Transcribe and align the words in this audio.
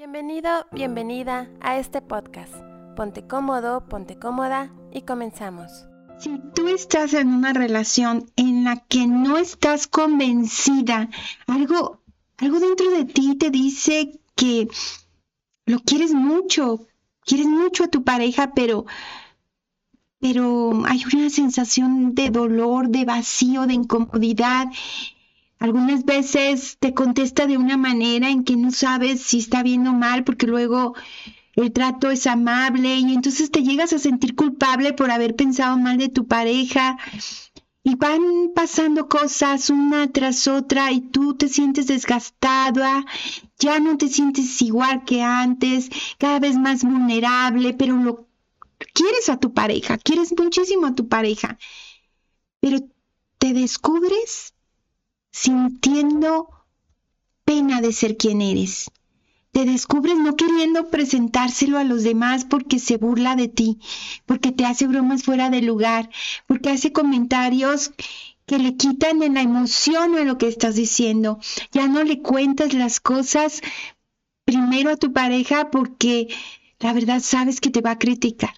Bienvenido, 0.00 0.48
bienvenida 0.72 1.50
a 1.60 1.76
este 1.76 2.00
podcast. 2.00 2.54
Ponte 2.96 3.26
cómodo, 3.26 3.86
ponte 3.86 4.18
cómoda 4.18 4.72
y 4.90 5.02
comenzamos. 5.02 5.70
Si 6.18 6.40
tú 6.54 6.68
estás 6.68 7.12
en 7.12 7.28
una 7.28 7.52
relación 7.52 8.24
en 8.36 8.64
la 8.64 8.76
que 8.88 9.06
no 9.06 9.36
estás 9.36 9.86
convencida, 9.86 11.10
algo, 11.46 12.00
algo 12.38 12.60
dentro 12.60 12.90
de 12.92 13.04
ti 13.04 13.36
te 13.36 13.50
dice 13.50 14.18
que 14.34 14.68
lo 15.66 15.80
quieres 15.80 16.14
mucho, 16.14 16.86
quieres 17.26 17.46
mucho 17.46 17.84
a 17.84 17.88
tu 17.88 18.02
pareja, 18.02 18.54
pero, 18.54 18.86
pero 20.18 20.82
hay 20.86 21.02
una 21.12 21.28
sensación 21.28 22.14
de 22.14 22.30
dolor, 22.30 22.88
de 22.88 23.04
vacío, 23.04 23.66
de 23.66 23.74
incomodidad 23.74 24.68
algunas 25.60 26.06
veces 26.06 26.78
te 26.80 26.94
contesta 26.94 27.46
de 27.46 27.58
una 27.58 27.76
manera 27.76 28.30
en 28.30 28.44
que 28.44 28.56
no 28.56 28.70
sabes 28.72 29.20
si 29.20 29.38
está 29.38 29.62
bien 29.62 29.86
o 29.86 29.92
mal, 29.92 30.24
porque 30.24 30.46
luego 30.46 30.94
el 31.54 31.70
trato 31.70 32.10
es 32.10 32.26
amable 32.26 32.96
y 32.96 33.12
entonces 33.12 33.50
te 33.50 33.62
llegas 33.62 33.92
a 33.92 33.98
sentir 33.98 34.34
culpable 34.34 34.94
por 34.94 35.10
haber 35.10 35.36
pensado 35.36 35.76
mal 35.76 35.98
de 35.98 36.08
tu 36.08 36.26
pareja. 36.26 36.98
Y 37.82 37.94
van 37.96 38.52
pasando 38.54 39.08
cosas 39.08 39.70
una 39.70 40.10
tras 40.10 40.48
otra 40.48 40.92
y 40.92 41.00
tú 41.00 41.34
te 41.34 41.48
sientes 41.48 41.86
desgastada, 41.86 43.04
ya 43.58 43.80
no 43.80 43.96
te 43.96 44.08
sientes 44.08 44.60
igual 44.62 45.04
que 45.04 45.22
antes, 45.22 45.90
cada 46.18 46.40
vez 46.40 46.56
más 46.56 46.84
vulnerable, 46.84 47.74
pero 47.74 47.96
lo 47.96 48.26
quieres 48.94 49.28
a 49.28 49.38
tu 49.38 49.52
pareja, 49.54 49.98
quieres 49.98 50.34
muchísimo 50.38 50.86
a 50.86 50.94
tu 50.94 51.08
pareja, 51.08 51.58
pero 52.60 52.80
te 53.38 53.54
descubres 53.54 54.52
sintiendo 55.32 56.48
pena 57.44 57.80
de 57.80 57.92
ser 57.92 58.16
quien 58.16 58.42
eres. 58.42 58.90
Te 59.52 59.64
descubres 59.64 60.16
no 60.16 60.36
queriendo 60.36 60.90
presentárselo 60.90 61.78
a 61.78 61.84
los 61.84 62.04
demás 62.04 62.44
porque 62.44 62.78
se 62.78 62.98
burla 62.98 63.34
de 63.34 63.48
ti, 63.48 63.78
porque 64.24 64.52
te 64.52 64.64
hace 64.64 64.86
bromas 64.86 65.24
fuera 65.24 65.50
de 65.50 65.60
lugar, 65.60 66.08
porque 66.46 66.70
hace 66.70 66.92
comentarios 66.92 67.90
que 68.46 68.58
le 68.58 68.76
quitan 68.76 69.22
en 69.22 69.34
la 69.34 69.42
emoción 69.42 70.16
a 70.16 70.24
lo 70.24 70.38
que 70.38 70.48
estás 70.48 70.76
diciendo. 70.76 71.38
Ya 71.72 71.88
no 71.88 72.04
le 72.04 72.20
cuentas 72.22 72.74
las 72.74 73.00
cosas 73.00 73.60
primero 74.44 74.90
a 74.90 74.96
tu 74.96 75.12
pareja 75.12 75.70
porque 75.70 76.28
la 76.78 76.92
verdad 76.92 77.20
sabes 77.20 77.60
que 77.60 77.70
te 77.70 77.80
va 77.80 77.92
a 77.92 77.98
criticar. 77.98 78.54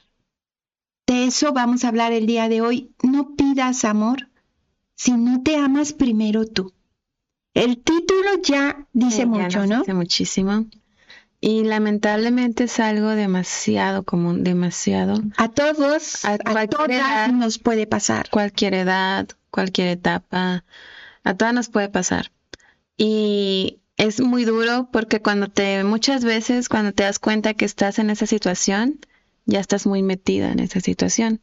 De 1.07 1.25
eso 1.25 1.53
vamos 1.53 1.85
a 1.85 1.89
hablar 1.89 2.13
el 2.13 2.27
día 2.27 2.49
de 2.49 2.63
hoy. 2.63 2.95
No 3.03 3.35
pidas 3.35 3.85
amor, 3.85 4.31
si 5.03 5.11
no 5.11 5.43
te 5.43 5.57
amas 5.57 5.93
primero 5.93 6.47
tú. 6.47 6.73
El 7.55 7.79
título 7.79 8.41
ya 8.41 8.87
dice 8.93 9.27
mucho, 9.27 9.67
¿no? 9.67 9.81
Dice 9.81 9.95
muchísimo. 9.95 10.67
Y 11.41 11.65
lamentablemente 11.65 12.65
es 12.65 12.79
algo 12.79 13.09
demasiado 13.09 14.05
común, 14.05 14.45
demasiado. 14.45 15.21
A 15.39 15.49
todos, 15.49 16.25
a, 16.25 16.39
todas 16.39 17.33
nos 17.33 17.59
puede 17.59 17.89
pasar. 17.89 18.31
Cualquier 18.31 18.75
edad, 18.75 19.29
cualquier 19.51 19.89
etapa, 19.89 20.65
a 21.25 21.35
todas 21.35 21.53
nos 21.53 21.69
puede 21.69 21.89
pasar. 21.89 22.31
Y 22.97 23.81
es 23.97 24.21
muy 24.21 24.45
duro 24.45 24.89
porque 24.93 25.21
cuando 25.21 25.49
te, 25.49 25.83
muchas 25.83 26.25
veces 26.25 26.69
cuando 26.69 26.93
te 26.93 27.03
das 27.03 27.19
cuenta 27.19 27.55
que 27.55 27.65
estás 27.65 27.99
en 27.99 28.09
esa 28.09 28.27
situación, 28.27 29.01
ya 29.47 29.59
estás 29.59 29.85
muy 29.85 30.05
metida 30.05 30.53
en 30.53 30.61
esa 30.61 30.79
situación. 30.79 31.41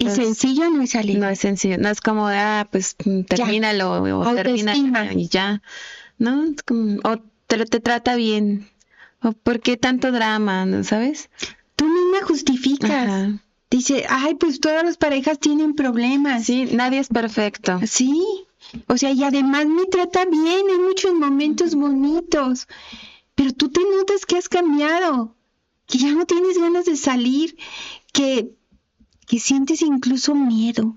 Y 0.00 0.08
sencillo 0.08 0.70
no 0.70 0.82
es 0.82 0.90
salir. 0.90 1.18
No 1.18 1.28
es 1.28 1.40
sencillo, 1.40 1.76
no 1.76 1.90
es 1.90 2.00
como, 2.00 2.26
ah, 2.26 2.66
pues 2.72 2.96
mm, 3.04 3.22
termínalo 3.22 4.02
o 4.02 4.34
termina 4.34 5.12
y 5.12 5.28
ya. 5.28 5.62
¿No? 6.18 6.54
o 7.04 7.16
te, 7.46 7.64
te 7.66 7.80
trata 7.80 8.16
bien. 8.16 8.66
O 9.22 9.32
por 9.32 9.60
qué 9.60 9.76
tanto 9.76 10.10
drama, 10.10 10.64
¿no 10.64 10.84
sabes? 10.84 11.28
Tú 11.76 11.84
misma 11.84 12.26
justificas. 12.26 13.32
Dice, 13.70 14.06
ay, 14.08 14.36
pues 14.36 14.60
todas 14.60 14.82
las 14.84 14.96
parejas 14.96 15.38
tienen 15.38 15.74
problemas. 15.74 16.44
Sí, 16.44 16.70
nadie 16.72 16.98
es 16.98 17.08
perfecto. 17.08 17.78
Sí. 17.86 18.22
O 18.86 18.96
sea, 18.96 19.12
y 19.12 19.22
además 19.22 19.66
me 19.66 19.84
trata 19.84 20.24
bien, 20.24 20.62
hay 20.70 20.78
muchos 20.78 21.12
momentos 21.12 21.74
bonitos. 21.74 22.68
Pero 23.34 23.52
tú 23.52 23.68
te 23.70 23.80
notas 23.82 24.24
que 24.24 24.36
has 24.36 24.48
cambiado, 24.48 25.34
que 25.86 25.98
ya 25.98 26.12
no 26.12 26.24
tienes 26.24 26.58
ganas 26.58 26.86
de 26.86 26.96
salir, 26.96 27.56
que 28.12 28.50
que 29.30 29.38
sientes 29.38 29.80
incluso 29.80 30.34
miedo. 30.34 30.96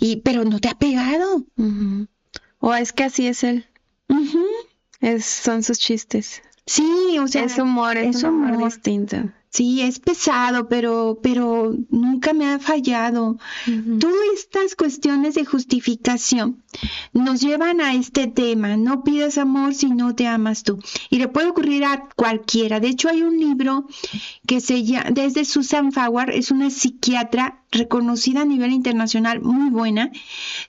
Y, 0.00 0.22
pero 0.22 0.42
no 0.42 0.58
te 0.58 0.70
ha 0.70 0.74
pegado. 0.74 1.44
O 2.60 2.74
es 2.74 2.94
que 2.94 3.04
así 3.04 3.26
es 3.26 3.44
él. 3.44 3.66
es, 5.00 5.26
son 5.26 5.62
sus 5.62 5.78
chistes. 5.78 6.40
Sí, 6.64 7.18
o 7.18 7.28
sea, 7.28 7.44
es 7.44 7.58
humor, 7.58 7.98
es, 7.98 8.22
un 8.22 8.36
humor 8.36 8.64
distinto. 8.64 9.30
Sí, 9.52 9.82
es 9.82 9.98
pesado, 9.98 10.66
pero, 10.66 11.18
pero 11.22 11.76
nunca 11.90 12.32
me 12.32 12.46
ha 12.46 12.58
fallado. 12.58 13.36
Todas 14.00 14.24
estas 14.32 14.74
cuestiones 14.74 15.34
de 15.34 15.44
justificación 15.44 16.64
nos 17.12 17.42
llevan 17.42 17.82
a 17.82 17.92
este 17.92 18.28
tema. 18.28 18.78
No 18.78 19.04
pidas 19.04 19.36
amor 19.36 19.74
si 19.74 19.90
no 19.90 20.14
te 20.14 20.26
amas 20.26 20.62
tú. 20.62 20.78
Y 21.10 21.18
le 21.18 21.28
puede 21.28 21.50
ocurrir 21.50 21.84
a 21.84 22.08
cualquiera. 22.16 22.80
De 22.80 22.88
hecho, 22.88 23.10
hay 23.10 23.20
un 23.20 23.38
libro 23.38 23.86
que 24.46 24.62
se 24.62 24.84
llama, 24.84 25.10
desde 25.10 25.44
Susan 25.44 25.92
Fowler, 25.92 26.30
es 26.30 26.50
una 26.50 26.70
psiquiatra 26.70 27.62
reconocida 27.70 28.40
a 28.40 28.46
nivel 28.46 28.72
internacional, 28.72 29.42
muy 29.42 29.68
buena. 29.68 30.10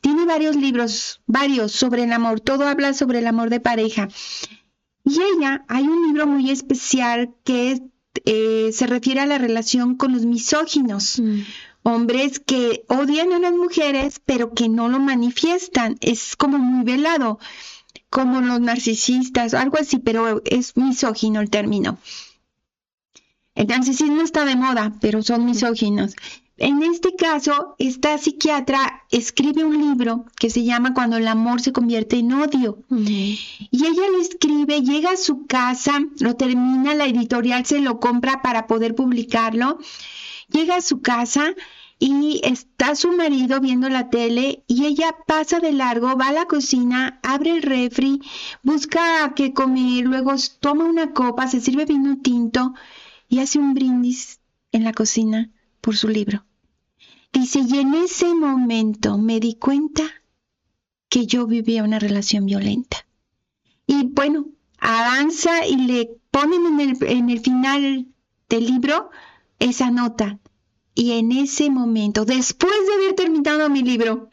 Tiene 0.02 0.26
varios 0.26 0.58
libros, 0.58 1.22
varios 1.26 1.72
sobre 1.72 2.04
el 2.04 2.12
amor. 2.12 2.42
Todo 2.42 2.68
habla 2.68 2.94
sobre 2.94 3.20
el 3.20 3.28
amor 3.28 3.50
de 3.50 3.62
pareja. 3.62 4.10
Y 5.06 5.20
ella, 5.22 5.64
hay 5.70 5.88
un 5.88 6.06
libro 6.06 6.28
muy 6.28 6.50
especial 6.50 7.34
que 7.46 7.72
es 7.72 7.82
eh, 8.26 8.72
se 8.74 8.88
refiere 8.88 9.22
a 9.22 9.26
la 9.26 9.38
relación 9.38 9.96
con 9.96 10.14
los 10.14 10.26
misóginos. 10.26 11.20
Mm. 11.20 11.42
Hombres 11.84 12.40
que 12.40 12.86
odian 12.88 13.34
a 13.34 13.40
las 13.40 13.54
mujeres, 13.54 14.22
pero 14.24 14.54
que 14.54 14.70
no 14.70 14.88
lo 14.88 15.00
manifiestan. 15.00 15.98
Es 16.00 16.36
como 16.36 16.58
muy 16.58 16.86
velado, 16.86 17.40
como 18.10 18.42
los 18.42 18.62
narcisistas, 18.62 19.54
algo 19.54 19.78
así, 19.78 20.00
pero 20.00 20.42
es 20.46 20.78
misógino 20.78 21.42
el 21.42 21.50
término. 21.50 21.98
El 23.56 23.68
narcisismo 23.68 24.22
está 24.22 24.46
de 24.46 24.56
moda, 24.56 24.94
pero 25.02 25.22
son 25.22 25.46
misóginos. 25.46 26.16
En 26.66 26.82
este 26.82 27.14
caso, 27.18 27.76
esta 27.78 28.18
psiquiatra 28.18 29.04
escribe 29.12 29.66
un 29.66 29.78
libro 29.78 30.24
que 30.40 30.50
se 30.50 30.64
llama 30.64 30.94
Cuando 30.94 31.18
el 31.18 31.28
amor 31.28 31.60
se 31.60 31.74
convierte 31.74 32.16
en 32.16 32.32
odio. 32.32 32.78
Y 32.90 33.86
ella 33.86 34.10
lo 34.10 34.22
escribe, 34.22 34.82
llega 34.82 35.12
a 35.12 35.18
su 35.18 35.46
casa, 35.46 36.00
lo 36.22 36.38
termina, 36.38 36.96
la 36.96 37.06
editorial 37.06 37.66
se 37.66 37.82
lo 37.82 38.00
compra 38.00 38.42
para 38.42 38.66
poder 38.66 38.96
publicarlo. 38.96 39.78
Llega 40.48 40.78
a 40.78 40.82
su 40.82 41.02
casa 41.02 41.54
y 42.00 42.40
está 42.46 42.96
su 42.96 43.12
marido 43.12 43.60
viendo 43.60 43.90
la 43.90 44.10
tele 44.10 44.64
y 44.66 44.86
ella 44.86 45.18
pasa 45.28 45.60
de 45.60 45.74
largo, 45.74 46.16
va 46.16 46.30
a 46.30 46.32
la 46.32 46.46
cocina, 46.46 47.20
abre 47.24 47.58
el 47.58 47.62
refri, 47.62 48.22
busca 48.62 49.34
qué 49.36 49.52
comer, 49.52 50.06
luego 50.06 50.32
toma 50.62 50.86
una 50.86 51.12
copa, 51.12 51.50
se 51.50 51.60
sirve 51.60 51.84
vino 51.84 52.20
tinto 52.22 52.74
y 53.28 53.40
hace 53.40 53.60
un 53.60 53.74
brindis 53.74 54.40
en 54.72 54.86
la 54.86 54.94
cocina 54.94 55.52
por 55.82 55.98
su 55.98 56.08
libro. 56.08 56.46
Dice, 57.34 57.62
y 57.68 57.80
en 57.80 57.96
ese 57.96 58.34
momento 58.36 59.18
me 59.18 59.40
di 59.40 59.56
cuenta 59.56 60.04
que 61.10 61.26
yo 61.26 61.48
vivía 61.48 61.84
una 61.84 61.98
relación 61.98 62.46
violenta. 62.46 63.08
Y 63.88 64.04
bueno, 64.04 64.46
avanza 64.78 65.66
y 65.66 65.76
le 65.76 66.10
ponen 66.30 66.66
en 66.68 66.80
el, 66.80 66.98
en 67.02 67.30
el 67.32 67.40
final 67.40 68.08
del 68.50 68.66
libro 68.66 69.10
esa 69.58 69.90
nota. 69.90 70.40
Y 70.94 71.14
en 71.14 71.32
ese 71.32 71.72
momento, 71.72 72.24
después 72.24 72.74
de 72.88 72.94
haber 72.94 73.16
terminado 73.16 73.68
mi 73.68 73.82
libro, 73.82 74.30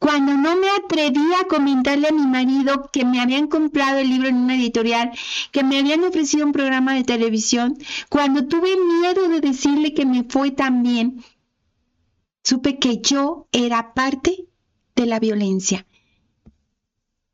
cuando 0.00 0.32
no 0.34 0.56
me 0.56 0.68
atreví 0.70 1.32
a 1.40 1.46
comentarle 1.46 2.08
a 2.08 2.12
mi 2.12 2.26
marido 2.26 2.90
que 2.92 3.04
me 3.04 3.20
habían 3.20 3.46
comprado 3.46 3.98
el 3.98 4.08
libro 4.08 4.28
en 4.28 4.36
una 4.36 4.56
editorial, 4.56 5.12
que 5.52 5.62
me 5.62 5.78
habían 5.78 6.02
ofrecido 6.02 6.44
un 6.44 6.52
programa 6.52 6.94
de 6.94 7.04
televisión, 7.04 7.78
cuando 8.08 8.46
tuve 8.46 8.76
miedo 8.76 9.28
de 9.28 9.40
decirle 9.40 9.94
que 9.94 10.04
me 10.04 10.24
fue 10.24 10.50
tan 10.50 10.82
bien, 10.82 11.22
supe 12.50 12.80
que 12.80 13.00
yo 13.00 13.46
era 13.52 13.94
parte 13.94 14.46
de 14.96 15.06
la 15.06 15.20
violencia. 15.20 15.86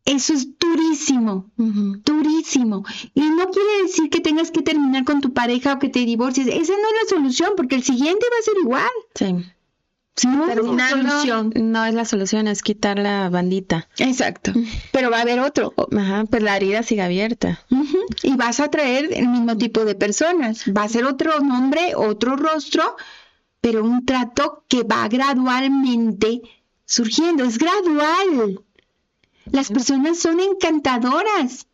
Eso 0.05 0.35
es 0.35 0.59
durísimo, 0.59 1.51
durísimo. 1.57 2.85
Y 3.15 3.23
no 3.23 3.49
quiere 3.49 3.83
decir 3.85 4.11
que 4.11 4.21
tengas 4.21 4.51
que 4.51 4.61
terminar 4.61 5.05
con 5.05 5.23
tu 5.23 5.33
pareja 5.33 5.73
o 5.73 5.79
que 5.79 5.89
te 5.89 6.01
divorcies. 6.01 6.47
Esa 6.47 6.75
no 6.75 6.89
es 6.89 7.03
la 7.03 7.17
solución, 7.17 7.53
porque 7.57 7.77
el 7.77 7.83
siguiente 7.83 8.27
va 8.31 8.39
a 8.39 8.43
ser 8.43 8.55
igual. 8.63 8.91
Sí. 9.15 10.29
No 10.29 10.49
es 10.49 10.57
la 10.57 10.91
solución. 10.91 11.53
No 11.57 11.85
es 11.87 11.95
la 11.95 12.05
solución, 12.05 12.47
es 12.47 12.63
quitar 12.63 12.99
la 12.99 13.31
bandita. 13.31 13.89
Exacto. 13.99 14.53
Pero 14.93 15.11
va 15.11 15.19
a 15.19 15.23
haber 15.23 15.41
otro. 15.41 15.73
Ajá, 15.97 16.25
pues 16.31 16.43
la 16.43 16.57
herida 16.57 16.83
sigue 16.83 17.03
abierta. 17.03 17.65
Y 18.23 18.37
vas 18.37 18.61
a 18.61 18.69
traer 18.71 19.09
el 19.13 19.29
mismo 19.29 19.57
tipo 19.57 19.87
de 19.87 19.95
personas. 19.95 20.65
Va 20.77 20.85
a 20.85 20.89
ser 20.89 21.07
otro 21.07 21.41
nombre, 21.41 21.95
otro 21.97 22.37
rostro, 22.37 22.97
pero 23.67 23.83
un 23.83 24.07
trato 24.07 24.63
que 24.69 24.85
va 24.85 25.09
gradualmente 25.09 26.41
surgiendo. 26.85 27.43
Es 27.43 27.59
gradual. 27.59 28.63
Las 29.47 29.71
personas 29.71 30.21
son 30.21 30.39
encantadoras 30.39 31.67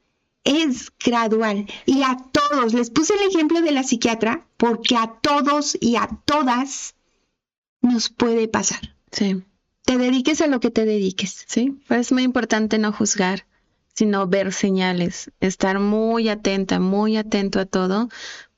es 0.42 0.90
gradual 1.04 1.66
y 1.84 2.02
a 2.02 2.16
todos, 2.32 2.72
les 2.72 2.88
puse 2.88 3.12
el 3.12 3.28
ejemplo 3.28 3.60
de 3.60 3.72
la 3.72 3.82
psiquiatra 3.82 4.46
porque 4.56 4.96
a 4.96 5.18
todos 5.20 5.76
y 5.82 5.96
a 5.96 6.08
todas 6.24 6.94
nos 7.82 8.08
puede 8.08 8.48
pasar. 8.48 8.96
Sí, 9.10 9.44
Te 9.84 9.98
dediques 9.98 10.40
a 10.40 10.46
lo 10.46 10.60
que 10.60 10.70
te 10.70 10.86
dediques. 10.86 11.44
sí. 11.46 11.78
Pues 11.88 12.00
es 12.00 12.12
muy 12.12 12.22
importante 12.22 12.78
no 12.78 12.90
juzgar, 12.90 13.44
sino 13.92 14.26
ver 14.26 14.54
señales, 14.54 15.30
estar 15.40 15.78
muy 15.78 16.30
atenta, 16.30 16.80
muy 16.80 17.18
atento 17.18 17.60
a 17.60 17.66
todo, 17.66 18.08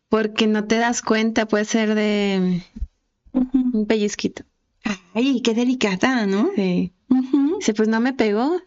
porque 0.09 0.47
no 0.47 0.69
te 0.69 0.77
das 0.77 1.03
cuenta, 1.03 1.47
puede 1.47 1.65
ser 1.65 1.97
de 1.97 2.63
un 3.35 3.87
pellizquito. 3.87 4.45
Ay, 5.15 5.41
qué 5.43 5.55
delicada, 5.55 6.27
¿no? 6.27 6.51
Sí. 6.55 6.93
Ujú, 7.09 7.57
Dice, 7.59 7.75
pues 7.75 7.89
no 7.89 8.01
me 8.01 8.13
pegó, 8.13 8.61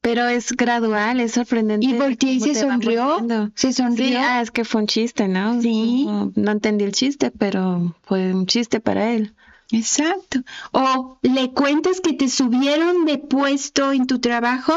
pero 0.00 0.28
es 0.28 0.52
gradual, 0.52 1.20
es 1.20 1.32
sorprendente. 1.32 1.86
Y 1.86 1.94
volteé 1.94 2.34
y 2.34 2.40
se 2.40 2.54
sonrió. 2.54 3.26
Se 3.54 3.72
sonrió. 3.72 4.06
Sí, 4.06 4.14
ah, 4.16 4.42
es 4.42 4.50
que 4.50 4.64
fue 4.64 4.82
un 4.82 4.86
chiste, 4.86 5.28
¿no? 5.28 5.60
Sí. 5.62 6.04
No, 6.04 6.32
no 6.34 6.50
entendí 6.52 6.84
el 6.84 6.92
chiste, 6.92 7.30
pero 7.30 7.96
fue 8.02 8.34
un 8.34 8.46
chiste 8.46 8.80
para 8.80 9.12
él. 9.12 9.34
Exacto. 9.72 10.40
O 10.72 11.18
le 11.22 11.52
cuentas 11.52 12.00
que 12.00 12.12
te 12.12 12.28
subieron 12.28 13.06
de 13.06 13.18
puesto 13.18 13.92
en 13.92 14.06
tu 14.06 14.18
trabajo 14.18 14.74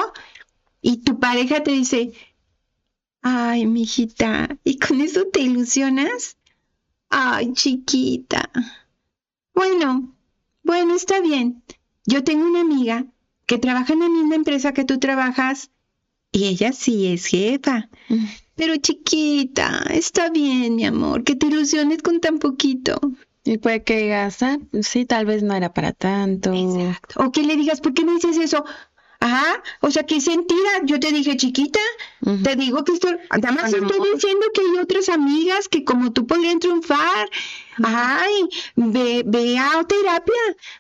y 0.81 0.97
tu 0.97 1.19
pareja 1.19 1.61
te 1.61 1.71
dice, 1.71 2.13
ay, 3.21 3.65
mijita, 3.65 4.57
¿y 4.63 4.77
con 4.77 5.01
eso 5.01 5.25
te 5.31 5.41
ilusionas? 5.41 6.37
Ay, 7.09 7.53
chiquita. 7.53 8.49
Bueno, 9.53 10.15
bueno, 10.63 10.95
está 10.95 11.21
bien. 11.21 11.63
Yo 12.05 12.23
tengo 12.23 12.45
una 12.45 12.61
amiga 12.61 13.05
que 13.45 13.57
trabaja 13.57 13.93
en 13.93 13.99
la 13.99 14.09
misma 14.09 14.35
empresa 14.35 14.73
que 14.73 14.85
tú 14.85 14.99
trabajas 14.99 15.71
y 16.31 16.45
ella 16.45 16.71
sí 16.73 17.07
es 17.07 17.25
jefa. 17.25 17.89
Pero 18.55 18.75
chiquita, 18.77 19.83
está 19.89 20.29
bien, 20.29 20.75
mi 20.75 20.85
amor, 20.85 21.23
que 21.23 21.35
te 21.35 21.47
ilusiones 21.47 22.01
con 22.01 22.19
tan 22.19 22.39
poquito. 22.39 22.99
Y 23.43 23.59
puede 23.59 23.83
que 23.83 23.97
digas, 23.97 24.43
ah, 24.43 24.57
sí, 24.81 25.05
tal 25.05 25.25
vez 25.25 25.41
no 25.41 25.53
era 25.53 25.73
para 25.73 25.93
tanto. 25.93 26.53
Exacto. 26.53 27.23
O 27.23 27.31
que 27.31 27.43
le 27.43 27.55
digas, 27.55 27.79
¿por 27.79 27.93
qué 27.93 28.03
me 28.03 28.13
dices 28.13 28.37
eso? 28.37 28.65
Ajá, 29.19 29.63
o 29.81 29.89
sea, 29.89 30.03
que 30.03 30.21
sentida. 30.21 30.69
Yo 30.83 30.99
te 30.99 31.11
dije, 31.11 31.35
chiquita, 31.37 31.79
te 32.43 32.55
digo 32.55 32.83
que 32.83 32.93
estoy, 32.93 33.17
nada 33.31 33.51
más 33.51 33.73
A 33.73 33.77
lo 33.77 33.87
estoy 33.87 34.11
diciendo 34.13 34.45
que 34.53 34.61
hay 34.61 34.77
otras 34.77 35.09
amigas 35.09 35.67
que 35.67 35.83
como 35.83 36.11
tú 36.11 36.27
podrían 36.27 36.59
triunfar. 36.59 37.29
Ay, 37.83 38.47
ve, 38.75 39.23
ve 39.25 39.57
a 39.57 39.83
terapia, 39.83 40.33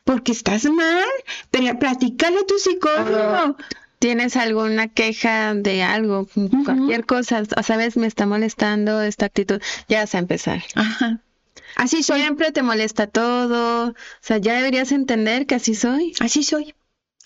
porque 0.03 0.31
estás 0.31 0.65
mal, 0.65 1.07
pero 1.51 1.77
platícale 1.79 2.39
a 2.39 2.45
tu 2.45 2.57
psicólogo. 2.59 3.57
¿Tienes 3.99 4.35
alguna 4.35 4.87
queja 4.89 5.55
de 5.55 5.81
algo? 5.81 6.27
Cualquier 6.65 7.05
cosa, 7.05 7.41
o 7.57 7.63
sabes, 7.63 7.97
me 7.97 8.05
está 8.05 8.27
molestando 8.27 9.01
esta 9.01 9.25
actitud, 9.25 9.59
ya 9.89 10.01
vas 10.01 10.13
a 10.13 10.19
empezar. 10.19 10.63
Ajá. 10.75 11.21
Así 11.75 12.03
soy, 12.03 12.21
Siempre 12.21 12.51
te 12.51 12.63
molesta 12.63 13.07
todo, 13.07 13.89
o 13.89 13.95
sea, 14.21 14.37
ya 14.37 14.53
deberías 14.53 14.91
entender 14.91 15.45
que 15.45 15.55
así 15.55 15.75
soy. 15.75 16.13
así 16.19 16.43
soy. 16.43 16.73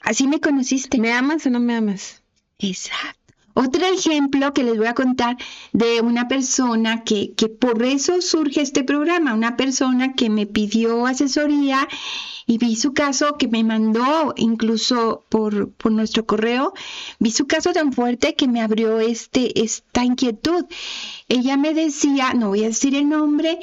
Así 0.01 0.27
me 0.27 0.39
conociste. 0.39 1.00
¿Me 1.00 1.13
amas 1.13 1.45
o 1.45 1.50
no 1.50 1.59
me 1.59 1.75
amas? 1.75 2.21
Exacto. 2.59 3.21
Otro 3.53 3.86
ejemplo 3.86 4.53
que 4.53 4.63
les 4.63 4.77
voy 4.77 4.88
a 4.88 4.94
contar 4.94 5.38
de 5.74 6.01
una 6.01 6.27
persona 6.27 7.03
que, 7.03 7.33
que 7.33 7.50
por 7.50 7.83
eso 7.83 8.21
surge 8.21 8.62
este 8.62 8.83
programa, 8.83 9.33
una 9.33 9.57
persona 9.57 10.13
que 10.13 10.30
me 10.30 10.45
pidió 10.45 11.06
asesoría 11.06 11.88
y 12.45 12.57
vi 12.57 12.75
su 12.75 12.94
caso 12.94 13.38
que 13.38 13.48
me 13.48 13.63
mandó 13.63 14.33
incluso 14.38 15.25
por, 15.30 15.71
por 15.74 15.92
nuestro 15.92 16.25
correo, 16.25 16.74
vi 17.19 17.31
su 17.31 17.45
caso 17.45 17.74
tan 17.74 17.92
fuerte 17.92 18.36
que 18.36 18.48
me 18.48 18.62
abrió 18.62 19.00
este, 19.00 19.62
esta 19.62 20.06
inquietud. 20.06 20.65
Ella 21.27 21.57
me 21.57 21.74
decía, 21.74 22.33
no 22.33 22.50
voy 22.50 22.63
a 22.63 22.68
decir 22.68 22.95
el 22.95 23.09
nombre, 23.09 23.59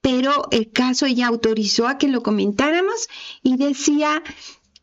pero 0.00 0.48
el 0.50 0.70
caso 0.70 1.06
ella 1.06 1.26
autorizó 1.26 1.88
a 1.88 1.98
que 1.98 2.08
lo 2.08 2.22
comentáramos 2.22 3.08
y 3.42 3.56
decía 3.56 4.22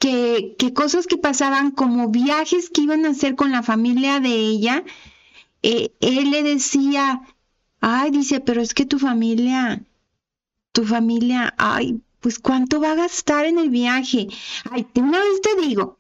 que, 0.02 0.74
cosas 0.74 1.06
que 1.06 1.18
pasaban 1.18 1.70
como 1.72 2.10
viajes 2.10 2.72
que 2.72 2.82
iban 2.82 3.06
a 3.06 3.10
hacer 3.10 3.36
con 3.36 3.52
la 3.52 3.62
familia 3.62 4.20
de 4.20 4.34
ella, 4.34 4.84
eh, 5.62 5.94
él 6.02 6.32
le 6.32 6.42
decía, 6.42 7.22
ay, 7.82 8.10
dice, 8.10 8.40
pero 8.40 8.62
es 8.62 8.74
que 8.74 8.86
tu 8.86 8.98
familia, 8.98 9.86
tu 10.72 10.86
familia, 10.86 11.54
ay, 11.58 12.02
pues 12.20 12.40
cuánto 12.40 12.82
va 12.82 12.94
a 12.94 12.96
gastar 12.96 13.46
en 13.46 13.60
el 13.60 13.70
viaje. 13.70 14.28
Ay, 14.72 14.88
una 14.96 15.20
vez 15.20 15.40
te 15.42 15.56
digo, 15.62 16.00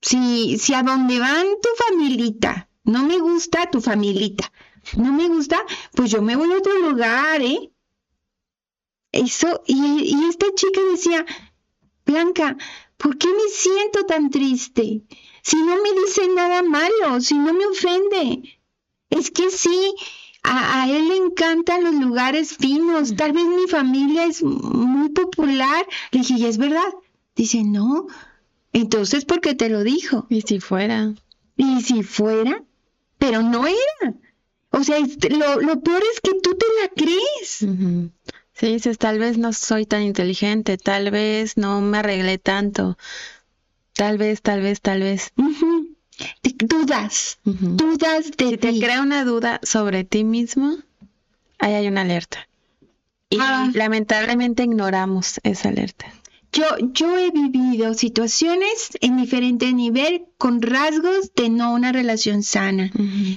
si, 0.00 0.58
si 0.58 0.72
a 0.72 0.82
donde 0.82 1.18
van 1.18 1.46
tu 1.62 1.68
familita, 1.86 2.70
no 2.84 3.04
me 3.04 3.18
gusta 3.18 3.70
tu 3.70 3.82
familita, 3.82 4.50
no 4.96 5.12
me 5.12 5.28
gusta, 5.28 5.58
pues 5.94 6.10
yo 6.10 6.22
me 6.22 6.34
voy 6.34 6.50
a 6.50 6.58
otro 6.58 6.78
lugar, 6.78 7.42
¿eh? 7.42 7.70
Eso, 9.12 9.62
y, 9.66 10.14
y 10.14 10.28
esta 10.28 10.46
chica 10.54 10.80
decía, 10.90 11.26
Blanca, 12.06 12.56
¿por 12.98 13.16
qué 13.16 13.28
me 13.28 13.48
siento 13.50 14.04
tan 14.04 14.30
triste? 14.30 15.02
Si 15.42 15.56
no 15.56 15.76
me 15.82 16.00
dice 16.02 16.28
nada 16.28 16.62
malo, 16.62 17.20
si 17.20 17.38
no 17.38 17.54
me 17.54 17.66
ofende. 17.66 18.60
Es 19.08 19.30
que 19.30 19.50
sí, 19.50 19.94
a, 20.42 20.82
a 20.82 20.90
él 20.90 21.08
le 21.08 21.16
encantan 21.16 21.84
los 21.84 21.94
lugares 21.94 22.56
finos. 22.56 23.16
Tal 23.16 23.32
vez 23.32 23.44
mi 23.44 23.66
familia 23.66 24.26
es 24.26 24.42
muy 24.42 25.08
popular. 25.08 25.86
Le 26.10 26.20
dije, 26.20 26.34
¿y 26.34 26.44
es 26.44 26.58
verdad? 26.58 26.92
Dice, 27.34 27.64
no. 27.64 28.06
Entonces, 28.72 29.24
¿por 29.24 29.40
qué 29.40 29.54
te 29.54 29.68
lo 29.68 29.82
dijo? 29.82 30.26
Y 30.28 30.42
si 30.42 30.60
fuera. 30.60 31.14
Y 31.56 31.80
si 31.80 32.02
fuera, 32.02 32.62
pero 33.18 33.42
no 33.42 33.66
era. 33.66 34.14
O 34.70 34.84
sea, 34.84 34.98
lo, 35.00 35.60
lo 35.60 35.80
peor 35.80 36.02
es 36.12 36.20
que 36.20 36.34
tú 36.40 36.54
te 36.54 36.66
la 36.82 36.88
crees. 36.94 37.66
Sí, 38.58 38.66
dices, 38.72 38.98
tal 38.98 39.18
vez 39.18 39.38
no 39.38 39.52
soy 39.52 39.86
tan 39.86 40.02
inteligente, 40.02 40.78
tal 40.78 41.10
vez 41.10 41.56
no 41.56 41.80
me 41.80 41.98
arreglé 41.98 42.38
tanto, 42.38 42.98
tal 43.94 44.18
vez, 44.18 44.42
tal 44.42 44.60
vez, 44.62 44.80
tal 44.80 45.00
vez. 45.00 45.32
Te- 46.42 46.54
dudas, 46.66 47.38
dudas 47.44 48.32
de 48.36 48.48
Si 48.50 48.56
te 48.58 48.78
crea 48.80 49.00
una 49.02 49.24
duda 49.24 49.60
sobre 49.62 50.02
ti 50.04 50.24
mismo, 50.24 50.76
ahí 51.60 51.74
hay 51.74 51.86
una 51.86 52.00
alerta. 52.00 52.48
Y 53.30 53.38
Ah. 53.40 53.70
lamentablemente 53.74 54.64
ignoramos 54.64 55.38
esa 55.44 55.68
alerta. 55.68 56.06
Yo, 56.50 56.64
yo 56.94 57.16
he 57.18 57.30
vivido 57.30 57.92
situaciones 57.94 58.90
en 59.02 59.18
diferente 59.18 59.72
nivel 59.74 60.24
con 60.38 60.62
rasgos 60.62 61.32
de 61.36 61.50
no 61.50 61.74
una 61.74 61.92
relación 61.92 62.42
sana. 62.42 62.90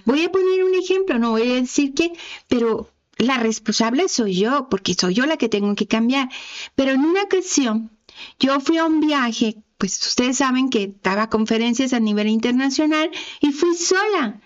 Voy 0.05 0.23
a 0.23 0.31
poner 0.31 0.63
un 0.63 0.73
ejemplo, 0.73 1.19
no 1.19 1.31
voy 1.31 1.51
a 1.51 1.55
decir 1.55 1.93
que, 1.93 2.13
pero 2.47 2.89
la 3.21 3.37
responsable 3.37 4.09
soy 4.09 4.35
yo, 4.35 4.67
porque 4.69 4.93
soy 4.93 5.13
yo 5.13 5.25
la 5.25 5.37
que 5.37 5.49
tengo 5.49 5.73
que 5.75 5.87
cambiar. 5.87 6.29
Pero 6.75 6.91
en 6.91 7.01
una 7.01 7.23
ocasión, 7.23 7.91
yo 8.39 8.59
fui 8.59 8.77
a 8.77 8.85
un 8.85 8.99
viaje, 8.99 9.57
pues 9.77 9.99
ustedes 10.05 10.37
saben 10.37 10.69
que 10.69 10.93
daba 11.03 11.29
conferencias 11.29 11.93
a 11.93 11.99
nivel 11.99 12.27
internacional 12.27 13.09
y 13.39 13.51
fui 13.51 13.75
sola. 13.75 14.39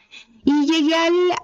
Y 0.43 0.65
llegué 0.67 0.93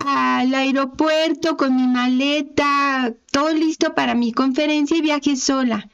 al, 0.05 0.53
aeropuerto 0.53 1.57
con 1.57 1.75
mi 1.75 1.87
maleta, 1.87 3.15
todo 3.31 3.51
listo 3.51 3.95
para 3.95 4.13
mi 4.13 4.31
conferencia 4.31 4.95
y 4.95 5.01
viajé 5.01 5.35
sola. 5.35 5.89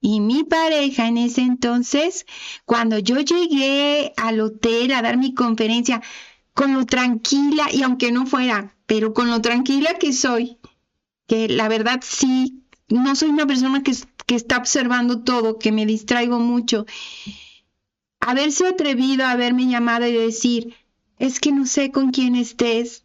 Y 0.00 0.20
mi 0.20 0.44
pareja 0.44 1.08
en 1.08 1.18
ese 1.18 1.42
entonces, 1.42 2.24
cuando 2.64 2.98
yo 2.98 3.18
llegué 3.18 4.12
al 4.16 4.40
hotel 4.40 4.92
a 4.92 5.02
dar 5.02 5.18
mi 5.18 5.34
conferencia, 5.34 6.00
con 6.54 6.74
lo 6.74 6.86
tranquila, 6.86 7.68
y 7.72 7.82
aunque 7.82 8.10
no 8.10 8.26
fuera, 8.26 8.74
pero 8.86 9.12
con 9.12 9.30
lo 9.30 9.40
tranquila 9.40 9.94
que 9.94 10.12
soy, 10.12 10.57
que 11.28 11.48
la 11.48 11.68
verdad 11.68 12.00
sí, 12.02 12.64
no 12.88 13.14
soy 13.14 13.28
una 13.28 13.46
persona 13.46 13.84
que, 13.84 13.94
que 14.26 14.34
está 14.34 14.56
observando 14.56 15.22
todo, 15.22 15.58
que 15.58 15.70
me 15.70 15.86
distraigo 15.86 16.40
mucho. 16.40 16.86
Haberse 18.18 18.66
atrevido 18.66 19.24
a 19.24 19.30
haberme 19.30 19.68
llamado 19.68 20.06
y 20.06 20.12
decir, 20.12 20.74
es 21.18 21.38
que 21.38 21.52
no 21.52 21.66
sé 21.66 21.92
con 21.92 22.10
quién 22.10 22.34
estés. 22.34 23.02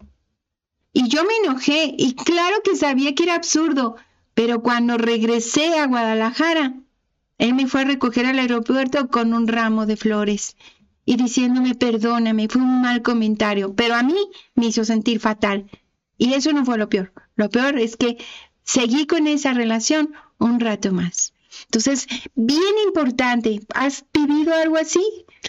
Y 0.91 1.07
yo 1.09 1.23
me 1.23 1.33
enojé, 1.43 1.93
y 1.97 2.15
claro 2.15 2.57
que 2.63 2.75
sabía 2.75 3.13
que 3.13 3.23
era 3.23 3.35
absurdo, 3.35 3.97
pero 4.33 4.63
cuando 4.63 4.97
regresé 4.97 5.77
a 5.77 5.85
Guadalajara, 5.85 6.73
él 7.37 7.53
me 7.53 7.67
fue 7.67 7.81
a 7.81 7.85
recoger 7.85 8.25
al 8.25 8.39
aeropuerto 8.39 9.09
con 9.09 9.33
un 9.33 9.47
ramo 9.47 9.85
de 9.85 9.97
flores 9.97 10.55
y 11.05 11.17
diciéndome 11.17 11.75
perdóname, 11.75 12.47
fue 12.47 12.61
un 12.61 12.81
mal 12.81 13.01
comentario, 13.01 13.75
pero 13.75 13.95
a 13.95 14.03
mí 14.03 14.15
me 14.55 14.67
hizo 14.67 14.85
sentir 14.85 15.19
fatal. 15.19 15.69
Y 16.17 16.33
eso 16.33 16.53
no 16.53 16.63
fue 16.63 16.77
lo 16.77 16.87
peor. 16.89 17.11
Lo 17.35 17.49
peor 17.49 17.77
es 17.79 17.97
que 17.97 18.17
seguí 18.63 19.05
con 19.07 19.27
esa 19.27 19.53
relación 19.53 20.13
un 20.39 20.59
rato 20.59 20.91
más. 20.91 21.33
Entonces, 21.65 22.07
bien 22.35 22.61
importante, 22.87 23.61
¿has 23.75 24.05
vivido 24.13 24.53
algo 24.55 24.77
así? 24.77 25.01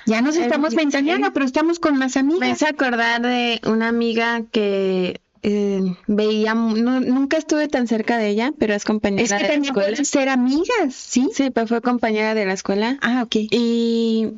Ya 0.06 0.20
nos 0.20 0.36
Eh, 0.36 0.42
estamos 0.42 0.74
ventaneando, 0.74 1.32
pero 1.32 1.46
estamos 1.46 1.78
con 1.78 1.98
las 1.98 2.16
Me 2.16 2.20
amigas. 2.20 2.50
hace 2.52 2.66
acordar 2.66 3.22
de 3.22 3.60
una 3.64 3.88
amiga 3.88 4.42
que 4.52 5.20
eh, 5.42 5.80
veía, 6.06 6.54
nu- 6.54 7.00
nunca 7.00 7.36
estuve 7.36 7.68
tan 7.68 7.86
cerca 7.86 8.16
de 8.18 8.28
ella, 8.28 8.52
pero 8.58 8.74
es 8.74 8.84
compañera 8.84 9.22
Es 9.22 9.30
que 9.30 9.36
de 9.36 9.42
la 9.42 9.48
también 9.48 9.64
escuela. 9.72 9.88
pueden 9.88 10.04
ser 10.04 10.28
amigas, 10.30 10.94
¿sí? 10.94 11.28
Sí, 11.34 11.50
pues 11.50 11.68
fue 11.68 11.80
compañera 11.82 12.34
de 12.34 12.46
la 12.46 12.52
escuela. 12.54 12.98
Ah, 13.02 13.22
ok. 13.24 13.36
Y 13.50 14.32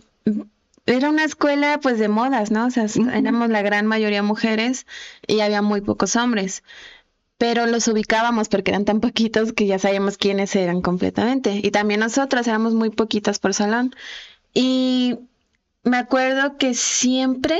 era 0.87 1.11
una 1.11 1.25
escuela 1.25 1.79
pues 1.81 1.99
de 1.99 2.09
modas, 2.09 2.51
¿no? 2.51 2.67
O 2.67 2.71
sea, 2.71 2.87
éramos 3.15 3.49
la 3.51 3.63
gran 3.63 3.87
mayoría 3.87 4.23
mujeres 4.23 4.87
y 5.27 5.41
había 5.41 5.63
muy 5.63 5.81
pocos 5.81 6.15
hombres. 6.17 6.63
Pero 7.39 7.67
los 7.67 7.87
ubicábamos 7.89 8.49
porque 8.49 8.71
eran 8.71 8.85
tan 8.85 9.01
poquitos 9.01 9.53
que 9.53 9.67
ya 9.67 9.79
sabíamos 9.79 10.17
quiénes 10.17 10.57
eran 10.57 10.81
completamente. 10.81 11.61
Y 11.63 11.71
también 11.71 12.01
nosotras 12.01 12.47
éramos 12.49 12.75
muy 12.75 12.91
poquitas 12.91 13.39
por 13.39 13.53
salón. 13.53 13.95
Y 14.55 15.19
me 15.83 15.99
acuerdo 15.99 16.57
que 16.57 16.75
siempre, 16.75 17.59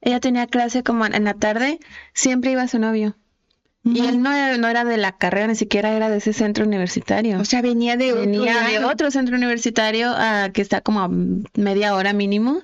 ella 0.00 0.18
tenía 0.18 0.46
clase 0.48 0.82
como 0.82 1.06
en 1.06 1.24
la 1.24 1.34
tarde, 1.34 1.78
siempre 2.12 2.50
iba 2.52 2.66
su 2.66 2.78
novio. 2.78 3.16
Y 3.84 4.06
él 4.06 4.22
no, 4.22 4.30
no, 4.58 4.68
era 4.68 4.84
de 4.84 4.96
la 4.96 5.16
carrera, 5.16 5.48
ni 5.48 5.56
siquiera 5.56 5.92
era 5.92 6.08
de 6.08 6.18
ese 6.18 6.32
centro 6.32 6.64
universitario. 6.64 7.40
O 7.40 7.44
sea, 7.44 7.62
venía 7.62 7.96
de, 7.96 8.12
venía 8.12 8.40
otro, 8.40 8.70
de 8.70 8.84
otro 8.84 9.10
centro 9.10 9.36
universitario 9.36 10.12
uh, 10.12 10.52
que 10.52 10.62
está 10.62 10.82
como 10.82 11.00
a 11.00 11.08
media 11.08 11.94
hora 11.96 12.12
mínimo 12.12 12.62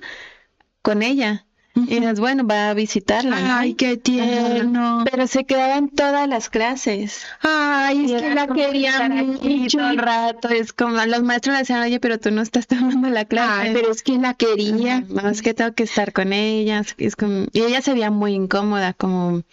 con 0.81 1.03
ella. 1.03 1.45
Y 1.87 1.99
dices, 1.99 2.19
bueno, 2.19 2.45
va 2.45 2.69
a 2.69 2.73
visitarla. 2.73 3.59
Ay, 3.59 3.73
qué 3.73 3.97
tierno. 3.97 5.03
Pero 5.09 5.27
se 5.27 5.45
quedaban 5.45 5.89
todas 5.89 6.27
las 6.27 6.49
clases. 6.49 7.25
Ay, 7.41 8.05
es 8.05 8.11
y 8.11 8.15
que 8.23 8.35
la 8.35 8.47
querían 8.47 9.27
mucho. 9.41 9.79
El 9.79 9.97
rato. 9.97 10.49
Es 10.49 10.73
como, 10.73 11.03
los 11.05 11.23
maestros 11.23 11.53
le 11.53 11.59
decían, 11.59 11.81
oye, 11.81 11.99
pero 11.99 12.19
tú 12.19 12.31
no 12.31 12.41
estás 12.41 12.67
tomando 12.67 13.09
la 13.09 13.25
clase. 13.25 13.69
Ay, 13.69 13.71
pero 13.73 13.91
es 13.91 14.03
que 14.03 14.17
la 14.17 14.33
quería. 14.33 15.03
No, 15.09 15.29
es 15.29 15.41
que 15.41 15.53
tengo 15.53 15.73
que 15.73 15.83
estar 15.83 16.13
con 16.13 16.33
ella. 16.33 16.83
Es 16.97 17.15
como, 17.15 17.45
y 17.51 17.61
ella 17.61 17.81
se 17.81 17.93
veía 17.93 18.11
muy 18.11 18.33
incómoda, 18.33 18.93
como 18.93 19.43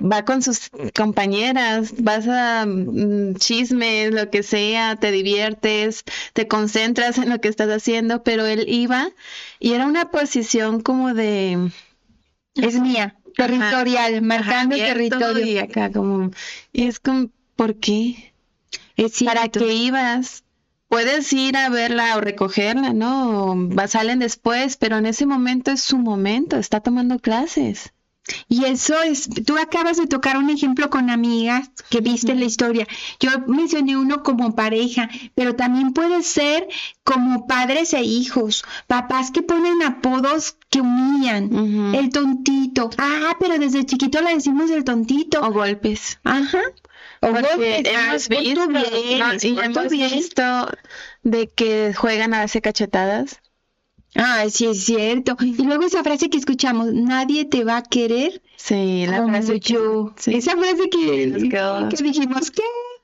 va 0.00 0.24
con 0.24 0.42
sus 0.42 0.70
compañeras, 0.94 1.94
vas 1.98 2.26
a 2.28 2.66
mm, 2.66 3.34
chismes, 3.36 4.12
lo 4.12 4.30
que 4.30 4.42
sea, 4.42 4.96
te 4.96 5.10
diviertes, 5.10 6.04
te 6.32 6.48
concentras 6.48 7.18
en 7.18 7.30
lo 7.30 7.40
que 7.40 7.48
estás 7.48 7.68
haciendo, 7.70 8.22
pero 8.22 8.46
él 8.46 8.66
iba 8.68 9.08
y 9.58 9.72
era 9.72 9.86
una 9.86 10.10
posición 10.10 10.80
como 10.80 11.14
de... 11.14 11.70
Es 12.54 12.78
mía, 12.80 13.16
territorial, 13.36 14.14
ajá, 14.14 14.20
marcando 14.22 14.76
ajá, 14.76 14.86
territorio. 14.86 15.44
Y 15.44 15.58
acá 15.58 15.92
como... 15.92 16.30
Y 16.72 16.86
es 16.86 17.00
como, 17.00 17.30
¿por 17.54 17.76
qué? 17.76 18.32
Es 18.96 19.22
¿Para 19.22 19.48
qué 19.48 19.74
ibas? 19.74 20.42
Puedes 20.88 21.32
ir 21.32 21.56
a 21.56 21.68
verla 21.68 22.16
o 22.16 22.20
recogerla, 22.20 22.92
¿no? 22.92 23.52
O 23.52 23.88
salen 23.88 24.20
después, 24.20 24.76
pero 24.76 24.96
en 24.96 25.06
ese 25.06 25.26
momento 25.26 25.70
es 25.72 25.80
su 25.80 25.98
momento, 25.98 26.56
está 26.56 26.80
tomando 26.80 27.18
clases. 27.18 27.92
Y 28.48 28.64
eso 28.64 29.00
es, 29.02 29.28
tú 29.46 29.56
acabas 29.58 29.96
de 29.98 30.06
tocar 30.06 30.36
un 30.36 30.50
ejemplo 30.50 30.90
con 30.90 31.10
amigas 31.10 31.70
que 31.90 32.00
viste 32.00 32.32
-huh. 32.32 32.38
la 32.38 32.44
historia. 32.44 32.86
Yo 33.20 33.30
mencioné 33.46 33.96
uno 33.96 34.22
como 34.22 34.54
pareja, 34.54 35.08
pero 35.34 35.54
también 35.54 35.92
puede 35.92 36.22
ser 36.22 36.66
como 37.04 37.46
padres 37.46 37.92
e 37.94 38.02
hijos, 38.02 38.64
papás 38.88 39.30
que 39.30 39.42
ponen 39.42 39.82
apodos 39.82 40.56
que 40.70 40.80
humillan, 40.80 41.44
uh 41.54 41.58
-huh. 41.66 41.98
el 41.98 42.10
tontito. 42.10 42.90
Ah, 42.98 43.36
pero 43.38 43.58
desde 43.58 43.84
chiquito 43.86 44.20
le 44.20 44.34
decimos 44.34 44.70
el 44.70 44.84
tontito. 44.84 45.40
O 45.40 45.52
golpes. 45.52 46.18
Ajá. 46.24 46.62
O 47.22 47.28
golpes. 47.30 47.84
hemos 47.86 48.26
Ah, 48.26 48.28
visto, 48.28 48.68
bien, 48.68 49.18
no, 49.18 49.34
y 49.40 49.58
hemos 49.58 49.88
visto 49.88 50.68
de 51.22 51.48
que 51.48 51.94
juegan 51.94 52.34
a 52.34 52.38
darse 52.40 52.60
cachetadas. 52.60 53.40
Ah, 54.18 54.44
sí 54.48 54.66
es 54.66 54.84
cierto. 54.84 55.36
Y 55.40 55.62
luego 55.62 55.84
esa 55.84 56.02
frase 56.02 56.30
que 56.30 56.38
escuchamos, 56.38 56.92
nadie 56.92 57.44
te 57.44 57.64
va 57.64 57.78
a 57.78 57.82
querer 57.82 58.42
Sí, 58.56 59.04
la 59.06 59.18
como 59.18 59.30
frase 59.30 59.60
que- 59.60 59.72
yo. 59.74 60.14
sí. 60.16 60.34
Esa 60.34 60.52
frase 60.56 60.88
que, 60.90 61.48
que 61.96 62.02
dijimos, 62.02 62.50
¿qué? 62.50 62.62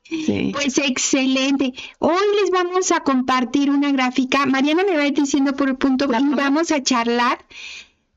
Sí. 0.08 0.50
Pues 0.52 0.76
excelente. 0.78 1.72
Hoy 1.98 2.22
les 2.40 2.50
vamos 2.50 2.92
a 2.92 3.00
compartir 3.00 3.70
una 3.70 3.92
gráfica. 3.92 4.44
Mariana 4.46 4.84
me 4.84 4.96
va 4.96 5.02
a 5.02 5.06
ir 5.06 5.14
diciendo 5.14 5.52
por 5.54 5.68
el 5.68 5.76
punto 5.76 6.06
La 6.06 6.20
y 6.20 6.24
vamos 6.34 6.70
a 6.70 6.82
charlar 6.82 7.44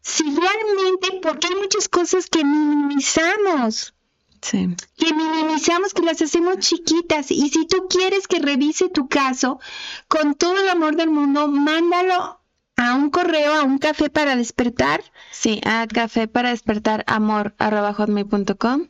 si 0.01 0.23
realmente, 0.23 1.19
porque 1.21 1.47
hay 1.47 1.55
muchas 1.55 1.87
cosas 1.89 2.27
que 2.29 2.43
minimizamos, 2.43 3.93
Sí. 4.41 4.67
que 4.97 5.13
minimizamos, 5.13 5.93
que 5.93 6.01
las 6.03 6.21
hacemos 6.21 6.59
chiquitas. 6.59 7.31
Y 7.31 7.49
si 7.49 7.65
tú 7.65 7.87
quieres 7.89 8.27
que 8.27 8.39
revise 8.39 8.89
tu 8.89 9.07
caso, 9.07 9.59
con 10.07 10.35
todo 10.35 10.57
el 10.61 10.69
amor 10.69 10.95
del 10.95 11.09
mundo, 11.09 11.47
mándalo 11.47 12.39
a 12.77 12.95
un 12.95 13.09
correo, 13.09 13.53
a 13.53 13.63
un 13.63 13.77
café 13.77 14.09
para 14.09 14.35
despertar 14.35 15.01
Sí, 15.31 15.61
a 15.65 15.87
café 15.87 16.27
para 16.27 16.49
despertar 16.49 17.03
amor 17.07 17.55
hotmail.com. 17.59 18.87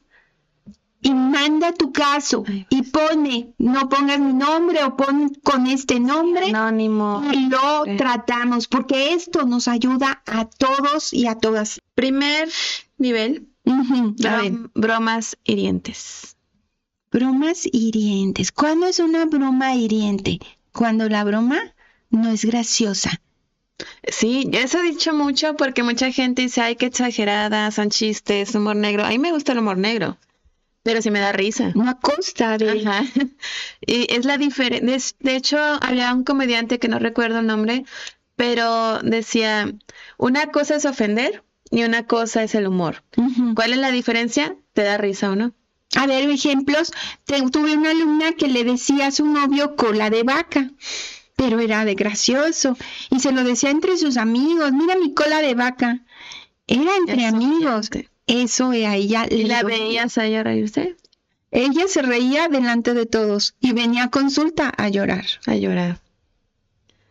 y 1.02 1.14
manda 1.14 1.72
tu 1.74 1.92
caso 1.92 2.44
Ay, 2.48 2.66
y 2.70 2.82
pone, 2.84 3.54
no 3.60 3.88
pongas 3.90 4.20
mi 4.20 4.34
nombre 4.34 4.84
o 4.84 4.96
pon 4.98 5.30
con 5.44 5.68
este 5.68 6.00
nombre. 6.00 6.48
Anónimo. 6.50 7.22
y 7.32 7.48
lo 7.50 7.84
tratamos, 7.98 8.68
porque 8.68 9.14
esto 9.14 9.46
nos 9.46 9.68
ayuda 9.68 10.24
a 10.26 10.46
todos 10.46 11.14
y 11.14 11.28
a 11.28 11.36
todas. 11.36 11.80
Primer 11.94 12.50
nivel, 12.98 13.48
ver, 13.66 14.14
brom- 14.16 14.72
bromas 14.74 15.38
hirientes. 15.44 16.36
bromas 17.12 17.66
hirientes. 17.72 18.52
¿Cuándo 18.52 18.88
es 18.88 18.98
una 19.00 19.26
broma 19.26 19.76
hiriente? 19.76 20.40
Cuando 20.74 21.08
la 21.08 21.24
broma 21.24 21.60
no 22.10 22.30
es 22.32 22.46
graciosa. 22.46 23.22
Sí, 24.08 24.50
eso 24.54 24.80
he 24.80 24.84
dicho 24.84 25.14
mucho 25.14 25.56
porque 25.56 25.84
mucha 25.84 26.12
gente 26.12 26.44
dice, 26.44 26.62
ay, 26.62 26.76
qué 26.76 26.86
exagerada, 26.88 27.70
son 27.72 27.90
chistes, 27.90 28.56
humor 28.56 28.76
negro. 28.76 29.04
A 29.06 29.10
mí 29.10 29.20
me 29.20 29.32
gusta 29.32 29.52
el 29.52 29.60
humor 29.60 29.78
negro, 29.78 30.18
pero 30.84 31.02
sí 31.02 31.12
me 31.12 31.20
da 31.20 31.32
risa. 31.32 31.72
No 31.76 31.90
a 31.90 32.00
costa 32.00 32.58
de... 32.58 32.82
Ajá. 32.88 33.04
Y 33.88 34.14
es 34.14 34.26
la 34.26 34.38
diferencia. 34.38 35.18
De 35.20 35.36
hecho, 35.36 35.58
había 35.82 36.14
un 36.14 36.24
comediante 36.24 36.80
que 36.80 36.88
no 36.88 37.00
recuerdo 37.00 37.40
el 37.40 37.48
nombre, 37.48 37.86
pero 38.36 39.00
decía, 39.02 39.74
una 40.18 40.48
cosa 40.52 40.76
es 40.76 40.86
ofender 40.86 41.44
y 41.72 41.84
una 41.84 42.06
cosa 42.08 42.44
es 42.44 42.56
el 42.56 42.68
humor. 42.68 43.04
¿Cuál 43.56 43.74
es 43.74 43.80
la 43.80 43.92
diferencia? 43.92 44.56
¿Te 44.74 44.84
da 44.84 44.98
risa 44.98 45.32
o 45.32 45.36
no? 45.36 45.54
A 45.96 46.08
ver, 46.08 46.30
ejemplos. 46.30 46.92
Te- 47.26 47.42
tuve 47.52 47.76
una 47.78 47.92
alumna 47.92 48.34
que 48.34 48.48
le 48.48 48.64
decía 48.64 49.08
a 49.08 49.12
su 49.12 49.26
novio 49.26 49.76
cola 49.76 50.10
de 50.10 50.24
vaca, 50.24 50.72
pero 51.36 51.60
era 51.60 51.86
de 51.86 51.96
gracioso. 51.96 52.78
Y 53.10 53.20
se 53.20 53.32
lo 53.32 53.44
decía 53.44 53.70
entre 53.70 53.98
sus 53.98 54.18
amigos, 54.18 54.72
mira 54.72 54.96
mi 54.96 55.14
cola 55.14 55.42
de 55.42 55.56
vaca. 55.56 56.04
Era 56.68 56.96
entre 56.98 57.26
Eso, 57.26 57.36
amigos. 57.36 57.90
Eso 58.28 58.70
a 58.72 58.96
ella 58.96 59.28
¿Y 59.30 59.44
le 59.44 59.50
la 59.50 59.64
veías 59.64 60.18
a 60.18 60.26
ella 60.26 60.44
reírse? 60.44 60.96
Ella 61.52 61.88
se 61.88 62.02
reía 62.02 62.48
delante 62.48 62.94
de 62.94 63.06
todos 63.06 63.56
y 63.60 63.72
venía 63.72 64.06
a 64.06 64.10
consulta 64.10 64.74
a 64.76 64.90
llorar. 64.90 65.26
A 65.46 65.56
llorar. 65.56 66.02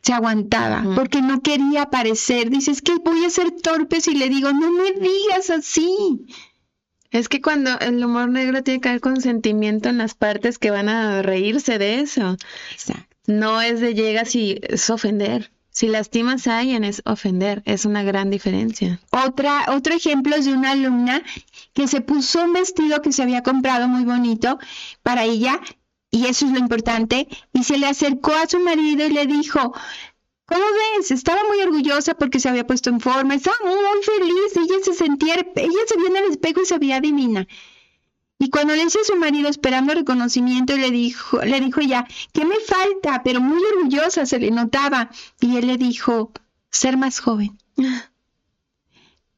Se 0.02 0.12
aguantaba 0.12 0.84
porque 0.94 1.22
no 1.22 1.40
quería 1.40 1.82
aparecer. 1.82 2.50
Dices 2.50 2.82
que 2.82 2.96
voy 2.96 3.24
a 3.24 3.30
ser 3.30 3.52
torpe 3.52 4.02
si 4.02 4.14
le 4.14 4.28
digo, 4.28 4.52
no 4.52 4.70
me 4.70 4.92
digas 4.92 5.48
así. 5.48 6.26
Es 7.10 7.28
que 7.28 7.40
cuando 7.40 7.78
el 7.78 8.04
humor 8.04 8.28
negro 8.28 8.62
tiene 8.62 8.80
que 8.80 8.90
ver 8.90 9.00
con 9.00 9.20
sentimiento 9.20 9.88
en 9.88 9.98
las 9.98 10.14
partes 10.14 10.58
que 10.58 10.70
van 10.70 10.88
a 10.88 11.22
reírse 11.22 11.78
de 11.78 12.00
eso. 12.00 12.36
Exacto. 12.72 13.13
No 13.26 13.60
es 13.60 13.80
de 13.80 13.94
llegas 13.94 14.34
y 14.34 14.60
es 14.62 14.90
ofender. 14.90 15.50
Si 15.70 15.88
lastimas 15.88 16.46
a 16.46 16.58
alguien 16.58 16.84
es 16.84 17.02
ofender. 17.04 17.62
Es 17.64 17.84
una 17.84 18.02
gran 18.02 18.30
diferencia. 18.30 19.00
Otra, 19.10 19.66
otro 19.68 19.94
ejemplo 19.94 20.36
es 20.36 20.44
de 20.44 20.52
una 20.52 20.72
alumna 20.72 21.22
que 21.72 21.88
se 21.88 22.00
puso 22.00 22.44
un 22.44 22.52
vestido 22.52 23.02
que 23.02 23.12
se 23.12 23.22
había 23.22 23.42
comprado 23.42 23.88
muy 23.88 24.04
bonito 24.04 24.58
para 25.02 25.24
ella, 25.24 25.60
y 26.10 26.26
eso 26.26 26.46
es 26.46 26.52
lo 26.52 26.60
importante, 26.60 27.26
y 27.52 27.64
se 27.64 27.76
le 27.76 27.86
acercó 27.86 28.32
a 28.32 28.48
su 28.48 28.60
marido 28.60 29.04
y 29.04 29.12
le 29.12 29.26
dijo, 29.26 29.74
¿cómo 30.46 30.64
ves? 30.96 31.10
Estaba 31.10 31.40
muy 31.48 31.60
orgullosa 31.60 32.14
porque 32.14 32.38
se 32.38 32.48
había 32.48 32.66
puesto 32.66 32.90
en 32.90 33.00
forma, 33.00 33.34
estaba 33.34 33.56
muy 33.64 34.02
feliz, 34.04 34.56
ella 34.56 34.78
se 34.84 34.94
sentía, 34.94 35.34
ella 35.34 35.80
se 35.88 35.96
vio 35.96 36.06
en 36.06 36.16
el 36.18 36.30
espejo 36.30 36.62
y 36.62 36.66
se 36.66 36.78
veía 36.78 37.00
divina. 37.00 37.48
Y 38.38 38.50
cuando 38.50 38.74
le 38.74 38.84
dice 38.84 38.98
a 39.00 39.04
su 39.04 39.16
marido 39.16 39.48
esperando 39.48 39.94
reconocimiento, 39.94 40.76
le 40.76 40.90
dijo, 40.90 41.40
le 41.42 41.60
dijo 41.60 41.80
ella, 41.80 42.06
¿qué 42.32 42.44
me 42.44 42.56
falta? 42.60 43.22
Pero 43.22 43.40
muy 43.40 43.62
orgullosa 43.76 44.26
se 44.26 44.38
le 44.38 44.50
notaba. 44.50 45.10
Y 45.40 45.56
él 45.56 45.68
le 45.68 45.76
dijo, 45.76 46.32
ser 46.70 46.96
más 46.96 47.20
joven. 47.20 47.58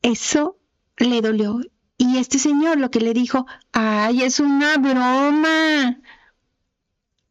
Eso 0.03 0.59
le 0.97 1.21
dolió. 1.21 1.61
Y 1.99 2.19
este 2.19 2.39
señor 2.39 2.79
lo 2.79 2.91
que 2.91 3.01
le 3.01 3.13
dijo, 3.15 3.47
ay, 3.73 4.23
es 4.23 4.41
una 4.41 4.77
broma. 4.77 5.99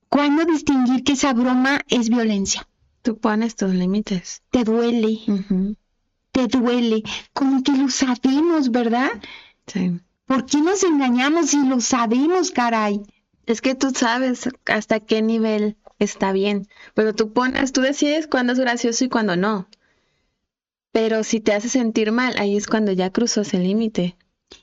¿Cuándo 0.09 0.45
distinguir 0.45 1.03
que 1.03 1.13
esa 1.13 1.33
broma 1.33 1.81
es 1.87 2.09
violencia? 2.09 2.67
Tú 3.01 3.17
pones 3.17 3.55
tus 3.55 3.71
límites. 3.71 4.43
Te 4.49 4.63
duele, 4.63 5.19
te 6.31 6.47
duele. 6.47 7.03
Como 7.33 7.61
que 7.63 7.73
lo 7.73 7.89
sabemos, 7.89 8.71
¿verdad? 8.71 9.09
Sí. 9.67 9.99
¿Por 10.25 10.45
qué 10.45 10.61
nos 10.61 10.83
engañamos 10.83 11.51
si 11.51 11.65
lo 11.67 11.79
sabemos, 11.81 12.51
caray? 12.51 13.03
Es 13.45 13.61
que 13.61 13.75
tú 13.75 13.91
sabes 13.91 14.49
hasta 14.65 14.99
qué 14.99 15.21
nivel 15.21 15.77
está 15.99 16.31
bien. 16.31 16.67
Pero 16.93 17.13
tú 17.13 17.31
pones, 17.31 17.71
tú 17.71 17.81
decides 17.81 18.27
cuándo 18.27 18.53
es 18.53 18.59
gracioso 18.59 19.05
y 19.05 19.09
cuándo 19.09 19.35
no. 19.35 19.67
Pero 20.91 21.23
si 21.23 21.41
te 21.41 21.53
hace 21.53 21.69
sentir 21.69 22.11
mal, 22.11 22.35
ahí 22.37 22.57
es 22.57 22.67
cuando 22.67 22.91
ya 22.91 23.11
cruzó 23.11 23.41
ese 23.41 23.59
límite. 23.59 24.17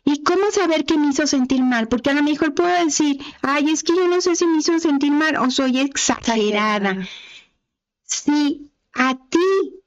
¿Y 0.04 0.22
cómo 0.22 0.50
saber 0.50 0.84
que 0.84 0.98
me 0.98 1.08
hizo 1.08 1.26
sentir 1.26 1.62
mal? 1.62 1.88
Porque 1.88 2.10
a 2.10 2.14
lo 2.14 2.22
mejor 2.22 2.54
puedo 2.54 2.84
decir, 2.84 3.20
ay, 3.42 3.70
es 3.70 3.82
que 3.82 3.94
yo 3.94 4.08
no 4.08 4.20
sé 4.20 4.34
si 4.34 4.46
me 4.46 4.58
hizo 4.58 4.78
sentir 4.78 5.12
mal 5.12 5.36
o 5.36 5.50
soy 5.50 5.78
exagerada. 5.78 7.06
Si 8.02 8.70
a 8.94 9.14
ti 9.14 9.81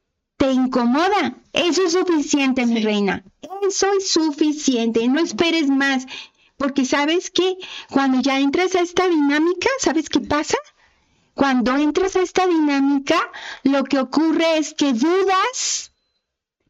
te 0.46 0.54
incomoda. 0.54 1.36
Eso 1.54 1.86
es 1.86 1.94
suficiente, 1.94 2.66
mi 2.66 2.82
reina. 2.82 3.24
Eso 3.68 3.88
es 3.98 4.10
suficiente. 4.10 5.08
No 5.08 5.20
esperes 5.20 5.70
más. 5.70 6.06
Porque 6.58 6.86
sabes 6.86 7.32
que 7.32 7.58
cuando 7.90 8.22
ya 8.22 8.40
entras 8.40 8.76
a 8.76 8.82
esta 8.82 9.08
dinámica, 9.10 9.70
¿sabes 9.80 10.08
qué 10.08 10.20
pasa? 10.20 10.58
Cuando 11.34 11.76
entras 11.76 12.16
a 12.16 12.22
esta 12.22 12.48
dinámica, 12.48 13.20
lo 13.64 13.84
que 13.84 14.00
ocurre 14.00 14.58
es 14.58 14.74
que 14.74 14.94
dudas, 14.94 15.92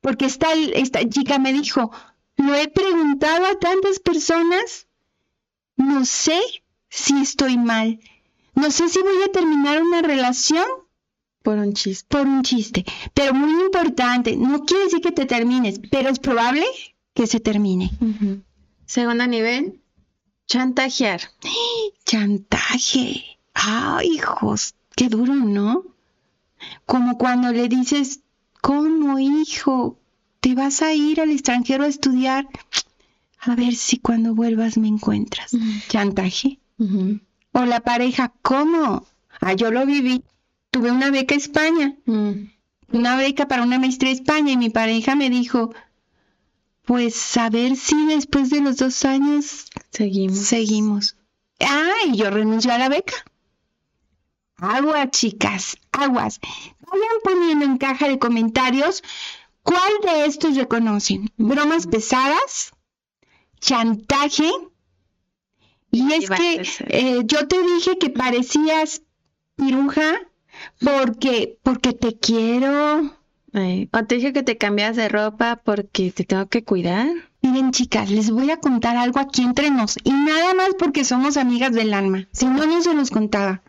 porque 0.02 0.26
esta, 0.26 0.54
esta 0.54 1.08
chica 1.08 1.38
me 1.38 1.54
dijo, 1.54 1.92
lo 2.38 2.56
he 2.56 2.68
preguntado 2.68 3.46
a 3.46 3.60
tantas 3.60 4.00
personas, 4.00 4.88
no 5.76 6.06
sé 6.06 6.42
si 6.90 7.22
estoy 7.22 7.58
mal, 7.58 8.00
no 8.56 8.72
sé 8.72 8.90
si 8.90 9.02
voy 9.02 9.22
a 9.24 9.32
terminar 9.32 9.84
una 9.84 10.02
relación 10.02 10.66
por 11.46 11.60
un 11.60 11.74
chiste. 11.74 12.06
Por 12.10 12.28
un 12.28 12.42
chiste, 12.42 12.84
pero 13.14 13.34
muy 13.34 13.52
importante, 13.66 14.36
no 14.36 14.66
quiere 14.66 14.86
decir 14.86 15.00
que 15.00 15.12
te 15.12 15.26
termines, 15.26 15.80
pero 15.92 16.10
es 16.10 16.20
probable 16.20 16.66
que 17.14 17.28
se 17.28 17.40
termine. 17.40 17.92
Segundo 18.86 19.26
nivel, 19.28 19.80
chantajear. 20.48 21.22
Chantaje. 22.06 23.24
Ay, 23.54 24.08
hijos, 24.16 24.74
qué 24.96 25.08
duro, 25.08 25.36
¿no? 25.36 25.84
Como 26.86 27.18
cuando 27.18 27.52
le 27.52 27.70
dices, 27.70 28.22
¿cómo, 28.62 29.20
hijo? 29.20 30.00
¿Te 30.40 30.56
vas 30.56 30.82
a 30.82 30.94
ir 30.94 31.22
al 31.22 31.32
extranjero 31.32 31.84
a 31.84 31.88
estudiar? 31.88 32.48
A 33.40 33.56
ver 33.56 33.76
si 33.76 34.00
cuando 34.00 34.34
vuelvas 34.34 34.78
me 34.78 34.88
encuentras. 34.88 35.52
Chantaje. 35.90 36.60
O 37.52 37.66
la 37.66 37.80
pareja, 37.82 38.34
¿cómo? 38.42 39.06
Ah, 39.40 39.54
yo 39.54 39.70
lo 39.72 39.86
viví. 39.86 40.24
Tuve 40.76 40.92
una 40.92 41.10
beca 41.10 41.36
a 41.36 41.38
España. 41.38 41.96
Mm. 42.06 42.50
Una 42.92 43.16
beca 43.16 43.48
para 43.48 43.64
una 43.64 43.80
maestría 43.80 44.12
a 44.12 44.16
España 44.16 44.52
y 44.52 44.58
mi 44.58 44.70
pareja 44.70 45.16
me 45.16 45.30
dijo, 45.30 45.74
pues 46.84 47.38
a 47.38 47.50
ver 47.50 47.78
si 47.78 47.96
después 48.08 48.50
de 48.50 48.60
los 48.60 48.76
dos 48.76 49.06
años 49.06 49.68
seguimos. 49.92 50.38
Seguimos. 50.40 51.16
Ah, 51.62 51.94
y 52.08 52.18
yo 52.18 52.30
renuncié 52.30 52.74
a 52.74 52.78
la 52.78 52.90
beca. 52.90 53.14
Aguas, 54.58 55.12
chicas, 55.12 55.78
aguas. 55.94 56.42
Vayan 56.82 57.22
poniendo 57.24 57.64
en 57.64 57.78
caja 57.78 58.10
de 58.10 58.20
comentarios 58.20 59.02
cuál 59.64 59.94
de 60.04 60.26
estos 60.26 60.58
reconocen. 60.58 61.32
Bromas 61.38 61.88
pesadas, 61.88 62.74
chantaje. 63.62 64.52
Y 65.90 66.12
es 66.12 66.30
que 66.30 66.68
eh, 66.90 67.22
yo 67.24 67.48
te 67.48 67.64
dije 67.64 67.98
que 67.98 68.10
parecías 68.10 69.04
piruja 69.56 70.20
porque, 70.80 71.58
porque 71.64 71.94
te 71.94 72.18
quiero. 72.18 73.00
o 73.02 74.06
te 74.06 74.16
dije 74.16 74.34
que 74.34 74.44
te 74.44 74.58
cambias 74.58 74.96
de 74.96 75.10
ropa 75.10 75.62
porque 75.64 76.12
te 76.12 76.24
tengo 76.24 76.48
que 76.48 76.64
cuidar. 76.64 77.08
Miren, 77.42 77.72
chicas, 77.72 78.10
les 78.10 78.32
voy 78.32 78.50
a 78.52 78.60
contar 78.60 78.98
algo 78.98 79.20
aquí 79.20 79.44
entre 79.44 79.70
nos. 79.70 79.98
Y 80.04 80.12
nada 80.12 80.54
más 80.54 80.70
porque 80.80 81.04
somos 81.04 81.38
amigas 81.38 81.74
del 81.74 81.94
alma. 81.94 82.28
Si 82.32 82.46
no, 82.46 82.66
no 82.66 82.82
se 82.82 82.94
los 82.94 83.12
contaba. 83.12 83.62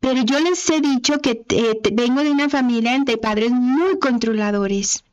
Pero 0.00 0.22
yo 0.22 0.40
les 0.40 0.68
he 0.70 0.80
dicho 0.80 1.20
que 1.20 1.44
eh, 1.50 1.78
vengo 1.92 2.24
de 2.24 2.30
una 2.30 2.48
familia 2.48 2.98
de 2.98 3.18
padres 3.18 3.50
muy 3.50 3.98
controladores. 3.98 5.04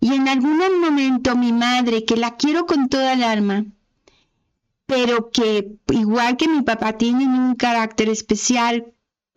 Y 0.00 0.14
en 0.14 0.28
algún 0.28 0.58
momento 0.80 1.34
mi 1.36 1.52
madre, 1.52 2.04
que 2.04 2.16
la 2.16 2.36
quiero 2.36 2.66
con 2.66 2.88
toda 2.88 3.14
el 3.14 3.24
alma, 3.24 3.64
pero 4.86 5.30
que 5.30 5.78
igual 5.90 6.36
que 6.36 6.46
mi 6.46 6.62
papá 6.62 6.96
tiene 6.96 7.26
un 7.26 7.54
carácter 7.56 8.08
especial, 8.08 8.93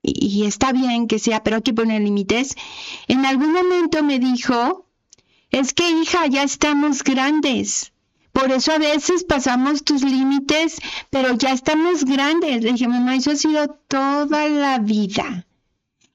y, 0.07 0.45
está 0.45 0.71
bien 0.71 1.07
que 1.07 1.19
sea, 1.19 1.43
pero 1.43 1.57
hay 1.57 1.61
que 1.61 1.73
poner 1.73 2.01
límites, 2.01 2.55
en 3.07 3.25
algún 3.25 3.51
momento 3.53 4.03
me 4.03 4.19
dijo, 4.19 4.87
es 5.51 5.73
que 5.73 5.89
hija, 5.89 6.27
ya 6.27 6.43
estamos 6.43 7.03
grandes 7.03 7.91
por 8.37 8.51
eso 8.51 8.71
a 8.71 8.77
veces 8.77 9.23
pasamos 9.23 9.83
tus 9.83 10.03
límites, 10.03 10.79
pero 11.09 11.33
ya 11.33 11.53
estamos 11.53 12.05
grandes. 12.05 12.61
Le 12.61 12.73
dije, 12.73 12.87
mamá, 12.87 13.15
eso 13.15 13.31
ha 13.31 13.35
sido 13.35 13.67
toda 13.87 14.47
la 14.47 14.77
vida. 14.77 15.47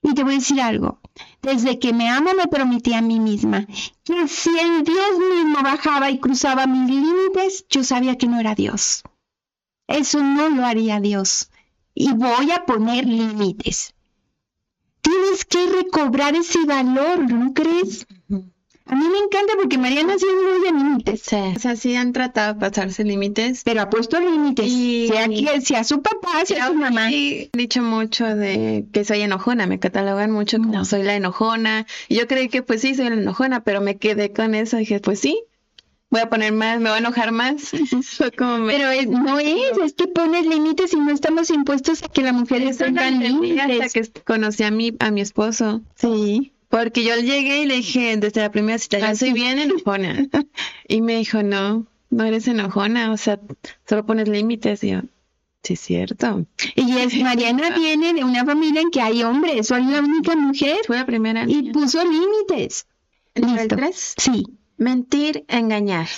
Y 0.04 0.14
te 0.14 0.22
voy 0.22 0.34
a 0.34 0.38
decir 0.38 0.60
algo. 0.60 1.00
Desde 1.42 1.80
que 1.80 1.92
me 1.92 2.08
amo 2.08 2.30
me 2.36 2.46
prometí 2.46 2.94
a 2.94 3.02
mí 3.02 3.18
misma 3.18 3.66
que 4.04 4.28
si 4.28 4.50
el 4.56 4.84
Dios 4.84 5.18
mismo 5.18 5.64
bajaba 5.64 6.12
y 6.12 6.20
cruzaba 6.20 6.68
mis 6.68 6.88
límites, 6.90 7.66
yo 7.68 7.82
sabía 7.82 8.16
que 8.16 8.28
no 8.28 8.38
era 8.38 8.54
Dios. 8.54 9.02
Eso 9.88 10.22
no 10.22 10.48
lo 10.48 10.64
haría 10.64 11.00
Dios. 11.00 11.50
Y 11.94 12.12
voy 12.12 12.50
a 12.50 12.64
poner 12.64 13.06
límites. 13.06 13.94
Tienes 15.00 15.44
que 15.44 15.66
recobrar 15.66 16.34
ese 16.34 16.64
valor, 16.64 17.30
¿no 17.30 17.52
crees? 17.52 18.06
A 18.86 18.94
mí 18.94 19.04
me 19.08 19.18
encanta 19.18 19.54
porque 19.56 19.78
Mariana 19.78 20.18
sí 20.18 20.26
es 20.26 20.34
muy 20.34 20.64
de 20.64 20.78
límites. 20.78 21.32
O 21.32 21.58
sea, 21.58 21.76
sí 21.76 21.94
han 21.94 22.12
tratado 22.12 22.54
de 22.54 22.60
pasarse 22.60 23.04
límites. 23.04 23.62
Pero 23.64 23.80
ha 23.80 23.90
puesto 23.90 24.20
límites. 24.20 24.66
Y... 24.66 25.08
Sea, 25.08 25.28
que, 25.28 25.60
sea 25.60 25.84
su 25.84 26.02
papá, 26.02 26.44
sea 26.44 26.68
su 26.68 26.74
mamá. 26.74 27.10
he 27.10 27.48
dicho 27.52 27.82
mucho 27.82 28.26
de 28.26 28.86
que 28.92 29.04
soy 29.04 29.22
enojona. 29.22 29.66
Me 29.66 29.78
catalogan 29.78 30.30
mucho 30.30 30.58
como 30.58 30.84
soy 30.84 31.04
la 31.04 31.14
enojona. 31.14 31.86
Y 32.08 32.16
yo 32.16 32.26
creí 32.26 32.48
que 32.48 32.62
pues 32.62 32.80
sí, 32.82 32.94
soy 32.94 33.08
la 33.08 33.14
enojona, 33.14 33.64
pero 33.64 33.80
me 33.80 33.96
quedé 33.96 34.32
con 34.32 34.54
eso. 34.54 34.76
Dije, 34.76 35.00
pues 35.00 35.20
sí, 35.20 35.42
voy 36.12 36.20
a 36.20 36.28
poner 36.28 36.52
más, 36.52 36.78
me 36.78 36.90
voy 36.90 36.96
a 36.96 36.98
enojar 36.98 37.32
más. 37.32 37.70
como 38.38 38.66
Pero 38.66 39.10
no 39.10 39.38
es, 39.38 39.78
es 39.82 39.94
que 39.94 40.06
pones 40.06 40.46
límites 40.46 40.92
y 40.92 40.96
no 40.96 41.10
estamos 41.10 41.48
impuestos 41.48 42.02
a 42.02 42.08
que 42.08 42.20
la 42.20 42.34
mujer 42.34 42.62
esté 42.62 42.92
tan 42.92 43.18
límites. 43.18 43.80
Hasta 43.80 43.88
que 43.88 44.22
conocí 44.22 44.62
a 44.62 44.70
mi, 44.70 44.94
a 45.00 45.10
mi 45.10 45.22
esposo. 45.22 45.80
Sí. 45.96 46.52
Porque 46.68 47.02
yo 47.02 47.16
llegué 47.16 47.62
y 47.62 47.66
le 47.66 47.76
dije 47.76 48.16
desde 48.18 48.42
la 48.42 48.50
primera 48.50 48.78
cita, 48.78 48.98
yo 48.98 49.16
soy 49.16 49.32
bien 49.32 49.58
enojona. 49.58 50.28
y 50.88 51.00
me 51.00 51.16
dijo, 51.16 51.42
no, 51.42 51.86
no 52.10 52.24
eres 52.24 52.46
enojona, 52.46 53.10
o 53.10 53.16
sea, 53.16 53.40
solo 53.88 54.04
pones 54.04 54.28
límites. 54.28 54.84
Y 54.84 54.90
yo, 54.90 55.00
sí, 55.62 55.72
es 55.72 55.80
cierto. 55.80 56.44
Y 56.76 56.98
es, 56.98 57.16
Mariana 57.22 57.70
viene 57.70 58.12
de 58.12 58.22
una 58.22 58.44
familia 58.44 58.82
en 58.82 58.90
que 58.90 59.00
hay 59.00 59.22
hombres, 59.22 59.66
soy 59.66 59.86
la 59.86 60.00
única 60.00 60.36
mujer. 60.36 60.76
Fue 60.86 60.96
la 60.96 61.06
primera. 61.06 61.46
Y 61.48 61.72
puso 61.72 62.04
límites. 62.04 62.86
¿Nivel 63.34 63.68
3? 63.68 64.14
Sí. 64.18 64.44
Mentir, 64.82 65.44
engañar. 65.46 66.08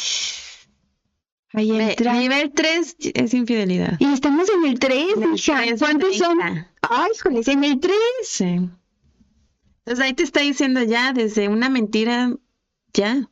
Ahí 1.53 1.70
entra. 1.70 2.14
nivel 2.14 2.50
3 2.50 2.96
es 3.14 3.35
infidelidad. 3.35 3.96
Y 4.00 4.07
estamos 4.07 4.48
en 4.48 4.64
el 4.64 4.79
3, 4.79 5.05
hija. 5.35 5.64
¿Cuántos 5.79 6.16
son? 6.16 6.40
Ay, 6.40 7.11
híjoles, 7.14 7.48
en 7.48 7.62
el 7.62 7.79
3. 7.79 7.94
Sí. 8.22 8.44
Entonces 8.44 10.05
ahí 10.05 10.14
te 10.14 10.22
está 10.22 10.40
diciendo 10.40 10.83
ya, 10.83 11.12
desde 11.12 11.48
una 11.48 11.68
mentira, 11.68 12.35
ya. 12.94 13.31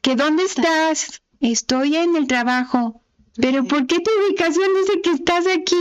¿Que 0.00 0.14
dónde 0.14 0.44
estás? 0.44 1.22
Estoy 1.40 1.96
en 1.96 2.14
el 2.14 2.28
trabajo. 2.28 3.02
Pero 3.34 3.64
¿por 3.64 3.88
qué 3.88 3.98
tu 3.98 4.10
ubicación 4.24 4.68
dice 4.80 5.00
que 5.02 5.10
estás 5.10 5.44
aquí? 5.48 5.76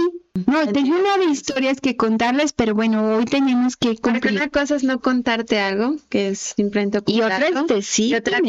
No, 0.45 0.67
tengo 0.67 0.97
una 0.99 1.17
de 1.17 1.31
historias 1.31 1.79
que 1.79 1.95
contarles, 1.95 2.51
pero 2.51 2.75
bueno, 2.75 3.15
hoy 3.15 3.25
tenemos 3.25 3.77
que 3.77 3.95
cumplir. 3.95 4.21
Porque 4.21 4.35
una 4.35 4.49
cosa 4.49 4.75
es 4.75 4.83
no 4.83 4.99
contarte 4.99 5.59
algo, 5.59 5.95
que 6.09 6.29
es 6.29 6.39
simplemente 6.39 6.99
Y 7.05 7.21
otra 7.21 7.47
es 7.47 7.67
decir 7.67 8.07
y 8.07 8.15
otra 8.15 8.39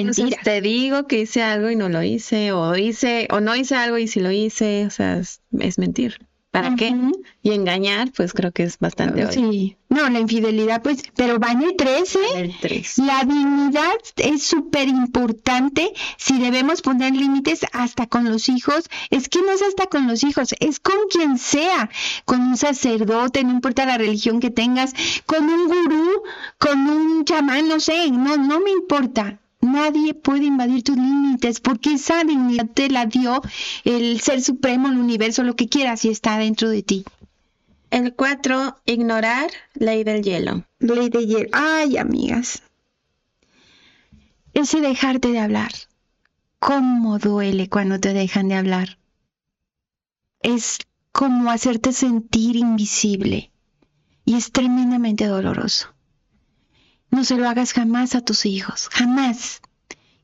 te 0.43 0.61
digo 0.61 1.07
que 1.07 1.21
hice 1.21 1.43
algo 1.43 1.71
y 1.71 1.77
no 1.77 1.89
lo 1.89 2.03
hice, 2.03 2.51
o 2.51 2.77
hice, 2.77 3.29
o 3.31 3.41
no 3.41 3.55
hice 3.55 3.77
algo 3.77 3.99
y 3.99 4.09
si 4.09 4.19
lo 4.19 4.33
hice, 4.33 4.85
o 4.87 4.91
sea, 4.91 5.19
es 5.19 5.79
mentir. 5.79 6.19
¿Para 6.57 6.75
qué? 6.75 6.97
Y 7.43 7.53
engañar, 7.53 8.13
pues 8.13 8.33
creo 8.33 8.51
que 8.51 8.63
es 8.63 8.79
bastante 8.79 9.31
Sí. 9.31 9.77
No, 9.91 10.09
la 10.09 10.21
infidelidad, 10.21 10.83
pues, 10.83 11.03
pero 11.15 11.39
va 11.39 11.53
en 11.53 11.63
el 11.63 11.77
13. 11.77 12.19
El 12.35 12.59
3. 12.59 12.99
La 12.99 13.25
dignidad 13.25 13.95
es 14.17 14.43
súper 14.43 14.89
importante 14.89 15.93
si 16.17 16.39
debemos 16.39 16.81
poner 16.81 17.13
límites 17.13 17.61
hasta 17.73 18.07
con 18.07 18.25
los 18.25 18.49
hijos. 18.49 18.89
Es 19.11 19.29
que 19.29 19.43
no 19.43 19.51
es 19.51 19.61
hasta 19.61 19.87
con 19.87 20.09
los 20.09 20.25
hijos, 20.25 20.55
es 20.59 20.81
con 20.81 20.97
quien 21.11 21.37
sea. 21.37 21.91
Con 22.25 22.41
un 22.41 22.57
sacerdote, 22.57 23.45
no 23.45 23.51
importa 23.51 23.85
la 23.85 23.99
religión 23.99 24.41
que 24.41 24.51
tengas, 24.51 24.95
con 25.27 25.45
un 25.45 25.69
gurú, 25.69 26.23
con 26.59 26.89
un 26.89 27.25
chamán, 27.27 27.69
no 27.69 27.81
sé, 27.81 28.11
no, 28.11 28.39
no 28.39 28.61
me 28.61 28.71
importa. 28.71 29.41
Nadie 29.73 30.15
puede 30.15 30.45
invadir 30.45 30.83
tus 30.83 30.97
límites 30.97 31.61
porque 31.61 31.95
esa 31.95 32.23
dignidad 32.25 32.69
te 32.73 32.89
la 32.89 33.07
dio 33.07 33.43
el 33.85 34.21
ser 34.21 34.41
supremo, 34.43 34.89
el 34.89 34.99
universo, 34.99 35.43
lo 35.43 35.57
que 35.57 35.69
quieras 35.69 36.05
y 36.05 36.11
está 36.11 36.39
dentro 36.39 36.69
de 36.69 36.83
ti. 36.83 37.05
El 37.91 38.15
4, 38.15 38.79
ignorar 38.85 39.51
ley 39.75 40.05
del 40.05 40.23
hielo. 40.23 40.65
Ley 40.79 41.09
del 41.09 41.27
hielo. 41.27 41.49
Ay, 41.53 41.97
amigas. 41.97 42.63
Ese 44.55 44.81
dejarte 44.81 45.33
de 45.33 45.41
hablar. 45.41 45.73
¿Cómo 46.59 47.19
duele 47.19 47.69
cuando 47.69 48.01
te 48.01 48.13
dejan 48.13 48.49
de 48.49 48.55
hablar? 48.55 48.99
Es 50.43 50.79
como 51.13 51.51
hacerte 51.51 51.93
sentir 51.93 52.57
invisible 52.57 53.51
y 54.25 54.37
es 54.37 54.53
tremendamente 54.53 55.27
doloroso. 55.27 55.96
No 57.11 57.25
se 57.25 57.37
lo 57.37 57.49
hagas 57.49 57.73
jamás 57.73 58.15
a 58.15 58.21
tus 58.21 58.47
hijos, 58.47 58.89
jamás. 58.91 59.61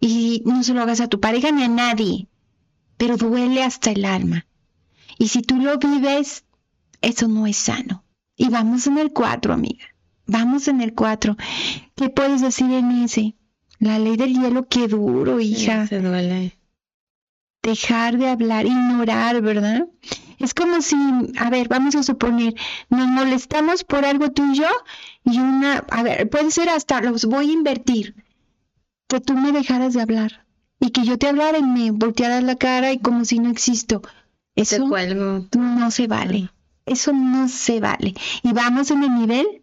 Y 0.00 0.42
no 0.44 0.62
se 0.62 0.74
lo 0.74 0.82
hagas 0.82 1.00
a 1.00 1.08
tu 1.08 1.20
pareja 1.20 1.52
ni 1.52 1.62
a 1.62 1.68
nadie. 1.68 2.28
Pero 2.96 3.16
duele 3.16 3.62
hasta 3.62 3.90
el 3.90 4.04
alma. 4.04 4.46
Y 5.18 5.28
si 5.28 5.42
tú 5.42 5.56
lo 5.56 5.78
vives, 5.78 6.44
eso 7.00 7.28
no 7.28 7.46
es 7.46 7.56
sano. 7.56 8.04
Y 8.36 8.48
vamos 8.48 8.86
en 8.86 8.98
el 8.98 9.12
cuatro, 9.12 9.52
amiga. 9.54 9.92
Vamos 10.26 10.68
en 10.68 10.80
el 10.80 10.94
4. 10.94 11.36
¿Qué 11.94 12.08
puedes 12.08 12.40
decir 12.40 12.70
en 12.70 13.02
ese? 13.02 13.34
La 13.78 13.98
ley 13.98 14.16
del 14.16 14.32
hielo, 14.32 14.68
qué 14.68 14.88
duro, 14.88 15.40
hija. 15.40 15.86
Se 15.86 16.00
duele. 16.00 16.56
Dejar 17.62 18.18
de 18.18 18.28
hablar, 18.28 18.66
ignorar, 18.66 19.40
¿verdad? 19.42 19.86
Es 20.42 20.54
como 20.54 20.82
si, 20.82 20.96
a 21.38 21.50
ver, 21.50 21.68
vamos 21.68 21.94
a 21.94 22.02
suponer, 22.02 22.54
nos 22.90 23.06
molestamos 23.06 23.84
por 23.84 24.04
algo 24.04 24.32
tuyo 24.32 24.66
y 25.24 25.38
una, 25.38 25.78
a 25.88 26.02
ver, 26.02 26.28
puede 26.28 26.50
ser 26.50 26.68
hasta, 26.68 27.00
los 27.00 27.24
voy 27.26 27.50
a 27.50 27.52
invertir, 27.52 28.16
que 29.08 29.20
tú 29.20 29.34
me 29.34 29.52
dejaras 29.52 29.94
de 29.94 30.02
hablar 30.02 30.44
y 30.80 30.90
que 30.90 31.04
yo 31.04 31.16
te 31.16 31.28
hablara 31.28 31.58
y 31.58 31.62
me 31.62 31.92
voltearas 31.92 32.42
la 32.42 32.56
cara 32.56 32.92
y 32.92 32.98
como 32.98 33.24
si 33.24 33.38
no 33.38 33.50
existo. 33.50 34.02
Eso 34.56 34.88
no 34.88 35.90
se 35.90 36.06
vale. 36.08 36.50
Eso 36.84 37.12
no 37.12 37.48
se 37.48 37.80
vale. 37.80 38.14
Y 38.42 38.52
vamos 38.52 38.90
en 38.90 39.04
el 39.04 39.14
nivel 39.14 39.62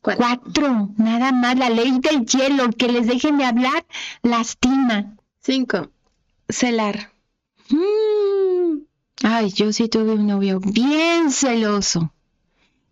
cuatro. 0.00 0.90
Nada 0.96 1.32
más. 1.32 1.56
La 1.56 1.70
ley 1.70 1.98
del 2.00 2.26
hielo. 2.26 2.70
Que 2.70 2.88
les 2.88 3.06
dejen 3.06 3.38
de 3.38 3.44
hablar 3.44 3.86
lastima. 4.22 5.16
Cinco. 5.40 5.90
Celar. 6.48 7.12
Mm. 7.68 8.11
Ay, 9.22 9.50
yo 9.50 9.72
sí 9.72 9.88
tuve 9.88 10.12
un 10.12 10.26
novio 10.26 10.60
bien 10.60 11.30
celoso. 11.30 12.12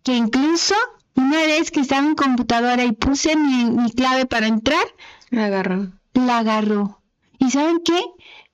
Que 0.03 0.15
incluso 0.15 0.75
una 1.15 1.37
vez 1.37 1.71
que 1.71 1.81
estaba 1.81 2.05
en 2.05 2.15
computadora 2.15 2.83
y 2.85 2.93
puse 2.93 3.35
mi, 3.35 3.65
mi 3.65 3.91
clave 3.91 4.25
para 4.25 4.47
entrar, 4.47 4.85
la 5.29 5.45
agarró. 5.45 5.91
La 6.13 6.39
agarró. 6.39 7.01
¿Y 7.37 7.51
saben 7.51 7.81
qué? 7.83 7.99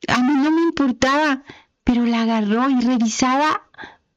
A 0.07 0.21
mí 0.21 0.33
no 0.33 0.51
me 0.51 0.61
importaba 0.61 1.43
pero 1.87 2.05
la 2.05 2.23
agarró 2.23 2.69
y 2.69 2.81
revisaba 2.81 3.63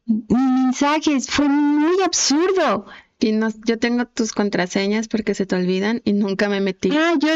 mis 0.05 0.27
mensajes. 0.29 1.31
Fue 1.31 1.49
muy 1.49 2.03
absurdo. 2.03 2.87
Y 3.21 3.31
no, 3.31 3.49
yo 3.65 3.79
tengo 3.79 4.07
tus 4.07 4.33
contraseñas 4.33 5.07
porque 5.07 5.35
se 5.35 5.47
te 5.47 5.55
olvidan 5.55 6.03
y 6.05 6.13
nunca 6.15 6.49
me 6.49 6.61
metí. 6.61 6.91
Ah, 6.91 7.15
yo. 7.17 7.29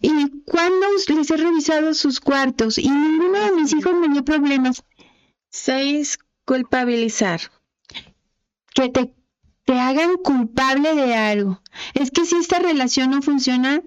¿Y 0.00 0.30
cuándo 0.46 0.86
les 1.08 1.30
he 1.30 1.36
revisado 1.36 1.92
sus 1.92 2.20
cuartos? 2.20 2.78
Y 2.78 2.88
ninguno 2.88 3.38
de 3.40 3.52
mis 3.52 3.74
hijos 3.74 3.92
me 3.94 4.08
dio 4.08 4.24
problemas. 4.24 4.82
Seis, 5.54 6.18
culpabilizar. 6.44 7.40
Que 8.74 8.88
te, 8.88 9.14
te 9.64 9.78
hagan 9.78 10.16
culpable 10.16 10.94
de 10.94 11.14
algo. 11.14 11.62
Es 11.94 12.10
que 12.10 12.24
si 12.24 12.36
esta 12.36 12.58
relación 12.58 13.10
no 13.10 13.22
funciona, 13.22 13.80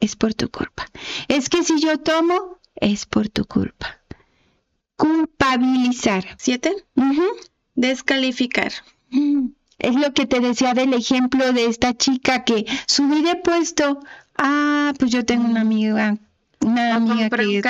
es 0.00 0.16
por 0.16 0.32
tu 0.32 0.48
culpa. 0.48 0.86
Es 1.28 1.50
que 1.50 1.62
si 1.64 1.80
yo 1.80 1.98
tomo, 1.98 2.58
es 2.76 3.04
por 3.04 3.28
tu 3.28 3.44
culpa 3.44 4.02
culpabilizar. 4.96 6.24
¿Siete? 6.38 6.72
Descalificar. 7.74 8.72
Es 9.78 9.96
lo 9.96 10.14
que 10.14 10.26
te 10.26 10.38
decía 10.38 10.74
del 10.74 10.94
ejemplo 10.94 11.52
de 11.52 11.66
esta 11.66 11.92
chica 11.94 12.44
que 12.44 12.66
subí 12.86 13.22
de 13.22 13.34
puesto. 13.34 13.98
Ah, 14.38 14.92
pues 14.98 15.10
yo 15.10 15.24
tengo 15.24 15.44
una 15.44 15.62
amiga, 15.62 16.18
una 16.60 16.94
amiga 16.94 17.28
que 17.28 17.60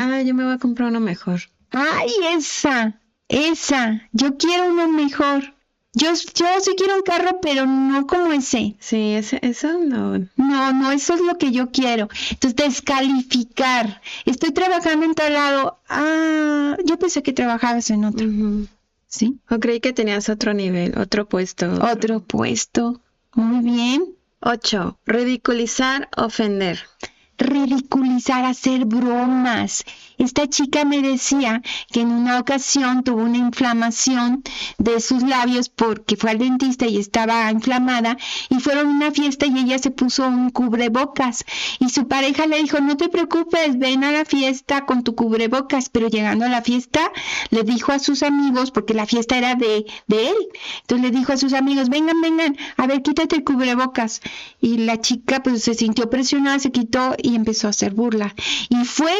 Ah, 0.00 0.22
yo 0.22 0.34
me 0.34 0.44
voy 0.44 0.54
a 0.54 0.58
comprar 0.58 0.90
uno 0.90 1.00
mejor. 1.00 1.40
Ay, 1.70 2.10
esa, 2.34 3.00
esa, 3.28 4.08
yo 4.12 4.36
quiero 4.36 4.70
uno 4.70 4.88
mejor. 4.88 5.54
Yo, 5.92 6.12
yo 6.12 6.46
sí 6.60 6.72
quiero 6.76 6.96
un 6.96 7.02
carro, 7.02 7.38
pero 7.40 7.64
no 7.64 8.06
como 8.06 8.30
ese. 8.32 8.76
Sí, 8.80 9.14
ese, 9.14 9.38
eso 9.42 9.78
no. 9.78 10.18
No, 10.36 10.72
no, 10.74 10.92
eso 10.92 11.14
es 11.14 11.22
lo 11.22 11.38
que 11.38 11.52
yo 11.52 11.70
quiero. 11.70 12.08
Entonces, 12.30 12.56
descalificar. 12.56 14.02
Estoy 14.26 14.52
trabajando 14.52 15.06
en 15.06 15.14
tal 15.14 15.32
lado. 15.32 15.78
Ah, 15.88 16.76
yo 16.84 16.98
pensé 16.98 17.22
que 17.22 17.32
trabajabas 17.32 17.88
en 17.88 18.04
otro. 18.04 18.26
¿Sí? 19.08 19.40
O 19.48 19.58
creí 19.58 19.80
que 19.80 19.94
tenías 19.94 20.28
otro 20.28 20.52
nivel, 20.52 20.98
otro 20.98 21.26
puesto. 21.26 21.72
Otro 21.82 22.20
puesto. 22.20 23.00
Muy 23.32 23.64
bien. 23.64 24.04
Ocho, 24.40 24.98
ridiculizar, 25.06 26.10
ofender 26.14 26.78
ridiculizar, 27.38 28.44
hacer 28.44 28.84
bromas. 28.84 29.84
Esta 30.18 30.48
chica 30.48 30.84
me 30.84 31.02
decía 31.02 31.62
que 31.90 32.00
en 32.00 32.10
una 32.10 32.38
ocasión 32.38 33.04
tuvo 33.04 33.22
una 33.22 33.38
inflamación 33.38 34.42
de 34.78 35.00
sus 35.00 35.22
labios 35.22 35.68
porque 35.68 36.16
fue 36.16 36.30
al 36.30 36.38
dentista 36.38 36.86
y 36.86 36.98
estaba 36.98 37.50
inflamada 37.50 38.16
y 38.48 38.60
fueron 38.60 38.86
a 38.86 38.90
una 38.90 39.10
fiesta 39.10 39.46
y 39.46 39.58
ella 39.58 39.78
se 39.78 39.90
puso 39.90 40.26
un 40.26 40.50
cubrebocas 40.50 41.44
y 41.78 41.90
su 41.90 42.08
pareja 42.08 42.46
le 42.46 42.62
dijo, 42.62 42.80
no 42.80 42.96
te 42.96 43.08
preocupes, 43.08 43.78
ven 43.78 44.04
a 44.04 44.12
la 44.12 44.24
fiesta 44.24 44.86
con 44.86 45.04
tu 45.04 45.14
cubrebocas, 45.14 45.88
pero 45.88 46.08
llegando 46.08 46.44
a 46.44 46.48
la 46.48 46.62
fiesta 46.62 47.12
le 47.50 47.62
dijo 47.62 47.92
a 47.92 47.98
sus 47.98 48.22
amigos, 48.22 48.70
porque 48.70 48.94
la 48.94 49.06
fiesta 49.06 49.36
era 49.36 49.54
de, 49.54 49.86
de 50.06 50.28
él, 50.28 50.36
entonces 50.82 51.10
le 51.10 51.16
dijo 51.16 51.32
a 51.32 51.36
sus 51.36 51.52
amigos, 51.52 51.88
vengan, 51.88 52.20
vengan, 52.20 52.56
a 52.76 52.86
ver, 52.86 53.02
quítate 53.02 53.36
el 53.36 53.44
cubrebocas. 53.44 54.20
Y 54.60 54.78
la 54.78 55.00
chica 55.00 55.42
pues 55.42 55.62
se 55.62 55.74
sintió 55.74 56.08
presionada, 56.10 56.58
se 56.58 56.72
quitó 56.72 57.14
y 57.22 57.34
empezó 57.34 57.66
a 57.66 57.70
hacer 57.70 57.94
burla. 57.94 58.34
Y 58.68 58.84
fue 58.84 59.12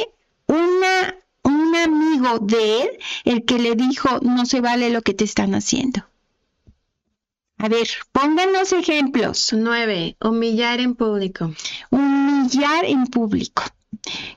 una, 0.46 1.14
un 1.42 1.74
amigo 1.74 2.38
de 2.38 2.82
él 2.82 2.88
el 3.24 3.44
que 3.44 3.58
le 3.58 3.74
dijo, 3.74 4.20
no 4.22 4.46
se 4.46 4.60
vale 4.60 4.90
lo 4.90 5.02
que 5.02 5.14
te 5.14 5.24
están 5.24 5.54
haciendo. 5.54 6.04
A 7.58 7.68
ver, 7.68 7.88
pónganos 8.12 8.72
ejemplos. 8.72 9.52
Nueve, 9.56 10.16
humillar 10.20 10.80
en 10.80 10.94
público. 10.94 11.52
Humillar 11.90 12.84
en 12.84 13.06
público. 13.06 13.62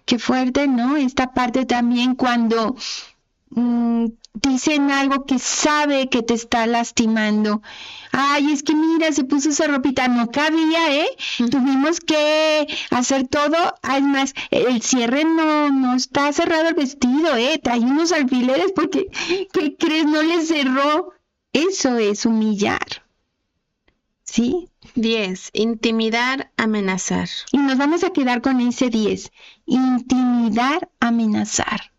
Qué 0.05 0.17
fuerte, 0.19 0.67
¿no? 0.67 0.95
Esta 0.95 1.33
parte 1.33 1.65
también 1.65 2.15
cuando 2.15 2.75
mm, 3.49 4.05
dicen 4.33 4.91
algo 4.91 5.25
que 5.25 5.39
sabe 5.39 6.09
que 6.09 6.21
te 6.21 6.33
está 6.33 6.67
lastimando. 6.67 7.61
Ay, 8.11 8.51
es 8.51 8.63
que 8.63 8.75
mira, 8.75 9.11
se 9.11 9.23
puso 9.23 9.49
esa 9.49 9.67
ropita, 9.67 10.07
no 10.07 10.29
cabía, 10.29 10.95
¿eh? 10.95 11.09
Tuvimos 11.49 11.99
que 11.99 12.67
hacer 12.91 13.27
todo. 13.27 13.57
Además, 13.81 14.33
el 14.51 14.81
cierre 14.81 15.25
no, 15.25 15.69
no 15.71 15.95
está 15.95 16.31
cerrado 16.33 16.69
el 16.69 16.75
vestido, 16.75 17.35
¿eh? 17.35 17.59
Trae 17.63 17.79
unos 17.79 18.11
alfileres 18.11 18.71
porque, 18.75 19.07
¿qué 19.51 19.75
crees? 19.75 20.05
No 20.05 20.21
le 20.21 20.43
cerró. 20.43 21.13
Eso 21.53 21.97
es 21.97 22.25
humillar. 22.25 23.03
¿Sí? 24.23 24.69
10. 24.93 25.49
Intimidar, 25.53 26.51
amenazar. 26.57 27.29
Y 27.51 27.57
nos 27.57 27.77
vamos 27.77 28.03
a 28.03 28.11
quedar 28.11 28.41
con 28.41 28.61
ese 28.61 28.89
10. 28.89 29.31
Intimidar, 29.65 30.89
amenazar. 30.99 31.91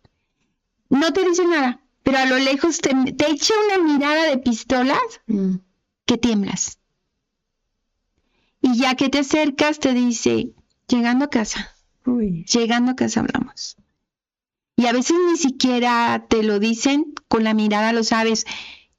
No 0.88 1.12
te 1.12 1.24
dice 1.24 1.44
nada 1.44 1.80
pero 2.10 2.22
a 2.24 2.26
lo 2.26 2.38
lejos 2.40 2.80
te, 2.80 2.90
echa 2.90 3.54
una 3.68 3.84
mirada 3.84 4.24
de 4.24 4.38
pistolas 4.38 4.98
mm. 5.28 5.54
que 6.04 6.18
tiemblas. 6.18 6.80
Y 8.60 8.76
ya 8.78 8.96
que 8.96 9.08
te 9.08 9.20
acercas, 9.20 9.78
te 9.78 9.92
dice, 9.94 10.50
llegando 10.88 11.26
a 11.26 11.30
casa, 11.30 11.72
llegando 12.04 12.90
a 12.90 12.96
casa 12.96 13.20
hablamos. 13.20 13.76
Y 14.74 14.86
a 14.86 14.92
veces 14.92 15.16
ni 15.30 15.36
siquiera 15.36 16.26
te 16.28 16.42
lo 16.42 16.58
dicen, 16.58 17.14
con 17.28 17.44
la 17.44 17.54
mirada 17.54 17.92
lo 17.92 18.02
sabes. 18.02 18.44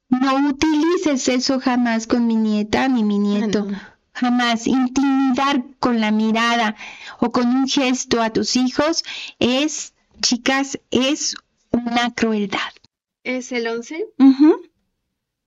No 0.08 0.48
utilices 0.48 1.28
eso 1.28 1.60
jamás 1.60 2.06
con 2.06 2.26
mi 2.26 2.36
nieta 2.36 2.88
ni 2.88 3.04
mi 3.04 3.18
nieto. 3.18 3.68
Jamás. 4.14 4.66
Intimidar 4.66 5.64
con 5.80 6.00
la 6.00 6.12
mirada 6.12 6.76
o 7.20 7.30
con 7.30 7.46
un 7.46 7.68
gesto 7.68 8.22
a 8.22 8.30
tus 8.30 8.56
hijos 8.56 9.04
es, 9.38 9.92
chicas, 10.22 10.80
es 10.90 11.36
una 11.72 12.10
crueldad 12.14 12.72
es 13.24 13.52
el 13.52 13.66
11. 13.66 14.06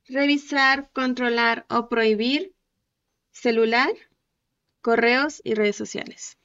Revisar, 0.07 0.89
controlar 0.93 1.65
o 1.69 1.89
prohibir 1.89 2.53
celular, 3.31 3.89
correos 4.81 5.41
y 5.43 5.55
redes 5.55 5.75
sociales. 5.75 6.37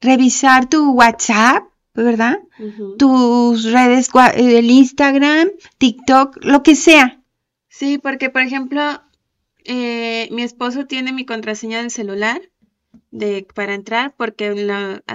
Revisar 0.00 0.68
tu 0.68 0.92
WhatsApp, 0.92 1.64
¿verdad? 1.94 2.38
Tus 2.98 3.64
redes, 3.64 4.10
el 4.36 4.70
Instagram, 4.70 5.48
TikTok, 5.78 6.44
lo 6.44 6.62
que 6.62 6.74
sea. 6.74 7.20
Sí, 7.68 7.98
porque 7.98 8.30
por 8.30 8.42
ejemplo, 8.42 9.02
eh, 9.64 10.28
mi 10.30 10.42
esposo 10.42 10.86
tiene 10.86 11.12
mi 11.12 11.24
contraseña 11.24 11.78
del 11.78 11.90
celular 11.90 12.40
de, 13.14 13.46
para 13.54 13.74
entrar 13.74 14.12
porque 14.16 14.52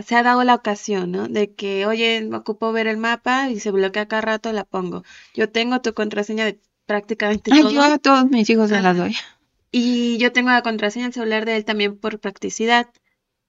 se 0.06 0.16
ha 0.16 0.24
dado 0.24 0.44
la 0.46 0.56
ocasión, 0.56 1.12
¿no? 1.12 1.28
De 1.28 1.52
que, 1.54 1.86
oye, 1.86 2.22
me 2.22 2.38
ocupo 2.38 2.72
ver 2.72 2.88
el 2.88 2.96
mapa 2.96 3.50
y 3.50 3.60
se 3.60 3.72
bloquea 3.72 4.08
cada 4.08 4.22
rato, 4.22 4.54
la 4.54 4.64
pongo. 4.64 5.04
Yo 5.36 5.50
tengo 5.50 5.82
tu 5.82 5.94
contraseña 5.94 6.46
de 6.46 6.60
prácticamente 6.86 7.52
Ay, 7.54 7.62
Yo 7.74 7.84
a 7.84 7.98
todos 7.98 8.30
mis 8.30 8.50
hijos 8.50 8.70
se 8.70 8.82
las 8.82 8.96
doy. 8.96 9.18
Y 9.72 10.18
yo 10.18 10.32
tengo 10.32 10.50
la 10.50 10.62
contraseña 10.62 11.08
del 11.08 11.14
celular 11.14 11.46
de 11.46 11.58
él 11.58 11.66
también 11.66 11.98
por 11.98 12.20
practicidad, 12.20 12.88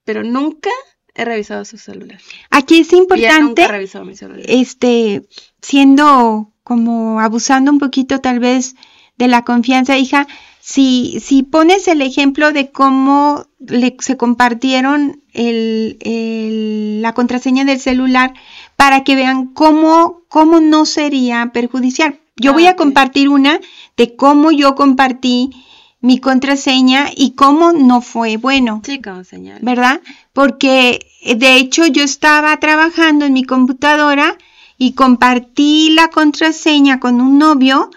pero 0.03 0.21
nunca 0.21 0.69
he 1.15 1.23
revisado 1.23 1.63
su 1.63 1.77
celular. 1.77 2.19
Aquí 2.49 2.81
es 2.81 2.91
importante, 2.91 3.65
este, 4.47 5.23
siendo 5.61 6.51
como 6.63 7.21
abusando 7.21 7.71
un 7.71 7.79
poquito 7.79 8.19
tal 8.19 8.39
vez 8.39 8.75
de 9.17 9.29
la 9.29 9.45
confianza, 9.45 9.97
hija, 9.97 10.27
si, 10.61 11.19
si 11.19 11.41
pones 11.41 11.87
el 11.87 12.01
ejemplo 12.01 12.51
de 12.53 12.69
cómo 12.71 13.45
le, 13.59 13.97
se 13.99 14.15
compartieron 14.15 15.21
el, 15.33 17.01
la 17.01 17.13
contraseña 17.13 17.65
del 17.65 17.79
celular 17.79 18.33
para 18.75 19.03
que 19.03 19.15
vean 19.15 19.47
cómo, 19.47 20.21
cómo 20.29 20.59
no 20.59 20.85
sería 20.85 21.49
perjudicial. 21.51 22.19
Yo 22.37 22.53
voy 22.53 22.67
a 22.67 22.71
ah, 22.71 22.75
compartir 22.75 23.27
una 23.27 23.59
de 23.97 24.15
cómo 24.15 24.51
yo 24.51 24.75
compartí 24.75 25.49
mi 25.99 26.19
contraseña 26.19 27.07
y 27.15 27.31
cómo 27.31 27.71
no 27.73 28.01
fue 28.01 28.37
bueno. 28.37 28.81
Sí, 28.85 29.01
como 29.01 29.23
señal. 29.23 29.59
¿Verdad? 29.61 30.01
Porque 30.31 31.07
eh, 31.23 31.35
de 31.35 31.55
hecho 31.55 31.87
yo 31.87 32.03
estaba 32.03 32.55
trabajando 32.57 33.25
en 33.25 33.33
mi 33.33 33.43
computadora 33.43 34.37
y 34.77 34.93
compartí 34.93 35.91
la 35.91 36.09
contraseña 36.09 36.99
con 36.99 37.19
un 37.19 37.37
novio 37.39 37.89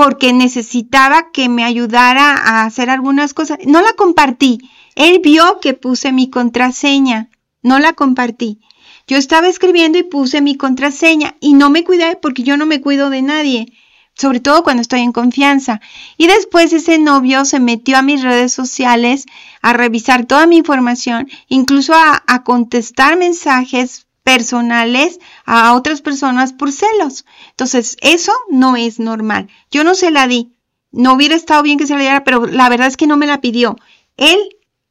porque 0.00 0.32
necesitaba 0.32 1.30
que 1.30 1.50
me 1.50 1.62
ayudara 1.62 2.32
a 2.32 2.64
hacer 2.64 2.88
algunas 2.88 3.34
cosas. 3.34 3.58
No 3.66 3.82
la 3.82 3.92
compartí. 3.92 4.58
Él 4.94 5.20
vio 5.22 5.60
que 5.60 5.74
puse 5.74 6.10
mi 6.10 6.30
contraseña. 6.30 7.28
No 7.60 7.78
la 7.78 7.92
compartí. 7.92 8.62
Yo 9.06 9.18
estaba 9.18 9.46
escribiendo 9.46 9.98
y 9.98 10.02
puse 10.02 10.40
mi 10.40 10.56
contraseña 10.56 11.36
y 11.38 11.52
no 11.52 11.68
me 11.68 11.84
cuidé 11.84 12.16
porque 12.16 12.44
yo 12.44 12.56
no 12.56 12.64
me 12.64 12.80
cuido 12.80 13.10
de 13.10 13.20
nadie 13.20 13.74
sobre 14.14 14.40
todo 14.40 14.62
cuando 14.62 14.80
estoy 14.80 15.00
en 15.00 15.12
confianza. 15.12 15.82
Y 16.16 16.28
después 16.28 16.72
ese 16.72 16.98
novio 16.98 17.44
se 17.44 17.60
metió 17.60 17.98
a 17.98 18.02
mis 18.02 18.22
redes 18.22 18.54
sociales 18.54 19.26
a 19.60 19.74
revisar 19.74 20.24
toda 20.24 20.46
mi 20.46 20.56
información, 20.56 21.28
incluso 21.48 21.92
a, 21.94 22.42
contestar 22.42 23.18
mensajes 23.18 24.06
personales 24.30 25.18
a 25.44 25.74
otras 25.74 26.02
personas 26.02 26.52
por 26.52 26.70
celos. 26.70 27.24
Entonces, 27.50 27.96
eso 28.00 28.32
no 28.48 28.76
es 28.76 29.00
normal. 29.00 29.48
Yo 29.72 29.82
no 29.82 29.96
se 29.96 30.12
la 30.12 30.28
di. 30.28 30.52
No 30.92 31.14
hubiera 31.14 31.34
estado 31.34 31.64
bien 31.64 31.78
que 31.78 31.86
se 31.88 31.94
la 31.94 32.00
diera, 32.00 32.22
pero 32.22 32.46
la 32.46 32.68
verdad 32.68 32.86
es 32.86 32.96
que 32.96 33.08
no 33.08 33.16
me 33.16 33.26
la 33.26 33.40
pidió. 33.40 33.76
Él 34.16 34.38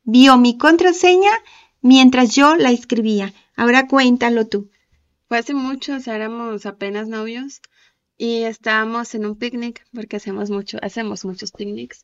vio 0.03 0.37
mi 0.37 0.57
contraseña 0.57 1.31
mientras 1.81 2.35
yo 2.35 2.57
la 2.57 2.71
escribía. 2.71 3.33
Ahora 3.55 3.87
cuéntalo 3.87 4.45
tú. 4.45 4.69
Fue 5.29 5.37
hace 5.37 5.53
mucho, 5.53 5.95
o 5.95 5.99
sea, 6.01 6.15
éramos 6.15 6.65
apenas 6.65 7.07
novios 7.07 7.61
y 8.17 8.43
estábamos 8.43 9.15
en 9.15 9.25
un 9.25 9.37
picnic, 9.37 9.85
porque 9.93 10.17
hacemos 10.17 10.49
mucho, 10.49 10.79
hacemos 10.81 11.23
muchos 11.23 11.53
picnics. 11.53 12.03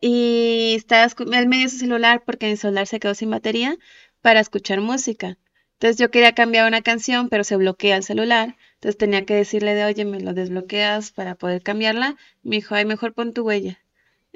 Y 0.00 0.74
estaba, 0.76 1.10
él 1.32 1.48
me 1.48 1.58
dio 1.58 1.68
su 1.68 1.78
celular 1.78 2.22
porque 2.24 2.48
mi 2.48 2.56
celular 2.56 2.86
se 2.86 3.00
quedó 3.00 3.14
sin 3.14 3.30
batería 3.30 3.76
para 4.22 4.38
escuchar 4.38 4.80
música. 4.80 5.36
Entonces 5.80 5.96
yo 5.96 6.10
quería 6.10 6.34
cambiar 6.34 6.68
una 6.68 6.82
canción, 6.82 7.30
pero 7.30 7.42
se 7.42 7.56
bloquea 7.56 7.96
el 7.96 8.02
celular. 8.02 8.54
Entonces 8.74 8.98
tenía 8.98 9.24
que 9.24 9.32
decirle 9.34 9.74
de, 9.74 9.86
oye, 9.86 10.04
me 10.04 10.20
lo 10.20 10.34
desbloqueas 10.34 11.10
para 11.10 11.36
poder 11.36 11.62
cambiarla. 11.62 12.16
Me 12.42 12.56
dijo, 12.56 12.74
ay, 12.74 12.84
mejor 12.84 13.14
pon 13.14 13.32
tu 13.32 13.46
huella. 13.46 13.78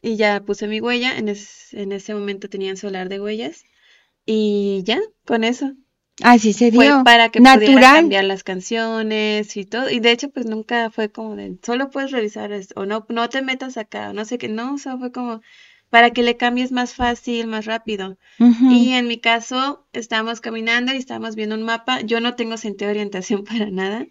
Y 0.00 0.16
ya 0.16 0.40
puse 0.40 0.68
mi 0.68 0.80
huella. 0.80 1.18
En, 1.18 1.28
en 1.28 1.92
ese 1.92 2.14
momento 2.14 2.48
tenía 2.48 2.70
un 2.70 2.78
celular 2.78 3.10
de 3.10 3.20
huellas. 3.20 3.64
Y 4.24 4.84
ya, 4.86 4.98
con 5.26 5.44
eso. 5.44 5.74
Así 6.22 6.54
se 6.54 6.70
dio. 6.70 6.80
Fue 6.80 7.04
para 7.04 7.28
que 7.28 7.40
Natural. 7.40 7.66
pudiera 7.66 7.92
cambiar 7.92 8.24
las 8.24 8.42
canciones 8.42 9.54
y 9.58 9.66
todo. 9.66 9.90
Y 9.90 10.00
de 10.00 10.12
hecho, 10.12 10.30
pues 10.30 10.46
nunca 10.46 10.90
fue 10.90 11.10
como 11.10 11.36
de, 11.36 11.58
solo 11.62 11.90
puedes 11.90 12.10
revisar 12.10 12.52
esto, 12.52 12.80
o 12.80 12.86
no, 12.86 13.04
no 13.10 13.28
te 13.28 13.42
metas 13.42 13.76
acá, 13.76 14.14
no 14.14 14.24
sé 14.24 14.38
qué, 14.38 14.48
no, 14.48 14.74
o 14.74 14.78
sea, 14.78 14.96
fue 14.96 15.12
como 15.12 15.42
para 15.94 16.10
que 16.10 16.24
le 16.24 16.36
cambies 16.36 16.72
más 16.72 16.92
fácil, 16.92 17.46
más 17.46 17.66
rápido. 17.66 18.18
Y 18.40 18.94
en 18.94 19.06
mi 19.06 19.18
caso, 19.18 19.86
estábamos 19.92 20.40
caminando 20.40 20.92
y 20.92 20.96
estábamos 20.96 21.36
viendo 21.36 21.54
un 21.54 21.62
mapa. 21.62 22.00
Yo 22.00 22.18
no 22.18 22.34
tengo 22.34 22.56
sentido 22.56 22.88
de 22.88 22.96
orientación 22.96 23.44
para 23.48 23.70
nada. 23.70 24.04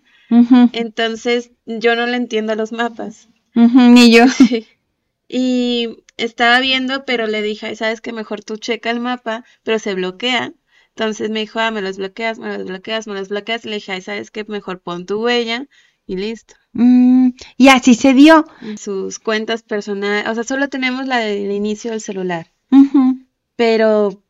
Entonces, 0.72 1.52
yo 1.66 1.98
no 1.98 2.06
le 2.06 2.16
entiendo 2.16 2.54
a 2.54 2.56
los 2.56 2.72
mapas. 2.72 3.28
Ni 3.54 4.14
yo. 4.14 4.24
Y 5.28 5.98
estaba 6.16 6.62
viendo, 6.62 7.04
pero 7.04 7.28
le 7.28 7.42
dije, 7.42 7.76
sabes 7.76 8.00
que 8.00 8.14
mejor 8.14 8.46
tú 8.46 8.56
checa 8.56 8.90
el 8.90 9.02
mapa, 9.02 9.44
pero 9.64 9.78
se 9.78 9.94
bloquea. 9.94 10.54
Entonces 10.96 11.32
me 11.32 11.42
dijo, 11.42 11.60
ah, 11.60 11.72
me 11.72 11.82
los 11.82 11.98
bloqueas, 11.98 12.40
me 12.40 12.58
los 12.58 12.66
bloqueas, 12.66 13.08
me 13.08 13.16
los 13.16 13.28
bloqueas. 13.28 13.66
Y 13.66 13.70
le 13.70 13.76
dije, 13.76 13.92
ay, 13.92 14.02
¿sabes 14.02 14.32
qué? 14.32 14.46
Mejor 14.46 14.80
pon 14.80 15.06
tu 15.06 15.22
huella 15.22 15.68
y 16.06 16.18
listo. 16.18 16.56
Mm, 16.74 17.30
y 17.58 17.68
así 17.70 17.96
se 17.96 18.14
dio. 18.14 18.46
sus 18.78 19.20
cuentas 19.20 19.64
personales, 19.64 20.28
o 20.28 20.36
sea, 20.36 20.44
solo 20.44 20.70
tenemos 20.70 21.08
la 21.08 21.18
del 21.18 21.52
inicio 21.52 21.92
del 21.92 22.02
celular. 22.02 22.48
Pero 23.56 24.24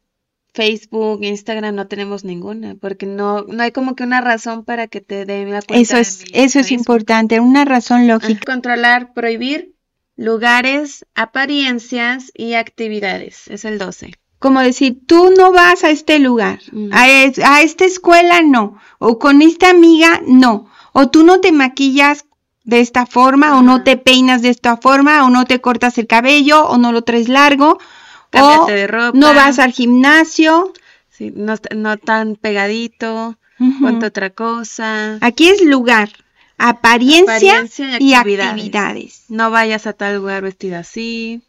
Facebook, 0.54 1.24
Instagram 1.24 1.76
no 1.76 1.88
tenemos 1.88 2.24
ninguna, 2.24 2.76
porque 2.76 3.06
no, 3.06 3.44
no 3.44 3.64
hay 3.64 3.72
como 3.72 3.96
que 3.96 4.04
una 4.04 4.22
razón 4.22 4.66
para 4.66 4.88
que 4.88 5.02
te 5.02 5.26
den 5.26 5.52
la 5.52 5.62
cuenta. 5.62 5.82
Eso 5.82 5.98
es, 5.98 6.26
eso 6.34 6.60
es 6.60 6.72
importante, 6.72 7.40
una 7.40 7.66
razón 7.66 8.08
lógica. 8.08 8.42
Controlar, 8.46 9.14
prohibir 9.14 9.74
lugares, 10.16 11.06
apariencias 11.16 12.32
y 12.36 12.54
actividades. 12.54 13.48
Es 13.48 13.66
el 13.66 13.80
12 13.80 14.12
como 14.44 14.60
decir, 14.60 15.00
tú 15.08 15.32
no 15.38 15.54
vas 15.54 15.86
a 15.86 15.90
este 15.90 16.20
lugar, 16.20 16.60
a, 16.92 17.62
esta 17.62 17.86
escuela 17.86 18.42
no, 18.42 18.78
o 19.00 19.18
con 19.18 19.42
esta 19.42 19.70
amiga 19.70 20.22
no, 20.28 20.70
o 20.94 21.10
tú 21.10 21.24
no 21.24 21.42
te 21.42 21.52
maquillas 21.52 22.26
de 22.64 22.80
esta 22.80 23.06
forma, 23.06 23.58
o 23.58 23.62
no 23.62 23.84
te 23.84 23.98
peinas 23.98 24.42
de 24.42 24.50
esta 24.50 24.78
forma, 24.78 25.26
o 25.26 25.30
no 25.30 25.46
te 25.46 25.60
cortas 25.60 25.98
el 25.98 26.08
cabello, 26.08 26.66
o 26.66 26.78
no 26.78 26.92
lo 26.92 27.02
traes 27.02 27.28
largo, 27.28 27.78
o 28.32 28.68
no 29.14 29.34
vas 29.34 29.60
al 29.60 29.74
gimnasio. 29.74 30.72
Sí, 31.10 31.34
no, 31.36 31.98
tan 31.98 32.36
pegadito, 32.36 33.38
ponte 33.82 34.06
otra 34.06 34.30
cosa. 34.30 35.18
Aquí 35.22 35.50
es 35.50 35.62
lugar, 35.62 36.10
apariencia, 36.58 37.66
y, 38.00 38.14
actividades. 38.14 39.26
No 39.30 39.52
vayas 39.52 39.86
a 39.86 39.94
tal 39.94 40.16
lugar 40.16 40.44
vestida 40.44 40.80
así. 40.80 41.42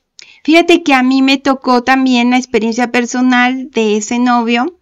Fíjate 0.43 0.83
que 0.83 0.95
a 0.95 1.03
mí 1.03 1.23
me 1.23 1.39
tocó 1.39 1.83
también 1.83 2.31
la 2.31 2.39
experiencia 2.39 2.91
personal 2.91 3.71
de 3.71 3.97
ese 3.97 4.19
novio 4.19 4.79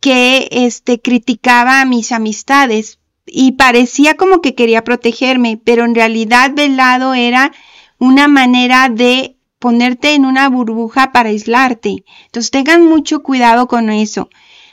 que 0.00 0.48
este 0.50 1.00
criticaba 1.00 1.80
a 1.80 1.84
mis 1.86 2.12
amistades 2.12 2.98
y 3.26 3.52
parecía 3.52 4.16
como 4.16 4.40
que 4.40 4.54
quería 4.54 4.84
protegerme, 4.84 5.60
pero 5.62 5.84
en 5.84 5.94
realidad 5.94 6.52
velado 6.54 7.14
era 7.14 7.52
una 7.98 8.28
manera 8.28 8.88
de 8.88 9.36
ponerte 9.58 10.14
en 10.14 10.26
una 10.26 10.48
burbuja 10.48 11.12
para 11.12 11.30
aislarte. 11.30 12.04
Entonces 12.26 12.50
tengan 12.50 12.86
mucho 12.86 13.22
cuidado 13.22 13.66
con 13.66 13.88
eso. 13.90 14.28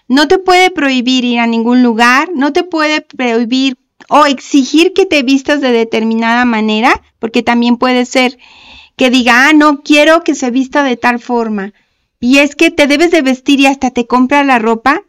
No 0.08 0.28
te 0.28 0.38
puede 0.38 0.70
prohibir 0.70 1.24
ir 1.24 1.40
a 1.40 1.48
ningún 1.48 1.84
lugar, 1.84 2.30
no 2.36 2.52
te 2.52 2.64
puede 2.64 3.00
prohibir 3.00 3.78
o 4.10 4.26
exigir 4.26 4.92
que 4.94 5.06
te 5.06 5.24
vistas 5.24 5.62
de 5.62 5.72
determinada 5.72 6.44
manera, 6.44 7.02
porque 7.20 7.44
también 7.44 7.78
puede 7.78 8.06
ser 8.06 8.38
que 8.98 9.10
diga, 9.10 9.48
ah, 9.48 9.54
no 9.54 9.82
quiero 9.82 10.24
que 10.24 10.36
se 10.36 10.52
vista 10.52 10.84
de 10.84 10.98
tal 10.98 11.20
forma. 11.20 11.74
Y 12.20 12.40
es 12.40 12.56
que 12.56 12.72
te 12.72 12.88
debes 12.88 13.12
de 13.12 13.22
vestir 13.22 13.62
y 13.62 13.68
hasta 13.68 13.92
te 13.92 14.06
compra 14.06 14.44
la 14.44 14.60
ropa, 14.60 15.04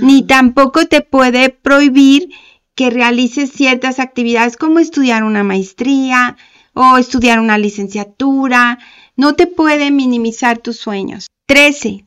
ni 0.00 0.22
tampoco 0.22 0.86
te 0.86 1.00
puede 1.00 1.50
prohibir 1.50 2.30
que 2.76 2.90
realices 2.90 3.50
ciertas 3.50 3.98
actividades 3.98 4.56
como 4.56 4.78
estudiar 4.78 5.24
una 5.24 5.42
maestría 5.42 6.36
o 6.74 6.98
estudiar 6.98 7.40
una 7.40 7.58
licenciatura. 7.58 8.78
No 9.16 9.34
te 9.34 9.48
puede 9.48 9.90
minimizar 9.90 10.58
tus 10.58 10.76
sueños. 10.76 11.26
13. 11.46 12.04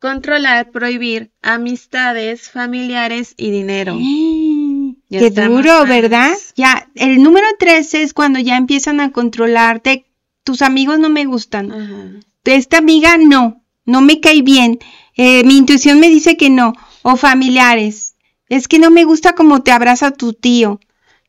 Controlar, 0.00 0.72
prohibir 0.72 1.30
amistades, 1.42 2.50
familiares 2.50 3.34
y 3.36 3.52
dinero. 3.52 3.96
Qué 5.08 5.30
duro, 5.30 5.86
¿verdad? 5.86 6.32
Ya, 6.56 6.88
el 6.96 7.22
número 7.22 7.46
13 7.60 8.02
es 8.02 8.12
cuando 8.12 8.40
ya 8.40 8.56
empiezan 8.56 9.00
a 9.00 9.12
controlarte 9.12 10.06
tus 10.46 10.62
amigos 10.62 11.00
no 11.00 11.10
me 11.10 11.24
gustan. 11.24 12.22
De 12.44 12.54
esta 12.54 12.78
amiga 12.78 13.18
no, 13.18 13.64
no 13.84 14.00
me 14.00 14.20
cae 14.20 14.42
bien. 14.42 14.78
Eh, 15.16 15.42
mi 15.42 15.56
intuición 15.56 15.98
me 15.98 16.08
dice 16.08 16.36
que 16.36 16.50
no. 16.50 16.72
O 17.02 17.16
familiares. 17.16 18.05
Es 18.48 18.68
que 18.68 18.78
no 18.78 18.90
me 18.90 19.04
gusta 19.04 19.34
como 19.34 19.62
te 19.62 19.72
abraza 19.72 20.10
tu 20.10 20.32
tío. 20.32 20.80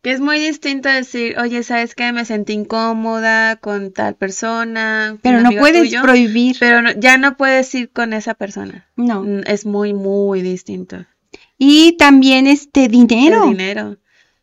Que 0.01 0.12
es 0.12 0.19
muy 0.19 0.39
distinto 0.39 0.88
decir, 0.89 1.38
oye, 1.39 1.63
¿sabes 1.63 1.95
qué? 1.95 2.12
Me 2.12 2.23
sentí 2.23 2.53
incómoda 2.53 3.56
con 3.56 3.91
tal 3.91 4.15
persona. 4.15 5.17
Pero 5.21 5.41
no 5.41 5.51
puedes 5.51 5.93
prohibir. 5.95 6.56
Pero 6.60 6.91
ya 6.97 7.17
no 7.17 7.36
puedes 7.36 7.73
ir 7.73 7.91
con 7.91 8.13
esa 8.13 8.36
persona. 8.36 8.88
No. 8.95 9.23
Mm, 9.23 9.41
es 9.47 9.65
muy, 9.65 9.93
muy 9.93 10.41
distinto. 10.41 11.06
Y 11.58 11.93
también 11.93 12.45
este 12.45 12.88
dinero. 12.88 13.45
El 13.45 13.58
dinero. 13.58 13.97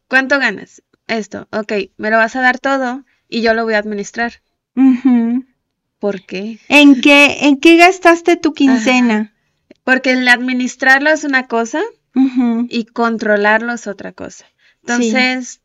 ¿Cuánto 0.09 0.39
ganas? 0.39 0.83
Esto, 1.07 1.49
ok, 1.53 1.73
me 1.99 2.11
lo 2.11 2.17
vas 2.17 2.35
a 2.35 2.41
dar 2.41 2.59
todo 2.59 3.05
y 3.29 3.43
yo 3.43 3.55
lo 3.55 3.65
voy 3.65 3.75
a 3.75 3.79
administrar. 3.79 4.41
¿Por 5.99 6.25
qué? 6.25 6.59
¿En 6.69 7.01
qué, 7.01 7.47
¿En 7.47 7.59
qué 7.59 7.77
gastaste 7.77 8.37
tu 8.37 8.53
quincena? 8.55 9.35
Porque 9.85 10.13
el 10.13 10.27
administrarlo 10.29 11.11
es 11.11 11.25
una 11.25 11.47
cosa 11.47 11.83
y 12.15 12.85
controlarlo 12.87 13.73
es 13.73 13.87
otra 13.87 14.13
cosa. 14.13 14.47
Entonces, 14.83 15.61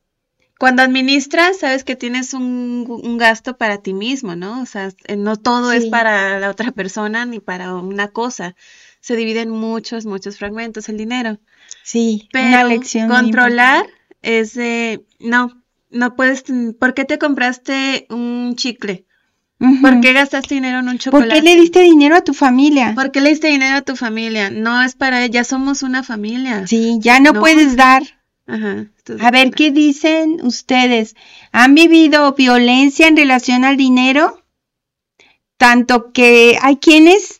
cuando 0.59 0.81
administras, 0.81 1.59
sabes 1.59 1.83
que 1.83 1.95
tienes 1.95 2.33
un, 2.33 3.17
gasto 3.17 3.57
para 3.57 3.81
ti 3.81 3.93
mismo, 3.93 4.35
¿no? 4.35 4.62
O 4.62 4.65
sea, 4.65 4.91
no 5.17 5.38
todo 5.38 5.71
es 5.71 5.85
para 5.85 6.39
la 6.39 6.49
otra 6.49 6.71
persona 6.71 7.25
ni 7.25 7.39
para 7.39 7.75
una 7.75 8.09
cosa. 8.09 8.55
Se 8.99 9.15
divide 9.15 9.41
en 9.41 9.51
muchos, 9.51 10.05
muchos 10.05 10.38
fragmentos 10.38 10.89
el 10.89 10.97
dinero. 10.97 11.39
Sí, 11.83 12.27
pero 12.33 12.47
una 12.47 12.63
lección 12.65 13.07
controlar 13.07 13.88
es 14.21 14.53
de, 14.53 15.05
no, 15.19 15.63
no 15.91 16.15
puedes, 16.15 16.43
¿por 16.77 16.93
qué 16.93 17.05
te 17.05 17.19
compraste 17.19 18.05
un 18.09 18.55
chicle? 18.55 19.05
¿Por 19.82 20.00
qué 20.02 20.13
gastaste 20.13 20.56
dinero 20.56 20.80
en 20.80 20.89
un 20.89 20.98
chocolate? 20.98 21.30
¿Por 21.30 21.38
qué 21.38 21.41
le 21.43 21.60
diste 21.60 21.82
dinero 21.82 22.15
a 22.15 22.22
tu 22.22 22.34
familia? 22.34 22.93
¿Por 22.95 23.12
qué 23.12 23.22
le 23.22 23.30
diste 23.30 23.48
dinero 23.48 23.78
a 23.78 23.82
tu 23.82 23.95
familia? 23.95 24.50
No 24.50 24.82
es 24.82 24.95
para 24.95 25.24
ella, 25.24 25.43
somos 25.43 25.84
una 25.84 26.04
familia. 26.04 26.65
Sí, 26.65 26.98
ya 27.00 27.19
no, 27.19 27.34
puedes 27.34 27.76
dar. 27.76 28.04
Ajá, 28.48 28.88
a 29.19 29.32
ver, 29.32 29.52
¿qué 29.52 29.72
dicen 29.72 30.39
ustedes? 30.41 31.15
¿Han 31.52 31.76
vivido 31.76 32.34
violencia 32.34 33.08
en 33.08 33.17
relación 33.17 33.63
al 33.63 33.78
dinero? 33.78 34.39
tanto 35.60 36.13
que 36.13 36.58
hay 36.62 36.78
quienes 36.78 37.38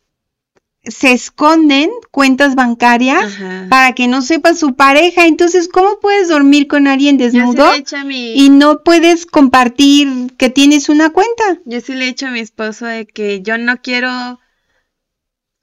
se 0.90 1.12
esconden 1.12 1.90
cuentas 2.12 2.56
bancarias 2.56 3.24
Ajá. 3.24 3.68
para 3.70 3.94
que 3.94 4.08
no 4.08 4.22
sepa 4.22 4.54
su 4.54 4.76
pareja. 4.76 5.26
Entonces, 5.26 5.70
¿cómo 5.70 6.00
puedes 6.00 6.30
dormir 6.30 6.68
con 6.68 6.88
alguien 6.88 7.18
sí 7.18 7.24
desnudo 7.24 7.72
mi, 8.06 8.34
y 8.34 8.50
no 8.50 8.84
puedes 8.84 9.26
compartir 9.26 10.34
que 10.38 10.50
tienes 10.50 10.90
una 10.90 11.12
cuenta? 11.12 11.44
yo 11.66 11.82
sí 11.82 11.94
le 11.94 12.06
he 12.06 12.08
dicho 12.08 12.28
a 12.28 12.32
mi 12.32 12.40
esposo 12.40 12.86
de 12.86 13.06
que 13.06 13.42
yo 13.42 13.58
no 13.58 13.82
quiero, 13.82 14.40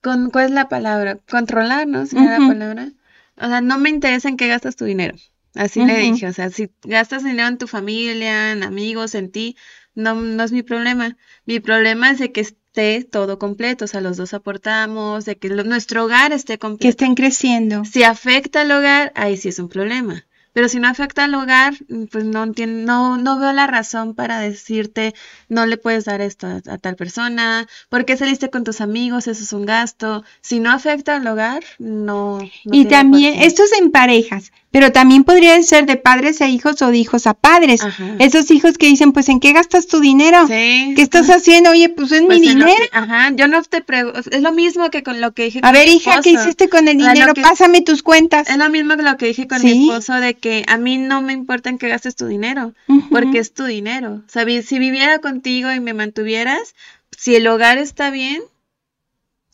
con, 0.02 0.30
¿cuál 0.30 0.46
es 0.46 0.50
la 0.52 0.68
palabra? 0.68 1.18
Controlar, 1.28 1.86
¿no? 1.86 2.06
¿Sería 2.06 2.38
Ujú. 2.38 2.42
la 2.42 2.48
palabra? 2.48 2.92
O 3.36 3.46
sea, 3.46 3.60
no 3.60 3.78
me 3.78 3.90
interesa 3.90 4.28
en 4.28 4.36
qué 4.36 4.48
gastas 4.48 4.76
tu 4.76 4.84
dinero. 4.84 5.16
Así 5.54 5.84
le 5.84 5.98
dije, 5.98 6.26
o 6.26 6.32
sea, 6.32 6.50
si 6.50 6.70
gastas 6.82 7.24
dinero 7.24 7.48
en 7.48 7.56
tu 7.56 7.66
familia, 7.66 8.52
en 8.52 8.62
amigos, 8.62 9.14
en 9.14 9.30
ti, 9.30 9.56
no, 9.94 10.14
no 10.14 10.42
es 10.44 10.52
mi 10.52 10.62
problema. 10.62 11.16
Mi 11.46 11.60
problema 11.60 12.10
es 12.10 12.18
de 12.18 12.30
que 12.30 12.46
esté 12.76 13.04
todo 13.04 13.38
completo, 13.38 13.84
o 13.86 13.88
sea, 13.88 14.00
los 14.00 14.16
dos 14.16 14.34
aportamos, 14.34 15.24
de 15.24 15.36
que 15.36 15.48
lo- 15.48 15.64
nuestro 15.64 16.04
hogar 16.04 16.32
esté 16.32 16.54
Que 16.54 16.58
completo. 16.58 16.90
estén 16.90 17.14
creciendo. 17.14 17.84
Si 17.84 18.02
afecta 18.02 18.60
al 18.62 18.70
hogar, 18.70 19.12
ahí 19.14 19.36
sí 19.36 19.48
es 19.48 19.58
un 19.58 19.68
problema. 19.68 20.24
Pero 20.52 20.70
si 20.70 20.78
no 20.80 20.88
afecta 20.88 21.24
al 21.24 21.34
hogar, 21.34 21.74
pues 22.10 22.24
no 22.24 22.42
entiendo, 22.42 22.86
no, 22.90 23.18
no 23.18 23.38
veo 23.38 23.52
la 23.52 23.66
razón 23.66 24.14
para 24.14 24.40
decirte 24.40 25.14
no 25.50 25.66
le 25.66 25.76
puedes 25.76 26.06
dar 26.06 26.22
esto 26.22 26.46
a, 26.46 26.62
a 26.72 26.78
tal 26.78 26.96
persona, 26.96 27.66
¿por 27.90 28.06
qué 28.06 28.16
saliste 28.16 28.48
con 28.48 28.64
tus 28.64 28.80
amigos? 28.80 29.26
Eso 29.26 29.42
es 29.42 29.52
un 29.52 29.66
gasto. 29.66 30.24
Si 30.40 30.58
no 30.60 30.70
afecta 30.70 31.16
al 31.16 31.26
hogar, 31.26 31.62
no. 31.78 32.38
no 32.38 32.48
y 32.64 32.86
también, 32.86 33.34
esto 33.42 33.64
es 33.64 33.72
en 33.78 33.90
parejas, 33.90 34.50
pero 34.76 34.92
también 34.92 35.24
podría 35.24 35.62
ser 35.62 35.86
de 35.86 35.96
padres 35.96 36.42
a 36.42 36.48
hijos 36.48 36.82
o 36.82 36.90
de 36.90 36.98
hijos 36.98 37.26
a 37.26 37.32
padres. 37.32 37.82
Ajá. 37.82 38.16
Esos 38.18 38.50
hijos 38.50 38.76
que 38.76 38.84
dicen, 38.88 39.12
pues, 39.12 39.30
¿en 39.30 39.40
qué 39.40 39.52
gastas 39.54 39.86
tu 39.86 40.00
dinero? 40.00 40.46
Sí. 40.46 40.92
¿Qué 40.94 41.00
estás 41.00 41.30
haciendo? 41.30 41.70
Oye, 41.70 41.88
pues 41.88 42.12
es 42.12 42.20
Pues 42.24 42.40
mi 42.40 42.48
lo 42.48 42.52
dinero. 42.66 42.72
que- 42.76 42.90
ajá, 42.92 43.30
yo 43.34 43.48
no 43.48 43.62
te 43.62 43.80
pregunto, 43.80 44.20
es 44.30 44.42
lo 44.42 44.52
mismo 44.52 44.90
que 44.90 45.02
con 45.02 45.22
lo 45.22 45.32
que 45.32 45.44
dije 45.44 45.60
A 45.60 45.62
con 45.62 45.72
ver, 45.72 45.88
mi 45.88 45.94
hija, 45.94 46.20
¿qué 46.22 46.32
hiciste 46.32 46.68
con 46.68 46.88
el 46.88 46.98
dinero? 46.98 47.32
que- 47.32 47.40
Pásame 47.40 47.80
tus 47.80 48.02
cuentas. 48.02 48.50
Es 48.50 48.58
lo 48.58 48.68
mismo 48.68 48.96
que 48.98 49.02
lo 49.02 49.16
que 49.16 49.26
dije 49.28 49.48
con 49.48 49.60
Sí. 49.60 49.66
mi 49.68 49.88
esposo 49.88 50.12
de 50.20 50.34
que 50.34 50.62
a 50.68 50.76
mí 50.76 50.98
no 50.98 51.22
me 51.22 51.32
importa 51.32 51.70
en 51.70 51.78
qué 51.78 51.88
gastes 51.88 52.14
tu 52.14 52.26
dinero, 52.26 52.74
porque 53.10 53.38
es 53.38 53.54
tu 53.54 53.64
dinero. 53.64 54.22
O 54.26 54.30
sea, 54.30 54.44
si 54.62 54.78
viviera 54.78 55.20
contigo 55.20 55.72
y 55.72 55.80
me 55.80 55.94
mantuvieras, 55.94 56.74
si 57.16 57.34
el 57.34 57.46
hogar 57.46 57.78
está 57.78 58.10
bien, 58.10 58.42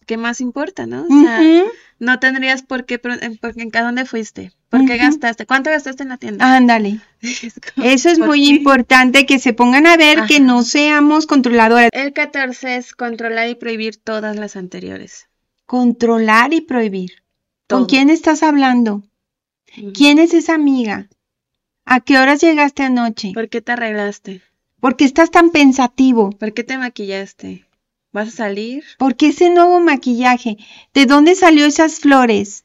¿qué 0.06 0.16
más 0.16 0.40
importa, 0.40 0.86
no? 0.86 1.02
O 1.08 1.22
sea. 1.22 1.40
No 2.02 2.18
tendrías 2.18 2.62
por 2.62 2.84
qué, 2.84 2.98
pro- 2.98 3.14
en- 3.20 3.38
por- 3.38 3.58
en- 3.58 3.70
¿a 3.76 3.82
dónde 3.82 4.04
fuiste? 4.04 4.52
¿Por 4.68 4.84
qué 4.86 4.96
gastaste? 4.96 5.46
¿Cuánto 5.46 5.70
gastaste 5.70 6.02
en 6.02 6.08
la 6.10 6.16
tienda? 6.18 6.56
Ándale. 6.56 7.00
Es 7.22 7.54
como, 7.74 7.86
Eso 7.86 8.08
es 8.10 8.18
¿por 8.18 8.28
muy 8.28 8.42
qué? 8.44 8.50
importante 8.50 9.26
que 9.26 9.38
se 9.38 9.52
pongan 9.52 9.86
a 9.86 9.96
ver 9.96 10.24
que 10.26 10.40
no 10.40 10.62
seamos 10.62 11.26
controladoras. 11.26 11.90
El 11.92 12.12
14 12.12 12.76
es 12.76 12.92
controlar 12.94 13.48
y 13.48 13.54
prohibir 13.54 13.96
todas 13.96 14.36
las 14.36 14.56
anteriores. 14.56 15.28
Controlar 15.66 16.52
y 16.52 16.60
prohibir. 16.62 17.22
¿Con 17.68 17.86
quién 17.86 18.10
estás 18.10 18.42
hablando? 18.42 19.02
¿Quién 19.94 20.18
es 20.18 20.34
esa 20.34 20.54
amiga? 20.54 21.08
¿A 21.84 22.00
qué 22.00 22.18
horas 22.18 22.40
llegaste 22.42 22.82
anoche? 22.82 23.30
¿Por 23.34 23.48
qué 23.48 23.60
te 23.62 23.72
arreglaste? 23.72 24.42
¿Por 24.80 24.96
qué 24.96 25.04
estás 25.04 25.30
tan 25.30 25.50
pensativo? 25.50 26.30
¿Por 26.30 26.52
qué 26.52 26.64
te 26.64 26.76
maquillaste? 26.76 27.64
¿Vas 28.12 28.28
a 28.28 28.30
salir? 28.30 28.84
¿Por 28.98 29.16
qué 29.16 29.28
ese 29.28 29.50
nuevo 29.50 29.80
maquillaje? 29.80 30.58
¿De 30.92 31.06
dónde 31.06 31.34
salió 31.34 31.64
esas 31.64 31.98
flores? 31.98 32.64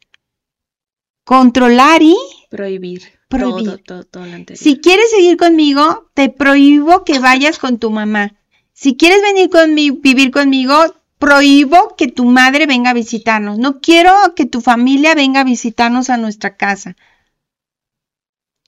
Controlar 1.24 2.02
y 2.02 2.16
Prohibir. 2.50 3.04
Prohibir. 3.30 3.66
Todo, 3.66 3.78
todo, 3.78 4.04
todo 4.06 4.26
lo 4.26 4.34
anterior. 4.34 4.62
si 4.62 4.80
quieres 4.80 5.10
seguir 5.12 5.38
conmigo, 5.38 6.10
te 6.14 6.30
prohíbo 6.30 7.04
que 7.04 7.20
vayas 7.20 7.60
con 7.60 7.78
tu 7.78 7.90
mamá. 7.92 8.36
Si 8.74 8.96
quieres 8.96 9.22
venir 9.22 9.50
conmigo, 9.50 9.98
vivir 10.02 10.32
conmigo, 10.32 10.76
prohíbo 11.18 11.96
que 11.98 12.08
tu 12.08 12.26
madre 12.26 12.68
venga 12.68 12.92
a 12.92 12.94
visitarnos. 12.94 13.58
No 13.58 13.82
quiero 13.82 14.14
que 14.36 14.46
tu 14.46 14.62
familia 14.62 15.16
venga 15.16 15.42
a 15.42 15.46
visitarnos 15.46 16.10
a 16.10 16.18
nuestra 16.18 16.56
casa. 16.56 16.96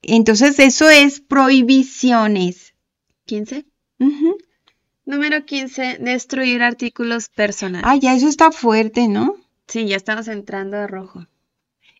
Entonces, 0.01 0.59
eso 0.59 0.89
es 0.89 1.19
prohibiciones. 1.19 2.73
15. 3.25 3.65
Ujú. 3.99 4.37
Número 5.09 5.43
15. 5.43 5.97
Destruir 5.99 6.61
artículos 6.61 7.29
personales. 7.29 7.85
Ah, 7.89 7.95
ya 7.95 8.13
eso 8.13 8.27
está 8.27 8.51
fuerte, 8.51 9.07
¿no? 9.07 9.35
Sí, 9.67 9.87
ya 9.87 9.95
estamos 9.95 10.27
entrando 10.27 10.77
a 10.77 10.85
rojo. 10.87 11.25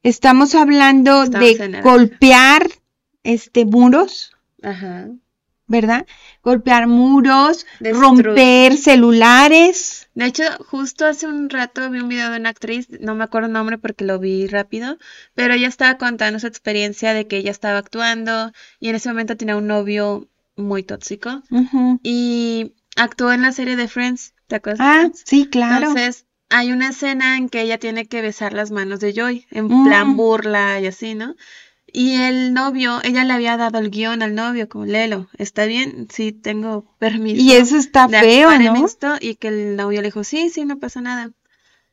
Estamos 0.04 0.54
hablando 0.56 1.24
Estamos 1.24 1.58
de 1.58 1.82
golpear 1.82 2.68
este 3.24 3.66
muros, 3.66 4.36
Ajá. 4.62 5.08
¿verdad? 5.68 6.06
Golpear 6.44 6.88
muros, 6.88 7.66
Destru- 7.80 8.00
romper 8.00 8.78
celulares. 8.78 10.08
De 10.14 10.26
hecho, 10.26 10.44
justo 10.68 11.06
hace 11.06 11.28
un 11.28 11.50
rato 11.50 11.90
vi 11.90 12.00
un 12.00 12.10
video 12.10 12.30
de 12.32 12.38
una 12.40 12.50
actriz, 12.50 12.88
no 13.02 13.16
me 13.16 13.24
acuerdo 13.24 13.48
el 13.48 13.54
nombre 13.54 13.78
porque 13.78 14.06
lo 14.06 14.20
vi 14.20 14.48
rápido, 14.48 14.98
pero 15.36 15.54
ella 15.56 15.68
estaba 15.68 15.98
contando 15.98 16.40
su 16.40 16.48
experiencia 16.48 17.14
de 17.14 17.28
que 17.28 17.38
ella 17.38 17.52
estaba 17.52 17.80
actuando 17.80 18.52
y 18.80 18.90
en 18.90 18.96
ese 18.96 19.10
momento 19.10 19.36
tenía 19.36 19.58
un 19.58 19.68
novio 19.68 20.28
muy 20.56 20.84
tóxico 20.84 21.42
Ujú. 21.52 22.00
y 22.04 22.74
actuó 23.00 23.32
en 23.32 23.42
la 23.42 23.52
serie 23.52 23.76
de 23.76 23.88
Friends, 23.88 24.34
¿te 24.48 24.56
acuerdas? 24.58 24.80
Ah, 24.82 25.10
sí, 25.26 25.46
claro. 25.48 25.88
Entonces, 25.88 26.26
hay 26.50 26.72
una 26.72 26.90
escena 26.90 27.38
en 27.38 27.50
que 27.50 27.62
ella 27.62 27.78
tiene 27.78 28.06
que 28.08 28.22
besar 28.22 28.54
las 28.54 28.72
manos 28.72 29.00
de 29.00 29.14
Joy, 29.14 29.46
en 29.52 29.66
Mm. 29.68 29.84
plan 29.86 30.18
burla 30.18 30.80
y 30.80 30.88
así, 30.88 31.16
¿no? 31.16 31.36
Y 31.92 32.16
el 32.22 32.54
novio, 32.54 33.00
ella 33.04 33.24
le 33.24 33.34
había 33.34 33.58
dado 33.58 33.80
el 33.80 33.90
guion 33.90 34.22
al 34.22 34.36
novio, 34.36 34.70
como 34.70 34.86
Lelo, 34.86 35.28
¿está 35.38 35.66
bien? 35.66 36.08
Sí, 36.12 36.32
tengo 36.32 36.86
permiso. 37.00 37.42
y 37.42 37.54
eso 37.54 37.78
está 37.78 38.08
de 38.08 38.20
feo, 38.20 38.50
actuar 38.50 38.62
en 38.62 38.74
¿no? 38.74 38.86
esto, 38.86 39.16
y 39.20 39.36
que 39.36 39.48
el 39.48 39.76
novio 39.76 40.02
le 40.02 40.08
dijo, 40.10 40.24
sí, 40.24 40.50
sí, 40.50 40.66
no 40.66 40.78
pasa 40.80 41.02
nada. 41.02 41.32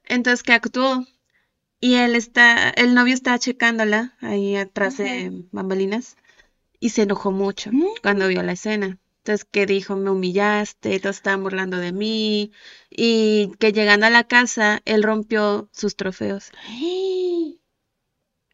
Entonces 0.05 0.43
que 0.43 0.53
actuó. 0.53 1.07
Y 1.81 1.95
él 1.97 2.15
está, 2.15 2.71
el 2.71 2.95
novio 2.95 3.13
está 3.15 3.39
checándola 3.39 4.15
ahí 4.21 4.57
atrás 4.57 4.97
de 4.97 5.31
bambalinas 5.53 6.17
y 6.81 6.91
se 6.91 7.03
enojó 7.03 7.31
mucho 7.33 7.71
Mm. 7.73 7.85
cuando 8.03 8.29
vio 8.29 8.43
la 8.43 8.53
escena. 8.53 8.99
Entonces 9.27 9.45
que 9.51 9.67
dijo, 9.67 9.97
me 9.97 10.11
humillaste, 10.11 11.01
todos 11.01 11.17
estaban 11.17 11.43
burlando 11.43 11.79
de 11.79 11.91
mí. 11.91 12.53
Y 12.89 13.51
que 13.59 13.73
llegando 13.73 14.07
a 14.07 14.11
la 14.11 14.23
casa, 14.23 14.83
él 14.85 15.03
rompió 15.03 15.69
sus 15.73 15.97
trofeos. 15.97 16.53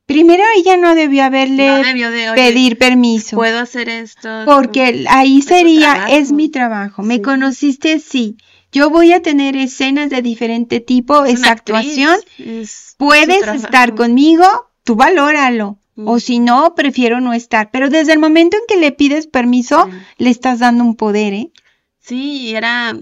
Primero 0.06 0.42
ella 0.56 0.78
no 0.78 0.94
debió 0.94 1.24
haberle 1.24 1.66
No 1.66 1.82
debió 1.84 2.10
de, 2.10 2.32
pedir 2.34 2.78
permiso. 2.78 3.36
puedo 3.36 3.58
hacer 3.58 3.90
esto. 3.90 4.46
Porque 4.46 5.04
ahí 5.10 5.42
su 5.42 5.48
sería, 5.48 6.06
es 6.08 6.32
mi 6.32 6.48
trabajo. 6.48 7.02
Me 7.02 7.20
conociste, 7.20 7.98
sí. 7.98 8.38
Yo 8.72 8.88
voy 8.88 9.12
a 9.12 9.20
tener 9.20 9.58
escenas 9.58 10.08
de 10.08 10.22
diferente 10.22 10.80
tipo, 10.80 11.26
Es 11.26 11.40
esa 11.40 11.52
actuación. 11.52 12.18
es 12.38 12.94
Puedes 12.96 13.46
estar 13.46 13.94
conmigo, 13.94 14.46
tú 14.84 14.96
valóralo. 14.96 15.81
O 15.96 16.18
si 16.20 16.38
no, 16.38 16.74
prefiero 16.74 17.20
no 17.20 17.32
estar. 17.34 17.70
Pero 17.70 17.90
desde 17.90 18.12
el 18.14 18.18
momento 18.18 18.56
en 18.56 18.62
que 18.66 18.76
le 18.80 18.92
pides 18.92 19.26
permiso, 19.26 19.88
Sí. 19.90 19.98
le 20.24 20.30
estás 20.30 20.58
dando 20.60 20.84
un 20.84 20.96
poder, 20.96 21.34
¿eh? 21.34 21.52
Sí, 21.98 22.54
era, 22.54 22.96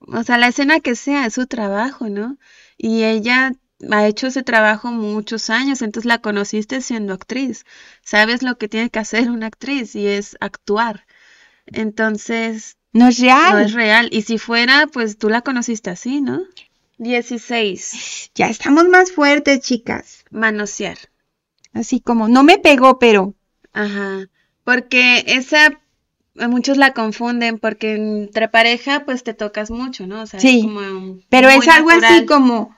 o 0.00 0.22
sea, 0.22 0.38
la 0.38 0.48
escena 0.48 0.80
que 0.80 0.94
sea, 0.94 1.26
es 1.26 1.34
su 1.34 1.46
trabajo, 1.46 2.08
¿no? 2.08 2.38
Y 2.78 3.02
ella 3.02 3.52
ha 3.90 4.06
hecho 4.06 4.28
ese 4.28 4.42
trabajo 4.42 4.90
muchos 4.92 5.50
años, 5.50 5.82
entonces 5.82 6.06
la 6.06 6.18
conociste 6.22 6.80
siendo 6.80 7.12
actriz. 7.14 7.64
Sabes 8.02 8.42
lo 8.42 8.56
que 8.58 8.68
tiene 8.68 8.90
que 8.90 8.98
hacer 9.00 9.30
una 9.30 9.46
actriz 9.48 9.94
y 9.96 10.06
es 10.06 10.36
actuar. 10.40 11.04
Entonces, 11.66 12.76
No 12.92 13.08
es 13.08 13.18
real. 13.18 13.52
no 13.54 13.58
es 13.58 13.72
real. 13.72 14.08
Y 14.12 14.22
si 14.22 14.38
fuera, 14.38 14.86
pues 14.86 15.18
tú 15.18 15.28
la 15.28 15.42
conociste 15.42 15.90
así, 15.90 16.20
¿no? 16.20 16.40
16. 16.98 18.30
Ya 18.34 18.48
estamos 18.48 18.88
más 18.88 19.12
fuertes, 19.12 19.60
chicas. 19.60 20.24
Manosear. 20.30 20.96
Así 21.76 22.00
como, 22.00 22.28
no 22.28 22.42
me 22.42 22.58
pegó, 22.58 22.98
pero. 22.98 23.34
Ajá. 23.72 24.26
Porque 24.64 25.24
esa, 25.26 25.78
muchos 26.48 26.76
la 26.76 26.92
confunden 26.92 27.58
porque 27.58 27.94
entre 27.94 28.48
pareja, 28.48 29.04
pues 29.04 29.22
te 29.22 29.34
tocas 29.34 29.70
mucho, 29.70 30.06
¿no? 30.06 30.22
O 30.22 30.26
sea, 30.26 30.40
Sí, 30.40 30.58
es 30.58 30.64
como 30.64 31.18
Pero 31.28 31.48
es 31.50 31.68
algo 31.68 31.90
así 31.90 32.26
como. 32.26 32.74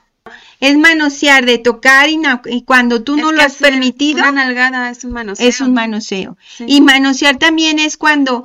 Es 0.59 0.77
manosear, 0.77 1.45
de 1.45 1.57
tocar 1.57 2.07
y, 2.09 2.19
cuando 2.63 3.03
tú 3.03 3.15
Es 3.15 3.21
no 3.23 3.31
lo 3.31 3.41
has 3.41 3.55
permitido, 3.55 4.19
Una 4.19 4.31
nalgada 4.43 4.91
es 4.91 5.03
un 5.03 5.13
manoseo. 5.13 5.47
es 5.47 5.61
un 5.61 5.73
manoseo. 5.73 6.37
Sí. 6.57 6.65
Y 6.67 6.81
manosear 6.81 7.37
también 7.37 7.79
es 7.79 7.97
cuando 7.97 8.43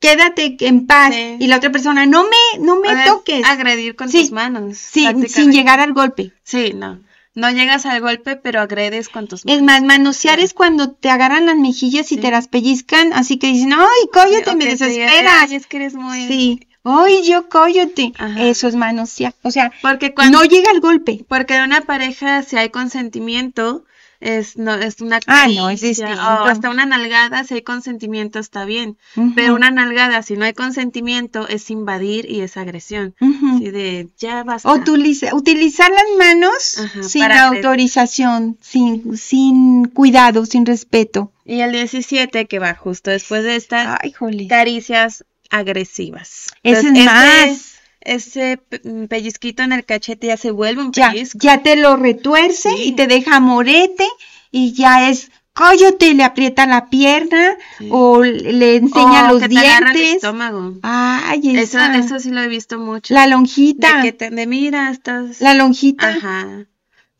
quédate 0.00 0.56
en 0.60 0.86
paz 0.86 1.14
Sí. 1.14 1.36
y 1.38 1.46
la 1.46 1.58
otra 1.58 1.70
persona, 1.70 2.06
no 2.06 2.24
me, 2.24 2.60
no 2.64 2.80
me 2.80 2.88
O 2.88 3.06
toques. 3.06 3.44
Agredir 3.46 3.94
con 3.94 4.08
Sí, 4.08 4.22
tus 4.22 4.32
manos. 4.32 4.76
Sí, 4.78 5.06
sin 5.28 5.52
llegar 5.52 5.78
al 5.78 5.92
golpe. 5.92 6.32
Sí, 6.42 6.72
no. 6.74 6.98
No 7.34 7.50
llegas 7.50 7.84
al 7.86 8.00
golpe, 8.00 8.36
pero 8.36 8.60
agredes 8.60 9.08
con 9.08 9.26
tus 9.26 9.44
manos. 9.44 9.58
Es 9.58 9.64
más, 9.64 9.82
manosear 9.82 10.38
es 10.40 10.54
cuando 10.54 10.92
te 10.92 11.10
agarran 11.10 11.46
las 11.46 11.56
mejillas 11.56 12.12
y 12.12 12.14
Sí. 12.16 12.20
te 12.20 12.30
las 12.30 12.46
pellizcan, 12.48 13.12
así 13.12 13.38
que 13.38 13.48
dicen, 13.48 13.72
ay, 13.72 14.08
cóllate, 14.12 14.50
o 14.50 14.56
me 14.56 14.66
desesperas. 14.66 15.48
"Ay, 15.50 15.56
es 15.56 15.66
que 15.66 15.78
eres 15.78 15.94
muy... 15.94 16.26
Sí, 16.28 16.60
ay, 16.84 17.22
yo 17.28 17.48
cóllate. 17.48 18.12
Ajá. 18.18 18.40
Eso 18.44 18.68
es 18.68 18.76
manosear. 18.76 19.34
O 19.42 19.50
sea, 19.50 19.72
Porque 19.82 20.14
cuando... 20.14 20.38
no 20.38 20.44
llega 20.44 20.70
al 20.70 20.80
golpe. 20.80 21.24
Porque 21.28 21.56
en 21.56 21.62
una 21.64 21.80
pareja, 21.80 22.42
si 22.44 22.56
hay 22.56 22.68
consentimiento, 22.70 23.84
es 24.24 24.56
no 24.56 24.74
es 24.74 25.00
una 25.00 25.20
Ah, 25.26 25.46
no, 25.54 25.68
es 25.70 25.80
distinto. 25.82 26.12
o 26.14 26.46
hasta 26.46 26.70
una 26.70 26.86
nalgada 26.86 27.44
si 27.44 27.54
hay 27.54 27.62
consentimiento 27.62 28.38
está 28.38 28.64
bien, 28.64 28.96
pero 29.34 29.54
una 29.54 29.70
nalgada 29.70 30.22
si 30.22 30.36
no 30.36 30.44
hay 30.46 30.54
consentimiento 30.54 31.46
es 31.46 31.70
invadir 31.70 32.28
y 32.30 32.40
es 32.40 32.56
agresión. 32.56 33.14
Así 33.20 33.70
de 33.70 34.08
ya 34.18 34.42
basta. 34.42 34.70
Utiliza- 34.72 35.34
utilizar 35.34 35.90
las 35.90 36.04
manos 36.18 36.78
Ajá, 36.78 37.02
sin 37.02 37.22
autorización, 37.32 38.58
sin, 38.60 39.16
sin 39.16 39.84
cuidado, 39.86 40.46
sin 40.46 40.64
respeto. 40.66 41.30
Y 41.44 41.60
el 41.60 41.72
17 41.72 42.46
que 42.46 42.58
va 42.58 42.74
justo 42.74 43.10
después 43.10 43.44
de 43.44 43.56
esta 43.56 43.98
Ay, 44.02 44.12
jole. 44.12 44.46
caricias 44.48 45.24
agresivas. 45.50 46.46
Ese 46.62 46.88
es 46.88 47.04
más. 47.04 47.73
Ese 48.04 48.60
mm, 48.84 49.04
pellizquito 49.06 49.62
en 49.62 49.72
el 49.72 49.84
cachete 49.84 50.26
ya 50.28 50.36
se 50.36 50.50
vuelve 50.50 50.82
un 50.82 50.92
Ya, 50.92 51.10
pellizco. 51.10 51.38
ya 51.40 51.62
te 51.62 51.76
lo 51.76 51.96
retuerce 51.96 52.70
Sí. 52.76 52.82
y 52.84 52.92
te 52.92 53.06
deja 53.06 53.40
morete 53.40 54.06
y 54.50 54.72
ya 54.72 55.08
es, 55.08 55.30
cállate, 55.52 56.14
le 56.14 56.22
aprieta 56.24 56.66
la 56.66 56.90
pierna 56.90 57.56
Sí. 57.78 57.88
o 57.90 58.22
le 58.22 58.76
enseña 58.76 59.28
O 59.30 59.32
los 59.34 59.42
que 59.42 59.48
te 59.48 59.58
agarra 59.58 59.90
el 59.90 59.96
dientes. 59.96 60.16
estómago. 60.16 60.74
Ay, 60.82 61.40
Eso, 61.56 61.78
esa. 61.78 61.96
eso 61.96 62.18
sí 62.18 62.30
lo 62.30 62.40
he 62.42 62.48
visto 62.48 62.78
mucho. 62.78 63.14
La 63.14 63.26
lonjita, 63.26 63.96
De 63.96 64.02
que 64.02 64.12
te, 64.12 64.30
de 64.30 64.46
mira, 64.46 64.90
estás. 64.90 65.40
la 65.40 65.54
lonjita. 65.54 66.08
Ajá. 66.08 66.66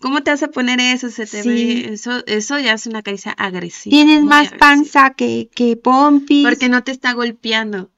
¿Cómo 0.00 0.22
te 0.22 0.32
a 0.32 0.36
poner 0.36 0.80
eso? 0.80 1.08
Se 1.08 1.24
te 1.26 1.42
Sí. 1.42 1.48
ve. 1.48 1.94
Eso, 1.94 2.22
eso 2.26 2.58
ya 2.58 2.74
es 2.74 2.86
una 2.86 3.00
caricia 3.02 3.32
agresiva. 3.32 3.90
Tienes 3.90 4.22
más 4.22 4.48
agresiva. 4.48 4.58
panza 4.58 5.10
que, 5.14 5.48
que 5.54 5.76
pompis. 5.76 6.44
Porque 6.46 6.68
no 6.68 6.84
te 6.84 6.92
está 6.92 7.14
golpeando, 7.14 7.90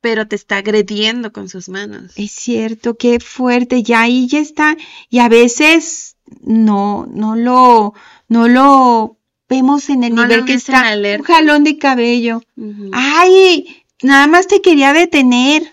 pero 0.00 0.26
te 0.26 0.36
está 0.36 0.58
agrediendo 0.58 1.32
con 1.32 1.48
sus 1.48 1.68
manos. 1.68 2.12
Es 2.16 2.32
cierto, 2.32 2.96
qué 2.96 3.20
fuerte, 3.20 3.82
ya 3.82 4.02
ahí 4.02 4.26
ya 4.26 4.40
está. 4.40 4.76
Y 5.08 5.18
a 5.18 5.28
veces 5.28 6.16
no, 6.40 7.06
no 7.06 7.36
lo, 7.36 7.94
no 8.28 8.48
lo 8.48 9.18
vemos 9.48 9.90
en 9.90 10.04
el 10.04 10.14
No 10.14 10.26
nivel 10.26 10.44
que 10.44 10.54
está. 10.54 10.94
Un 10.94 11.22
jalón 11.22 11.64
de 11.64 11.78
cabello. 11.78 12.42
Ay, 12.92 13.84
nada 14.02 14.26
más 14.26 14.46
te 14.46 14.62
quería 14.62 14.92
detener. 14.92 15.72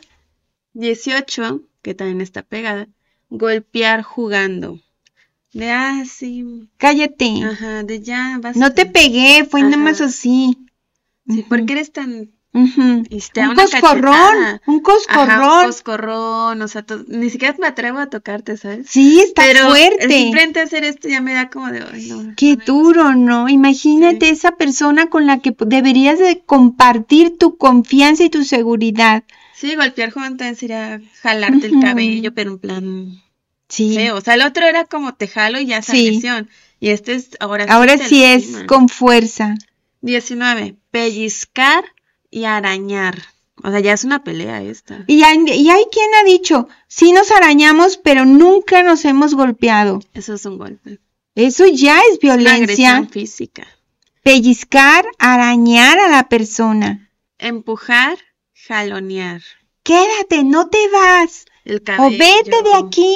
18, 0.73 1.61
que 1.81 1.93
también 1.93 2.21
está 2.21 2.43
pegada. 2.43 2.87
Golpear 3.29 4.03
jugando. 4.03 4.79
De 5.53 5.71
ah, 5.71 6.03
sí. 6.05 6.69
Cállate. 6.77 7.43
Ajá, 7.43 7.83
de 7.83 8.01
ya, 8.01 8.37
basta. 8.41 8.59
No 8.59 8.73
te 8.73 8.85
pegué, 8.85 9.45
fue 9.49 9.63
nada 9.63 9.77
más 9.77 10.01
así. 10.01 10.57
Sí, 11.27 11.43
¿por 11.43 11.65
qué 11.65 11.73
eres 11.73 11.91
tan. 11.91 12.31
Y 13.09 13.19
te 13.33 13.41
Un 13.41 13.49
una 13.49 13.63
coscorrón, 13.63 14.59
un 14.65 14.75
Ajá, 14.75 14.81
coscorrón. 14.83 15.59
un 15.59 15.65
coscorrón, 15.67 16.61
o 16.61 16.67
sea, 16.67 16.85
ni 17.07 17.29
siquiera 17.29 17.55
me 17.59 17.67
atrevo 17.67 17.99
a 17.99 18.09
tocarte, 18.09 18.57
¿sabes? 18.57 18.87
Sí, 18.89 19.19
está 19.19 19.43
Pero 19.43 19.67
fuerte. 19.69 20.05
el 20.05 20.11
simplemente 20.11 20.59
hacer 20.61 20.83
esto 20.83 21.07
ya 21.07 21.21
me 21.21 21.33
da 21.33 21.49
como 21.49 21.67
de, 21.71 21.83
ay, 21.93 22.07
no. 22.07 22.33
Qué 22.35 22.55
no 22.55 22.63
duro, 22.65 23.15
¿no? 23.15 23.47
Imagínate 23.49 24.29
esa 24.29 24.53
persona 24.55 25.07
con 25.07 25.27
la 25.27 25.39
que 25.39 25.55
deberías 25.65 26.17
de 26.19 26.41
compartir 26.45 27.37
tu 27.37 27.57
confianza 27.57 28.23
y 28.23 28.29
tu 28.29 28.43
seguridad. 28.43 29.23
Sí, 29.55 29.75
golpear 29.75 30.11
joven 30.11 30.37
también 30.37 30.55
sería 30.55 31.01
jalarte 31.21 31.67
el 31.67 31.79
cabello, 31.81 32.33
pero 32.33 32.51
en 32.51 32.59
plan 32.59 33.21
Sí. 33.69 33.95
feo. 33.95 34.15
O 34.15 34.21
sea, 34.21 34.35
el 34.35 34.41
otro 34.43 34.65
era 34.65 34.85
como 34.85 35.13
te 35.15 35.27
jalo 35.27 35.59
y 35.59 35.65
ya 35.67 35.79
es 35.79 35.85
Sí. 35.85 36.21
Y 36.79 36.89
este 36.89 37.15
es 37.15 37.29
ahora. 37.39 37.65
Ahora 37.69 37.97
sí 37.97 38.23
es 38.23 38.63
con 38.67 38.87
fuerza. 38.87 39.55
19. 40.01 40.75
Pellizcar 40.91 41.83
y 42.29 42.45
arañar. 42.45 43.17
O 43.63 43.71
sea, 43.71 43.79
ya 43.79 43.93
es 43.93 44.03
una 44.03 44.23
pelea 44.23 44.61
esta. 44.61 45.03
Y 45.07 45.23
hay, 45.23 45.39
y 45.47 45.69
hay 45.69 45.85
quien 45.91 46.09
ha 46.21 46.23
dicho, 46.23 46.67
sí 46.87 47.11
nos 47.11 47.31
arañamos, 47.31 47.97
pero 47.97 48.25
nunca 48.25 48.83
nos 48.83 49.03
hemos 49.05 49.33
golpeado. 49.33 49.99
Eso 50.13 50.35
es 50.35 50.45
un 50.45 50.57
golpe. 50.59 50.99
Eso 51.33 51.65
ya 51.67 51.99
es 51.99 52.19
Una 52.23 52.35
violencia. 52.35 52.53
agresión 52.55 53.09
física. 53.09 53.67
Pellizcar, 54.23 55.05
arañar 55.17 55.97
a 55.99 56.09
la 56.09 56.29
persona. 56.29 57.09
Empujar, 57.39 58.17
jalonear. 58.53 59.41
Quédate, 59.83 60.43
no 60.43 60.69
te 60.69 60.79
vas. 60.89 61.45
El 61.65 61.81
O 61.97 62.09
vete 62.09 62.61
de 62.63 62.75
aquí. 62.75 63.15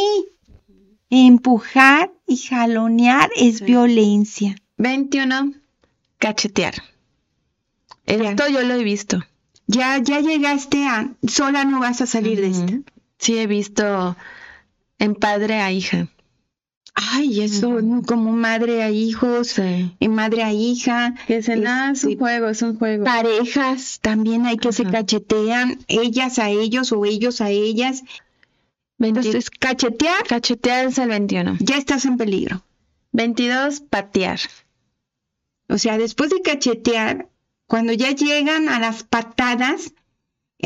Empujar 1.10 2.12
y 2.26 2.38
jalonear 2.38 3.30
es 3.36 3.58
Sí. 3.58 3.66
violencia. 3.66 4.56
21. 4.78 5.54
Cachetear. 6.18 6.76
Esto 8.12 8.48
yo 8.50 8.62
lo 8.64 8.74
he 8.76 8.84
visto. 8.84 9.22
Ya, 9.68 9.98
ya 10.00 10.20
llegaste 10.20 10.86
a, 10.88 11.12
sola 11.28 11.64
no 11.66 11.80
vas 11.80 12.02
a 12.02 12.06
salir 12.06 12.42
de. 12.42 12.50
Ujú. 12.50 12.84
Sí, 13.20 13.38
he 13.38 13.48
visto 13.48 14.16
en 15.00 15.16
padre 15.16 15.62
a 15.62 15.72
hija. 15.72 16.08
Ay, 16.94 17.42
eso 17.42 17.80
como 18.06 18.32
madre 18.34 18.84
a 18.84 18.90
hijos, 18.90 19.48
Sí. 19.48 19.96
y 20.00 20.10
madre 20.10 20.44
a 20.44 20.52
hija, 20.52 21.16
Que 21.26 21.38
dicen, 21.38 21.66
ah, 21.66 21.92
es 21.94 22.04
un 22.04 22.18
juego, 22.18 22.50
es 22.50 22.62
un 22.62 22.78
juego. 22.78 23.06
parejas 23.06 24.00
también 24.02 24.46
hay 24.46 24.58
que 24.58 24.74
se 24.74 24.84
cachetean, 24.84 25.80
ellas 25.88 26.38
a 26.38 26.50
ellos 26.50 26.92
o 26.92 27.06
ellos 27.06 27.40
a 27.40 27.50
ellas. 27.50 28.04
20 28.98 29.20
Entonces, 29.22 29.50
cachetear, 29.50 30.24
Cachetear 30.28 30.88
es 30.88 30.98
el 30.98 31.10
21. 31.10 31.56
ya 31.62 31.78
estás 31.78 32.04
en 32.06 32.18
peligro. 32.18 32.62
22. 33.14 33.80
Patear. 33.90 34.40
O 35.70 35.78
sea, 35.78 35.98
después 35.98 36.30
de 36.30 36.42
cachetear, 36.42 37.30
cuando 37.72 37.94
ya 37.94 38.12
llegan 38.12 38.68
a 38.68 38.80
las 38.80 39.04
patadas, 39.04 39.94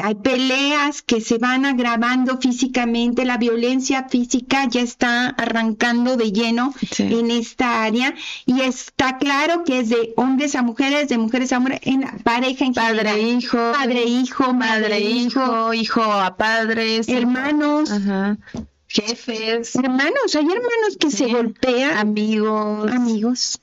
hay 0.01 0.15
peleas 0.15 1.03
que 1.03 1.21
se 1.21 1.37
van 1.37 1.63
agravando 1.65 2.37
físicamente, 2.39 3.23
la 3.25 3.37
violencia 3.37 4.09
física 4.09 4.65
ya 4.67 4.81
está 4.81 5.27
arrancando 5.27 6.17
de 6.17 6.31
lleno 6.31 6.73
Sí. 6.91 7.03
en 7.03 7.29
esta 7.31 7.83
área 7.83 8.15
y 8.47 8.59
está 8.61 9.19
claro 9.19 9.63
que 9.63 9.79
es 9.81 9.89
de 9.89 10.13
hombres 10.17 10.55
a 10.55 10.63
mujeres, 10.63 11.07
de 11.07 11.17
mujeres 11.19 11.53
a 11.53 11.59
hombres, 11.59 11.79
en 11.83 12.01
la 12.01 12.17
pareja 12.23 12.65
en 12.65 12.73
Padre, 12.73 13.09
general. 13.09 13.19
hijo. 13.37 13.57
Padre, 13.79 14.03
hijo, 14.03 14.53
Madre, 14.53 14.99
hijo. 14.99 15.73
Hijo 15.75 16.01
a 16.03 16.35
padres. 16.35 17.07
hermanos, 17.07 17.91
Ajá. 17.91 18.37
Jefes. 18.87 19.75
hermanos, 19.75 20.35
hay 20.35 20.45
hermanos 20.45 20.97
que 20.99 21.11
se 21.11 21.27
golpean, 21.27 21.97
Amigos. 21.97 22.91
amigos. 22.91 23.59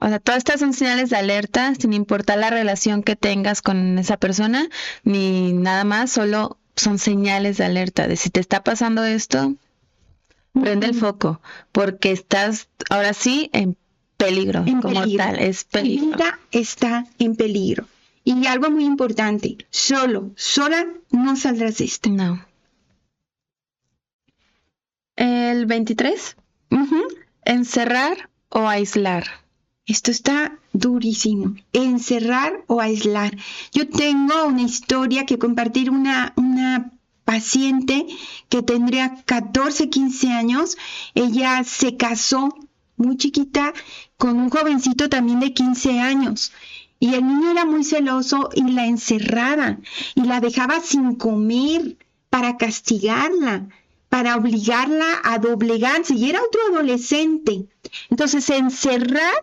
O 0.00 0.06
sea, 0.08 0.20
todas 0.20 0.38
estas 0.38 0.60
son 0.60 0.72
señales 0.74 1.10
de 1.10 1.16
alerta, 1.16 1.74
sin 1.74 1.92
importar 1.92 2.38
la 2.38 2.50
relación 2.50 3.02
que 3.02 3.16
tengas 3.16 3.62
con 3.62 3.98
esa 3.98 4.16
persona, 4.16 4.68
ni 5.02 5.52
nada 5.52 5.84
más, 5.84 6.12
solo 6.12 6.58
son 6.76 6.98
señales 6.98 7.56
de 7.58 7.64
alerta 7.64 8.06
de 8.06 8.16
si 8.16 8.30
te 8.30 8.38
está 8.40 8.62
pasando 8.62 9.04
esto, 9.04 9.54
prende 10.52 10.86
el 10.86 10.94
foco, 10.94 11.40
porque 11.72 12.12
estás 12.12 12.68
ahora 12.90 13.12
sí 13.12 13.50
en 13.52 13.76
peligro, 14.16 14.64
En 14.66 14.80
como 14.80 15.00
peligro. 15.00 15.24
tal, 15.24 15.38
es 15.40 15.64
Tu 15.66 15.70
peligro. 15.80 16.16
vida 16.16 16.38
está 16.52 17.06
en 17.18 17.34
peligro. 17.36 17.86
Y 18.24 18.46
algo 18.46 18.70
muy 18.70 18.84
importante, 18.84 19.56
solo, 19.70 20.30
sola 20.36 20.86
no 21.10 21.34
saldrás 21.34 21.78
de 21.78 21.84
esta. 21.86 22.10
No. 22.10 22.44
El 25.16 25.66
23, 25.66 26.36
Ujú. 26.70 27.02
encerrar 27.44 28.28
o 28.50 28.68
aislar. 28.68 29.24
Esto 29.88 30.10
está 30.10 30.58
durísimo. 30.74 31.54
Encerrar 31.72 32.62
o 32.66 32.82
aislar. 32.82 33.34
Yo 33.72 33.88
tengo 33.88 34.44
una 34.44 34.60
historia 34.60 35.24
que 35.24 35.38
compartir 35.38 35.90
una, 35.90 36.34
una 36.36 36.92
paciente 37.24 38.06
que 38.50 38.62
tendría 38.62 39.24
14, 39.24 39.88
15 39.88 40.28
años. 40.28 40.76
Ella 41.14 41.64
se 41.64 41.96
casó 41.96 42.54
muy 42.98 43.16
chiquita 43.16 43.72
con 44.18 44.38
un 44.38 44.50
jovencito 44.50 45.08
también 45.08 45.40
de 45.40 45.54
15 45.54 46.00
años. 46.00 46.52
Y 47.00 47.14
el 47.14 47.26
niño 47.26 47.52
era 47.52 47.64
muy 47.64 47.82
celoso 47.82 48.50
y 48.54 48.70
la 48.70 48.84
encerraba 48.84 49.78
y 50.14 50.20
la 50.20 50.40
dejaba 50.40 50.80
sin 50.80 51.14
comer 51.14 51.96
para 52.28 52.58
castigarla, 52.58 53.68
para 54.10 54.36
obligarla 54.36 55.22
a 55.24 55.38
doblegarse. 55.38 56.14
Y 56.14 56.28
era 56.28 56.42
otro 56.42 56.60
adolescente. 56.70 57.64
Entonces, 58.10 58.50
encerrar 58.50 59.42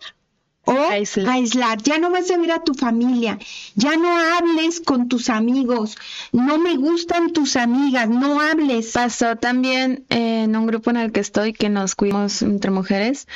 o 0.66 0.72
Aislar. 0.92 1.30
aislar. 1.30 1.82
Ya 1.82 1.98
no 2.00 2.10
vas 2.12 2.30
a 2.32 2.38
ver 2.38 2.52
a 2.52 2.64
tu 2.64 2.74
familia. 2.74 3.38
Ya 3.76 3.98
no 3.98 4.10
hables 4.18 4.80
con 4.82 5.08
tus 5.08 5.30
amigos. 5.30 5.98
No 6.32 6.58
me 6.58 6.76
gustan 6.76 7.32
tus 7.34 7.56
amigas. 7.56 8.10
No 8.10 8.42
hables. 8.42 8.92
Pasó 8.92 9.36
también 9.36 10.06
en 10.10 10.56
un 10.56 10.66
grupo 10.66 10.90
en 10.90 10.98
el 10.98 11.12
que 11.12 11.20
estoy, 11.20 11.54
que 11.54 11.70
nos 11.70 11.96
cuidamos 11.96 12.42
entre 12.42 12.72
mujeres, 12.72 13.28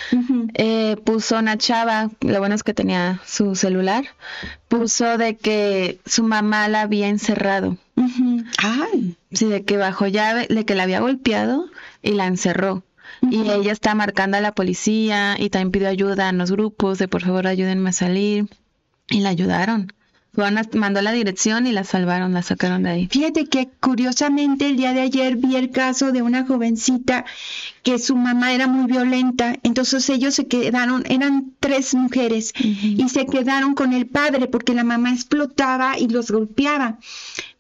eh, 0.54 0.98
puso 1.04 1.38
una 1.38 1.58
chava, 1.58 2.10
lo 2.22 2.40
bueno 2.40 2.56
es 2.56 2.64
que 2.64 2.74
tenía 2.74 3.22
su 3.26 3.56
celular, 3.56 4.06
puso 4.68 5.18
de 5.18 5.38
que 5.38 6.00
su 6.06 6.24
mamá 6.24 6.68
la 6.68 6.82
había 6.82 7.08
encerrado. 7.08 7.78
Ay. 8.58 9.18
sí, 9.32 9.46
de 9.46 9.64
que 9.64 9.78
bajo 9.78 10.08
llave, 10.08 10.48
de 10.50 10.66
que 10.66 10.76
la 10.76 10.84
había 10.84 11.02
golpeado 11.02 11.66
y 12.02 12.12
la 12.14 12.28
encerró. 12.28 12.84
Y 13.22 13.50
ella 13.50 13.72
está 13.72 13.96
marcando 13.96 14.38
a 14.38 14.42
la 14.42 14.54
policía 14.54 15.36
y 15.38 15.50
también 15.50 15.72
pidió 15.72 15.90
ayuda 15.90 16.30
en 16.30 16.38
los 16.38 16.52
grupos 16.52 17.00
de 17.00 17.08
por 17.08 17.22
favor 17.22 17.48
ayúdenme 17.48 17.90
a 17.90 17.94
salir 17.94 18.48
y 19.10 19.22
la 19.22 19.30
ayudaron. 19.30 19.94
Mandó 20.34 21.02
la 21.02 21.12
dirección 21.12 21.68
y 21.68 21.72
la 21.72 21.84
salvaron, 21.84 22.34
la 22.34 22.42
sacaron 22.42 22.84
de 22.84 22.90
ahí. 22.90 23.08
Fíjate 23.08 23.46
que 23.48 23.70
curiosamente 23.80 24.68
el 24.68 24.78
día 24.78 24.94
de 24.94 25.02
ayer 25.02 25.36
vi 25.38 25.56
el 25.56 25.72
caso 25.72 26.12
de 26.12 26.22
una 26.22 26.46
jovencita 26.46 27.26
que 27.84 27.98
su 28.00 28.16
mamá 28.16 28.54
era 28.54 28.68
muy 28.68 28.92
violenta, 28.92 29.56
entonces 29.64 30.10
ellos 30.10 30.36
se 30.36 30.48
quedaron, 30.48 31.04
eran 31.08 31.54
tres 31.60 31.96
mujeres 31.96 32.54
y 32.56 33.10
se 33.10 33.26
quedaron 33.26 33.74
con 33.74 33.94
el 33.94 34.06
padre 34.06 34.48
porque 34.48 34.74
la 34.74 34.84
mamá 34.84 35.12
explotaba 35.12 35.98
y 35.98 36.08
los 36.08 36.32
golpeaba. 36.32 37.00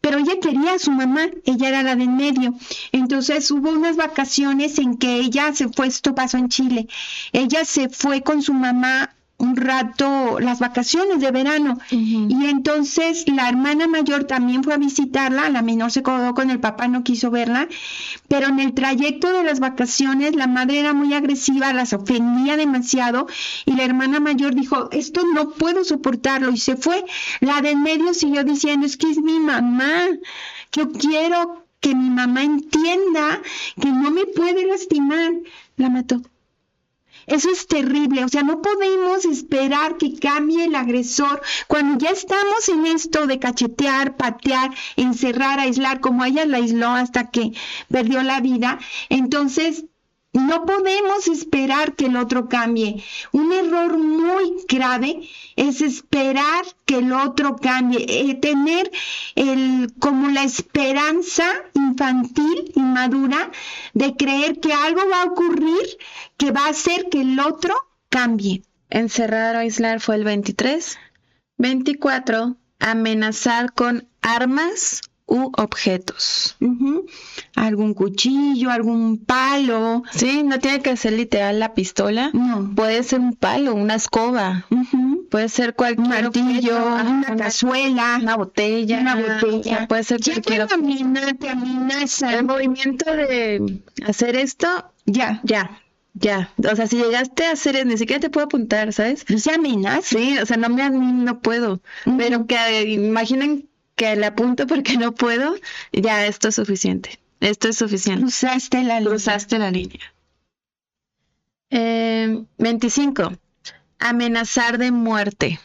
Pero 0.02 0.18
ella 0.18 0.40
quería 0.42 0.74
a 0.76 0.80
su 0.80 0.92
mamá, 0.92 1.28
ella 1.46 1.68
era 1.68 1.84
la 1.84 1.96
de 1.96 2.04
en 2.04 2.16
medio. 2.16 2.54
Entonces 2.92 3.52
hubo 3.52 3.70
unas 3.70 3.98
vacaciones 3.98 4.80
en 4.80 4.98
que 4.98 5.16
ella 5.18 5.54
se 5.54 5.68
fue, 5.68 5.88
esto 5.88 6.16
pasó 6.16 6.38
en 6.38 6.50
Chile, 6.50 6.88
ella 7.34 7.66
se 7.66 7.90
fue 7.90 8.22
con 8.22 8.42
su 8.42 8.54
mamá 8.54 9.16
un 9.40 9.56
rato 9.56 10.40
las 10.40 10.60
vacaciones 10.60 11.20
de 11.20 11.32
verano. 11.32 11.80
Y 11.90 12.46
entonces 12.46 13.26
la 13.28 13.50
hermana 13.50 13.88
mayor 13.88 14.26
también 14.26 14.64
fue 14.64 14.74
a 14.74 14.78
visitarla, 14.78 15.50
la 15.50 15.62
menor 15.62 15.92
se 15.92 16.04
quedó 16.04 16.34
con 16.34 16.52
el 16.52 16.60
papá, 16.60 16.88
no 16.88 17.04
quiso 17.04 17.32
verla, 17.32 17.68
pero 18.28 18.48
en 18.48 18.60
el 18.60 18.74
trayecto 18.74 19.32
de 19.32 19.44
las 19.44 19.60
vacaciones 19.60 20.36
la 20.36 20.48
madre 20.48 20.80
era 20.80 20.94
muy 20.94 21.14
agresiva, 21.14 21.74
las 21.74 21.94
ofendía 21.94 22.58
demasiado 22.58 23.28
y 23.66 23.74
la 23.74 23.86
hermana 23.86 24.20
mayor 24.20 24.54
dijo, 24.56 24.90
esto 24.92 25.22
no 25.34 25.52
puedo 25.52 25.84
soportarlo 25.84 26.52
y 26.52 26.58
se 26.58 26.76
fue. 26.76 27.04
La 27.40 27.62
de 27.62 27.72
en 27.72 27.82
medio 27.82 28.14
siguió 28.14 28.44
diciendo, 28.44 28.86
es 28.86 28.98
que 28.98 29.10
es 29.10 29.20
mi 29.20 29.40
mamá, 29.40 30.06
yo 30.72 30.92
quiero 30.92 31.66
que 31.80 31.96
mi 31.96 32.10
mamá 32.10 32.44
entienda 32.44 33.42
que 33.80 33.90
no 33.90 34.12
me 34.12 34.26
puede 34.26 34.66
lastimar. 34.66 35.32
La 35.78 35.90
mató. 35.90 36.22
Eso 37.30 37.50
es 37.52 37.68
terrible, 37.68 38.24
o 38.24 38.30
sea, 38.30 38.42
no 38.42 38.62
podemos 38.62 39.24
esperar 39.26 39.98
que 39.98 40.18
cambie 40.18 40.66
el 40.66 40.76
agresor 40.76 41.42
cuando 41.68 42.00
ya 42.04 42.10
estamos 42.10 42.68
en 42.70 42.88
esto 42.88 43.28
de 43.28 43.38
cachetear, 43.38 44.18
patear, 44.18 44.72
encerrar, 44.96 45.60
aislar, 45.60 46.00
como 46.00 46.26
ella 46.26 46.46
la 46.46 46.58
aisló 46.58 46.90
hasta 46.90 47.30
que 47.30 47.52
perdió 47.88 48.24
la 48.24 48.42
vida. 48.42 48.80
Entonces, 49.10 49.86
no 50.34 50.64
podemos 50.64 51.28
esperar 51.28 51.96
que 51.96 52.06
el 52.06 52.16
otro 52.16 52.50
cambie. 52.50 53.04
Un 53.32 53.52
error 53.52 53.98
muy 53.98 54.64
grave 54.68 55.28
es 55.56 55.82
esperar 55.82 56.66
que 56.86 57.00
el 57.00 57.12
otro 57.14 57.56
cambie, 57.56 58.06
eh, 58.08 58.36
tener 58.36 58.92
el, 59.36 59.92
como 60.00 60.30
la 60.30 60.44
esperanza 60.44 61.46
infantil, 61.74 62.72
inmadura, 62.76 63.52
de 63.96 64.16
creer 64.16 64.60
que 64.60 64.72
algo 64.72 65.02
va 65.10 65.24
a 65.24 65.26
ocurrir 65.26 65.98
que 66.40 66.52
va 66.52 66.66
a 66.66 66.70
hacer 66.70 67.10
que 67.12 67.22
el 67.22 67.40
otro 67.40 67.76
cambie. 68.10 68.64
Encerrar 68.90 69.56
o 69.56 69.60
aislar 69.60 70.00
fue 70.00 70.16
el 70.16 70.24
23. 70.24 70.98
24. 71.58 72.56
Amenazar 72.80 73.74
con 73.74 74.08
armas 74.22 75.02
u 75.28 75.52
objetos. 75.58 76.56
Algún 77.56 77.94
cuchillo, 77.94 78.72
algún 78.72 79.18
palo. 79.18 80.02
Sí, 80.12 80.44
no 80.44 80.60
tiene 80.60 80.82
que 80.82 80.96
ser 80.96 81.14
literal 81.14 81.60
la 81.60 81.74
pistola. 81.74 82.32
No. 82.34 82.74
Puede 82.74 83.04
ser 83.04 83.20
un 83.20 83.34
palo, 83.34 83.76
una 83.76 83.96
escoba. 83.96 84.66
Puede 85.30 85.50
ser 85.50 85.76
cualquier 85.76 86.08
martillo, 86.08 86.78
una 86.86 87.36
cazuela, 87.36 88.18
una 88.22 88.38
botella, 88.38 89.00
una 89.02 89.16
botella. 89.16 89.88
puede 89.88 90.04
ser 90.06 90.22
cualquier 90.22 90.68
te 91.38 91.50
amenaza. 91.50 92.34
El 92.34 92.46
movimiento 92.46 93.14
de 93.14 93.82
hacer 94.08 94.38
esto, 94.38 94.94
ya, 95.06 95.42
ya. 95.44 95.82
Ya, 96.20 96.52
o 96.58 96.76
sea, 96.76 96.86
si 96.88 96.98
llegaste 96.98 97.46
a 97.46 97.52
hacer, 97.52 97.86
ni 97.86 97.98
siquiera 97.98 98.20
te 98.20 98.30
puedo 98.30 98.46
apuntar, 98.46 98.92
¿sabes? 98.92 99.26
No 99.30 99.38
se 99.38 99.52
amenaza. 99.54 100.02
Sí, 100.02 100.38
o 100.38 100.46
sea, 100.46 100.58
no 100.58 100.70
me 100.70 100.90
no 100.90 101.40
puedo. 101.40 101.82
Pero 102.18 102.46
que 102.46 102.84
imaginen 102.92 103.70
que 103.96 104.16
le 104.16 104.26
apunto 104.26 104.68
porque 104.68 104.98
no 104.98 105.14
puedo, 105.14 105.56
ya 105.94 106.26
esto 106.26 106.50
es 106.50 106.56
suficiente. 106.56 107.20
Esto 107.40 107.70
es 107.70 107.78
suficiente. 107.78 108.22
Cruzaste 108.24 108.84
la 108.84 109.00
línea. 109.00 109.10
Cruzaste 109.10 109.60
la 109.60 109.72
línea. 109.72 110.14
25. 112.58 113.24
Eh, 113.24 113.38
Amenazar 114.00 114.78
de 114.78 114.92
muerte. 114.92 115.60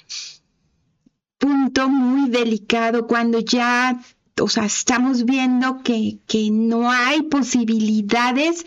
Punto 1.39 1.89
muy 1.89 2.31
delicado 2.31 3.07
cuando 3.09 3.41
ya, 3.41 4.01
o 4.41 4.49
sea, 4.49 4.67
estamos 4.67 5.25
viendo 5.25 5.83
que, 5.83 6.19
que 6.27 6.51
no 6.51 6.91
hay 6.91 7.23
posibilidades 7.23 8.65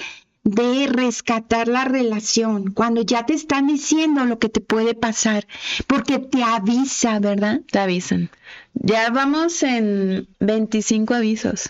de 0.48 0.88
rescatar 0.88 1.68
la 1.68 1.84
relación, 1.84 2.72
cuando 2.72 3.02
ya 3.02 3.26
te 3.26 3.34
están 3.34 3.68
diciendo 3.68 4.26
lo 4.26 4.40
que 4.40 4.48
te 4.48 4.62
puede 4.62 4.94
pasar, 4.94 5.46
porque 5.88 6.20
te 6.20 6.42
avisa, 6.42 7.20
¿verdad? 7.20 7.62
Te 7.70 7.80
avisan. 7.80 8.30
Ya 8.74 9.10
vamos 9.10 9.62
en 9.64 10.28
25 10.40 11.16
avisos. 11.16 11.70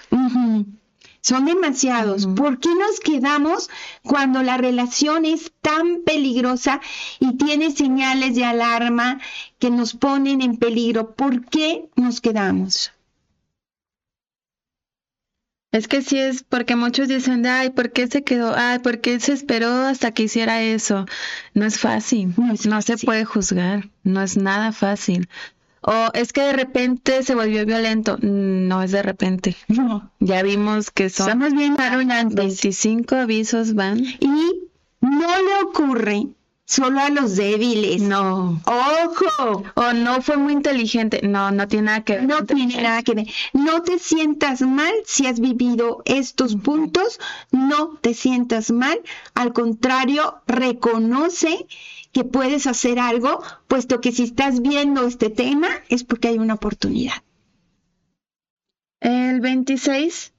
Son 1.22 1.46
demasiados. 1.46 2.28
¿Por 2.28 2.60
qué 2.60 2.70
nos 2.70 3.00
quedamos 3.00 3.70
cuando 4.04 4.44
la 4.44 4.58
relación 4.58 5.26
es 5.26 5.52
tan 5.62 6.04
peligrosa 6.06 6.80
y 7.20 7.36
tiene 7.36 7.72
señales 7.72 8.36
de 8.36 8.46
alarma 8.46 9.20
que 9.58 9.72
nos 9.72 9.96
ponen 9.96 10.42
en 10.42 10.58
peligro? 10.58 11.16
¿Por 11.16 11.46
qué 11.46 11.90
nos 11.96 12.22
quedamos? 12.22 12.92
Es 15.72 15.88
que 15.88 16.02
sí 16.02 16.18
es 16.18 16.44
porque 16.44 16.76
muchos 16.76 17.10
dicen, 17.10 17.46
ay, 17.46 17.72
¿por 17.72 17.92
qué 17.92 18.08
se 18.08 18.24
quedó? 18.24 18.54
Ay, 18.56 18.80
¿por 18.80 19.02
qué 19.02 19.20
se 19.20 19.34
esperó 19.34 19.70
hasta 19.70 20.12
que 20.12 20.24
hiciera 20.24 20.62
eso? 20.62 21.06
No 21.54 21.66
es 21.66 21.78
fácil, 21.78 22.34
no, 22.38 22.82
se 22.82 22.98
puede 22.98 23.26
juzgar, 23.26 23.90
no 24.04 24.22
es 24.22 24.38
nada 24.38 24.72
fácil. 24.72 25.28
O 25.82 26.10
es 26.14 26.34
que 26.34 26.42
de 26.42 26.54
repente 26.54 27.24
se 27.24 27.36
volvió 27.36 27.66
violento. 27.66 28.18
No 28.22 28.82
es 28.82 28.92
de 28.92 29.04
repente. 29.04 29.56
No. 29.68 30.12
Ya 30.20 30.42
vimos 30.42 30.90
que 30.92 31.10
son 31.10 31.42
Estamos 31.42 31.54
bien 31.54 31.76
25 32.30 33.16
avisos 33.16 33.74
van. 33.74 34.00
Y 34.00 34.70
no 35.02 35.28
le 35.28 35.64
ocurre 35.64 36.28
solo 36.68 37.00
a 37.00 37.10
los 37.10 37.36
débiles. 37.36 38.02
No. 38.02 38.62
Ojo. 38.66 39.64
O 39.74 39.94
no 39.94 40.22
fue 40.22 40.38
muy 40.38 40.54
inteligente. 40.54 41.22
No, 41.24 41.50
no 41.50 41.68
tiene 41.68 41.86
nada 41.86 42.04
que 42.04 42.14
ver. 42.18 42.24
No 42.28 42.46
tiene 42.46 42.82
nada 42.82 43.02
que 43.02 43.16
ver. 43.16 43.28
No 43.54 43.82
te 43.82 43.98
sientas 43.98 44.62
mal 44.62 44.94
si 45.06 45.26
has 45.26 45.40
vivido 45.40 46.04
estos 46.06 46.56
puntos. 46.58 47.20
No 47.52 47.98
te 48.02 48.14
sientas 48.14 48.70
mal. 48.70 49.00
Al 49.34 49.54
contrario, 49.54 50.42
reconoce 50.46 51.66
que 52.12 52.24
puedes 52.24 52.68
hacer 52.68 53.00
algo, 53.00 53.42
puesto 53.68 54.02
que 54.02 54.12
si 54.12 54.24
estás 54.24 54.62
viendo 54.62 55.06
este 55.06 55.30
tema 55.30 55.68
es 55.90 56.04
porque 56.04 56.30
hay 56.30 56.38
una 56.38 56.56
oportunidad. 56.56 57.24
El 59.00 59.40
26. 59.40 60.34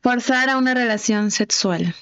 Forzar 0.00 0.50
a 0.50 0.58
una 0.58 0.74
relación 0.74 1.30
sexual. 1.30 1.94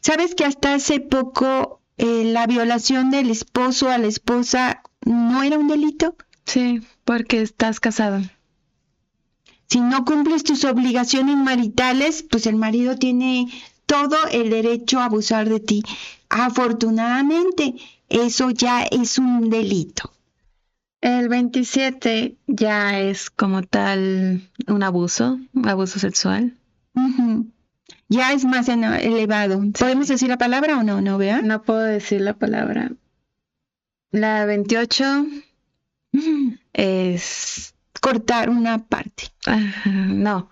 Sabes 0.00 0.34
que 0.34 0.44
hasta 0.44 0.74
hace 0.74 1.00
poco 1.00 1.77
eh, 1.98 2.24
la 2.24 2.46
violación 2.46 3.10
del 3.10 3.30
esposo 3.30 3.90
a 3.90 3.98
la 3.98 4.06
esposa 4.06 4.82
no 5.04 5.42
era 5.42 5.58
un 5.58 5.68
delito? 5.68 6.16
Sí, 6.44 6.80
porque 7.04 7.42
estás 7.42 7.80
casado. 7.80 8.22
Si 9.66 9.80
no 9.80 10.04
cumples 10.04 10.44
tus 10.44 10.64
obligaciones 10.64 11.36
maritales, 11.36 12.22
pues 12.22 12.46
el 12.46 12.56
marido 12.56 12.96
tiene 12.96 13.48
todo 13.86 14.16
el 14.32 14.48
derecho 14.50 15.00
a 15.00 15.06
abusar 15.06 15.48
de 15.48 15.60
ti. 15.60 15.82
Afortunadamente, 16.30 17.74
eso 18.08 18.50
ya 18.50 18.84
es 18.84 19.18
un 19.18 19.50
delito. 19.50 20.12
El 21.00 21.28
27 21.28 22.36
ya 22.46 22.98
es 22.98 23.30
como 23.30 23.62
tal 23.62 24.48
un 24.66 24.82
abuso, 24.82 25.38
abuso 25.64 25.98
sexual 25.98 26.54
ya 28.08 28.32
es 28.32 28.44
más 28.44 28.68
elevado. 28.68 29.60
¿Podemos 29.78 30.08
decir 30.08 30.28
la 30.28 30.38
palabra 30.38 30.78
o 30.78 30.82
no? 30.82 31.00
¿No, 31.00 31.18
vea? 31.18 31.42
No 31.42 31.62
puedo 31.62 31.80
decir 31.80 32.20
la 32.20 32.34
palabra. 32.34 32.92
La 34.10 34.46
28 34.46 35.26
es 36.72 37.74
cortar 38.00 38.50
una 38.50 38.78
parte. 38.78 39.24
no. 39.86 40.50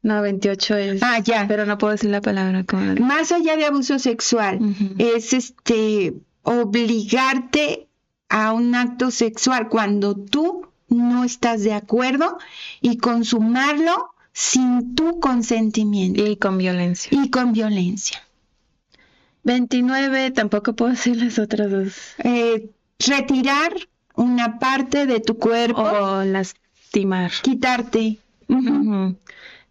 No, 0.00 0.22
28 0.22 0.76
es. 0.76 1.02
Ah, 1.02 1.18
ya. 1.18 1.46
Pero 1.48 1.66
no 1.66 1.76
puedo 1.76 1.92
decir 1.92 2.10
la 2.10 2.20
palabra. 2.20 2.64
Más 3.00 3.32
allá 3.32 3.56
de 3.56 3.66
abuso 3.66 3.98
sexual, 3.98 4.60
es 4.98 5.32
este 5.32 6.14
obligarte 6.42 7.88
a 8.28 8.52
un 8.52 8.74
acto 8.74 9.10
sexual 9.10 9.68
cuando 9.68 10.14
tú 10.14 10.68
no 10.88 11.24
estás 11.24 11.62
de 11.64 11.74
acuerdo 11.74 12.38
y 12.80 12.98
consumarlo 12.98 14.14
sin 14.38 14.94
tu 14.94 15.18
consentimiento. 15.18 16.24
Y 16.24 16.36
con 16.36 16.58
violencia. 16.58 17.10
Y 17.10 17.28
con 17.28 17.52
violencia. 17.52 18.22
29, 19.42 20.30
tampoco 20.30 20.74
puedo 20.76 20.92
decir 20.92 21.16
las 21.16 21.40
otras 21.40 21.68
dos. 21.68 21.94
Eh, 22.22 22.70
retirar 23.00 23.72
una 24.14 24.60
parte 24.60 25.06
de 25.06 25.18
tu 25.18 25.38
cuerpo. 25.38 25.82
O 25.82 26.22
lastimar. 26.22 27.32
Quitarte. 27.42 28.18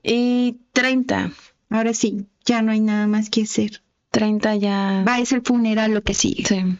Y 0.03 0.57
30. 0.74 1.32
Ahora 1.70 1.93
sí, 1.93 2.26
ya 2.43 2.61
no 2.61 2.74
hay 2.74 2.82
nada 2.82 3.07
más 3.07 3.30
que 3.30 3.43
hacer. 3.43 3.82
30 4.11 4.57
ya. 4.57 5.03
Va, 5.07 5.20
es 5.20 5.32
el 5.32 5.43
funeral 5.43 5.93
lo 5.93 6.03
que 6.03 6.13
sigue. 6.13 6.43
Sí. 6.43 6.78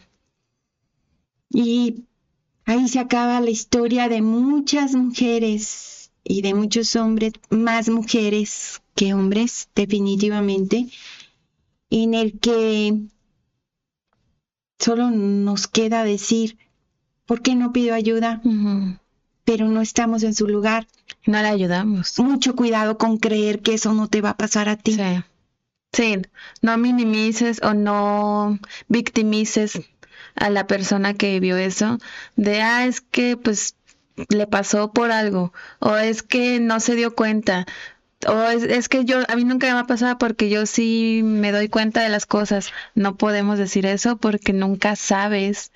Y 1.48 2.04
ahí 2.66 2.86
se 2.86 2.98
acaba 2.98 3.40
la 3.40 3.48
historia 3.48 4.10
de 4.10 4.20
muchas 4.20 4.94
mujeres 4.94 5.97
y 6.24 6.42
de 6.42 6.54
muchos 6.54 6.94
hombres, 6.96 7.32
más 7.50 7.88
mujeres 7.88 8.82
que 8.94 9.14
hombres, 9.14 9.68
definitivamente, 9.74 10.88
en 11.90 12.14
el 12.14 12.38
que 12.38 12.94
solo 14.78 15.10
nos 15.10 15.66
queda 15.66 16.04
decir, 16.04 16.58
¿por 17.26 17.42
qué 17.42 17.54
no 17.54 17.72
pido 17.72 17.94
ayuda? 17.94 18.40
Pero 19.44 19.68
no 19.68 19.80
estamos 19.80 20.22
en 20.22 20.34
su 20.34 20.46
lugar. 20.46 20.86
No 21.26 21.40
le 21.40 21.48
ayudamos. 21.48 22.18
Mucho 22.18 22.54
cuidado 22.54 22.98
con 22.98 23.18
creer 23.18 23.60
que 23.60 23.74
eso 23.74 23.92
no 23.94 24.08
te 24.08 24.20
va 24.20 24.30
a 24.30 24.36
pasar 24.36 24.68
a 24.68 24.76
ti. 24.76 24.94
Sí. 24.94 25.02
Sí, 25.92 26.18
no 26.60 26.76
minimices 26.76 27.60
o 27.62 27.72
no 27.72 28.58
victimices 28.88 29.80
a 30.34 30.50
la 30.50 30.66
persona 30.66 31.14
que 31.14 31.32
vivió 31.40 31.56
eso 31.56 31.98
de, 32.36 32.60
ah, 32.60 32.86
es 32.86 33.00
que 33.00 33.36
pues 33.36 33.74
le 34.28 34.46
pasó 34.46 34.92
por 34.92 35.12
algo 35.12 35.52
o 35.78 35.96
es 35.96 36.22
que 36.22 36.60
no 36.60 36.80
se 36.80 36.94
dio 36.94 37.14
cuenta 37.14 37.66
o 38.26 38.42
es, 38.44 38.64
es, 38.64 38.88
que 38.88 39.04
yo 39.04 39.18
a 39.28 39.36
mí 39.36 39.44
nunca 39.44 39.72
me 39.72 39.78
ha 39.78 39.84
pasado 39.84 40.18
porque 40.18 40.50
yo 40.50 40.66
sí 40.66 41.20
me 41.22 41.52
doy 41.52 41.68
cuenta 41.68 42.02
de 42.02 42.08
las 42.08 42.26
cosas. 42.26 42.72
No 42.94 43.16
podemos 43.16 43.58
decir 43.58 43.86
eso 43.86 44.16
porque 44.16 44.52
nunca 44.52 44.96
sabes. 44.96 45.70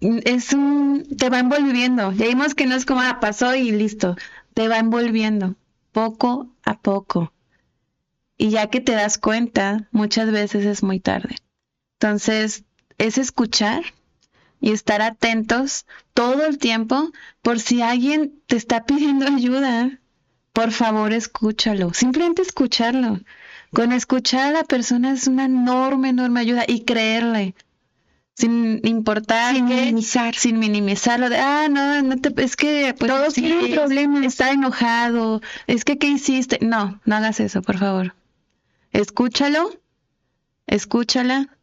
Es 0.00 0.52
un 0.52 1.06
te 1.16 1.30
va 1.30 1.38
envolviendo. 1.38 2.10
Ya 2.12 2.26
vimos 2.26 2.54
que 2.54 2.66
no 2.66 2.74
es 2.74 2.84
como 2.84 3.02
ah, 3.02 3.20
pasó 3.20 3.54
y 3.54 3.70
listo. 3.70 4.16
Te 4.54 4.66
va 4.66 4.78
envolviendo 4.78 5.54
poco 5.92 6.48
a 6.64 6.80
poco. 6.80 7.32
Y 8.36 8.50
ya 8.50 8.68
que 8.68 8.80
te 8.80 8.92
das 8.92 9.18
cuenta, 9.18 9.88
muchas 9.92 10.32
veces 10.32 10.64
es 10.64 10.82
muy 10.82 10.98
tarde. 10.98 11.36
Entonces, 12.00 12.64
es 12.98 13.16
escuchar 13.18 13.84
y 14.62 14.72
estar 14.72 15.02
atentos 15.02 15.84
todo 16.14 16.46
el 16.46 16.56
tiempo 16.56 17.10
por 17.42 17.60
si 17.60 17.82
alguien 17.82 18.40
te 18.46 18.56
está 18.56 18.86
pidiendo 18.86 19.26
ayuda. 19.36 20.00
Por 20.54 20.72
favor, 20.72 21.12
escúchalo. 21.12 21.92
Simplemente 21.92 22.40
escucharlo. 22.40 23.20
Con 23.74 23.92
escuchar 23.92 24.46
a 24.48 24.52
la 24.52 24.64
persona 24.64 25.12
es 25.12 25.26
una 25.26 25.44
enorme, 25.44 26.08
enorme 26.10 26.40
ayuda 26.40 26.64
y 26.66 26.84
creerle. 26.84 27.54
Sin 28.34 28.80
importar 28.86 29.54
sin 29.54 29.66
minimizar 29.66 30.34
sin 30.34 30.58
minimizarlo 30.58 31.28
de 31.28 31.36
ah 31.36 31.68
no 31.68 32.00
no 32.00 32.16
te 32.16 32.32
es 32.42 32.56
que 32.56 32.94
pues, 32.98 33.10
todos 33.10 33.34
tienen 33.34 33.74
problemas 33.74 34.24
está 34.24 34.50
enojado 34.50 35.42
es 35.66 35.84
que 35.84 35.98
qué 35.98 36.08
hiciste 36.08 36.58
no 36.62 36.98
no 37.04 37.16
hagas 37.16 37.40
eso 37.40 37.60
por 37.60 37.76
favor 37.76 38.14
Escúchalo, 38.92 39.70
escúchala, 40.66 41.56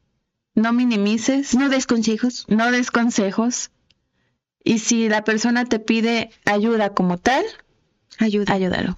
no 0.59 0.73
minimices. 0.73 1.55
No 1.55 1.69
des 1.69 1.87
consejos. 1.87 2.45
No 2.47 2.71
des 2.71 2.91
consejos. 2.91 3.71
Y 4.63 4.79
si 4.79 5.09
la 5.09 5.23
persona 5.23 5.65
te 5.65 5.79
pide 5.79 6.31
ayuda 6.45 6.93
como 6.93 7.17
tal, 7.17 7.45
ayuda. 8.19 8.53
ayúdalo. 8.53 8.97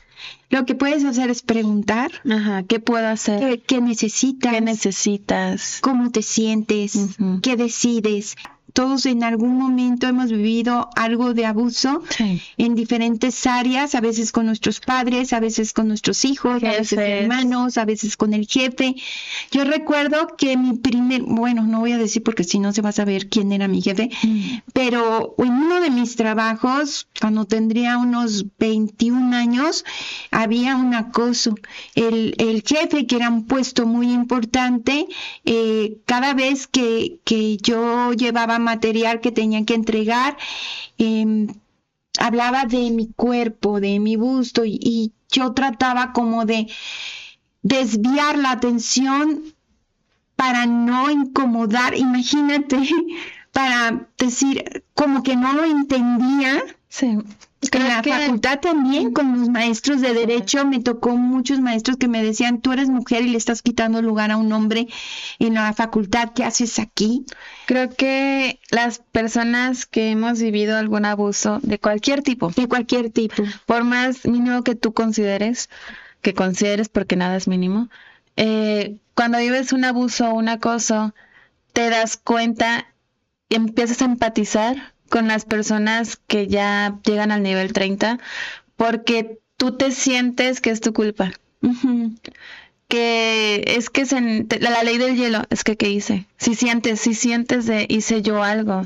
Lo 0.49 0.65
que 0.65 0.75
puedes 0.75 1.03
hacer 1.05 1.29
es 1.29 1.41
preguntar. 1.41 2.11
Ajá, 2.29 2.63
¿qué 2.63 2.79
puedo 2.79 3.07
hacer? 3.07 3.61
¿Qué, 3.61 3.81
necesitas? 3.81 4.51
¿Qué 4.51 4.61
necesitas? 4.61 5.79
¿Cómo 5.81 6.11
te 6.11 6.21
sientes? 6.21 7.17
¿Qué 7.41 7.55
decides? 7.55 8.35
Todos 8.73 9.05
en 9.05 9.23
algún 9.23 9.57
momento 9.57 10.07
hemos 10.07 10.31
vivido 10.31 10.89
algo 10.95 11.33
de 11.33 11.45
abuso 11.45 12.03
en 12.57 12.75
diferentes 12.75 13.45
áreas, 13.45 13.95
a 13.95 14.01
veces 14.01 14.31
con 14.31 14.45
nuestros 14.45 14.79
padres, 14.79 15.33
a 15.33 15.39
veces 15.39 15.73
con 15.73 15.87
nuestros 15.87 16.25
hijos, 16.25 16.63
a 16.63 16.71
veces 16.71 16.99
hermanos, 16.99 17.77
a 17.77 17.85
veces 17.85 18.17
con 18.17 18.33
el 18.33 18.47
jefe. 18.47 18.95
Yo 19.51 19.63
recuerdo 19.63 20.35
que 20.37 20.57
mi 20.57 20.77
primer, 20.77 21.23
bueno, 21.23 21.63
no 21.63 21.79
voy 21.79 21.93
a 21.93 21.97
decir 21.97 22.23
porque 22.23 22.43
si 22.43 22.59
no 22.59 22.73
se 22.73 22.81
va 22.81 22.89
a 22.89 22.93
saber 22.93 23.29
quién 23.29 23.51
era 23.51 23.67
mi 23.67 23.81
jefe, 23.81 24.09
mm. 24.23 24.57
pero 24.73 25.35
en 25.37 25.51
uno 25.51 25.81
de 25.81 25.89
mis 25.89 26.15
trabajos, 26.15 27.07
cuando 27.19 27.45
tendría 27.45 27.97
unos 27.97 28.45
21 28.59 29.35
años, 29.35 29.85
había 30.31 30.75
un 30.75 30.93
acoso. 30.93 31.55
El, 31.95 32.35
el 32.37 32.63
jefe, 32.65 33.05
que 33.05 33.15
era 33.15 33.29
un 33.29 33.45
puesto 33.45 33.85
muy 33.85 34.11
importante, 34.11 35.07
eh, 35.45 35.97
cada 36.05 36.33
vez 36.33 36.67
que, 36.67 37.19
que 37.23 37.57
yo 37.57 38.13
llevaba 38.13 38.59
material 38.61 39.19
que 39.21 39.31
tenía 39.31 39.65
que 39.65 39.73
entregar. 39.75 40.37
Em, 40.97 41.47
hablaba 42.19 42.65
de 42.65 42.91
mi 42.91 43.07
cuerpo, 43.13 43.79
de 43.79 43.99
mi 43.99 44.15
busto, 44.15 44.63
y, 44.65 45.13
yo 45.29 45.53
trataba 45.53 46.11
como 46.11 46.45
de 46.45 46.67
desviar 47.61 48.37
la 48.37 48.51
atención 48.51 49.43
para 50.35 50.65
no 50.65 51.09
incomodar, 51.09 51.95
imagínate, 51.95 52.77
para 53.53 54.09
decir 54.17 54.83
como 54.93 55.23
que 55.23 55.37
no 55.37 55.53
lo 55.53 55.63
entendía. 55.63 56.61
En 57.71 57.87
la 57.87 58.01
facultad 58.01 58.59
también, 58.59 59.13
con 59.13 59.37
los 59.39 59.49
maestros 59.49 60.01
de 60.01 60.13
derecho, 60.13 60.65
me 60.65 60.79
tocó 60.79 61.15
muchos 61.15 61.59
maestros 61.59 61.97
que 61.97 62.07
me 62.07 62.23
decían, 62.23 62.59
tú 62.59 62.71
eres 62.71 62.89
mujer 62.89 63.23
y 63.23 63.29
le 63.29 63.37
estás 63.37 63.61
quitando 63.61 64.01
lugar 64.01 64.31
a 64.31 64.37
un 64.37 64.51
hombre 64.51 64.87
en 65.39 65.53
la 65.53 65.71
facultad, 65.73 66.31
¿qué 66.33 66.43
haces 66.43 66.79
aquí? 66.79 67.25
Creo 67.67 67.89
que 67.89 68.59
las 68.71 68.99
personas 68.99 69.85
que 69.85 70.09
hemos 70.09 70.41
vivido 70.41 70.77
algún 70.77 71.05
abuso 71.05 71.59
de 71.61 71.77
cualquier 71.77 72.23
tipo, 72.23 72.49
de 72.49 72.67
cualquier 72.67 73.11
tipo, 73.11 73.43
por 73.67 73.83
más 73.83 74.25
mínimo 74.25 74.63
que 74.63 74.75
tú 74.75 74.93
consideres, 74.93 75.69
que 76.21 76.33
consideres 76.33 76.89
porque 76.89 77.15
nada 77.15 77.35
es 77.35 77.47
mínimo, 77.47 77.89
eh, 78.37 78.97
cuando 79.13 79.37
vives 79.37 79.71
un 79.71 79.85
abuso 79.85 80.29
o 80.29 80.33
un 80.33 80.49
acoso, 80.49 81.13
te 81.73 81.89
das 81.89 82.17
cuenta 82.17 82.87
y 83.49 83.55
empiezas 83.55 84.01
a 84.01 84.05
empatizar 84.05 84.93
con 85.11 85.27
las 85.27 85.45
personas 85.45 86.15
que 86.15 86.47
ya 86.47 86.97
llegan 87.05 87.31
al 87.31 87.43
nivel 87.43 87.73
30 87.73 88.17
porque 88.77 89.39
tú 89.57 89.77
te 89.77 89.91
sientes 89.91 90.61
que 90.61 90.71
es 90.71 90.81
tu 90.81 90.93
culpa. 90.93 91.33
Que 92.91 93.63
es 93.77 93.89
que 93.89 94.01
es 94.01 94.11
en, 94.11 94.49
la, 94.59 94.83
ley 94.83 94.97
del 94.97 95.15
hielo, 95.15 95.43
es 95.49 95.63
que 95.63 95.77
¿qué 95.77 95.89
hice? 95.89 96.25
Si 96.37 96.55
sientes, 96.55 96.99
si 96.99 97.13
sientes 97.13 97.65
de 97.65 97.85
hice 97.87 98.21
yo 98.21 98.43
algo, 98.43 98.85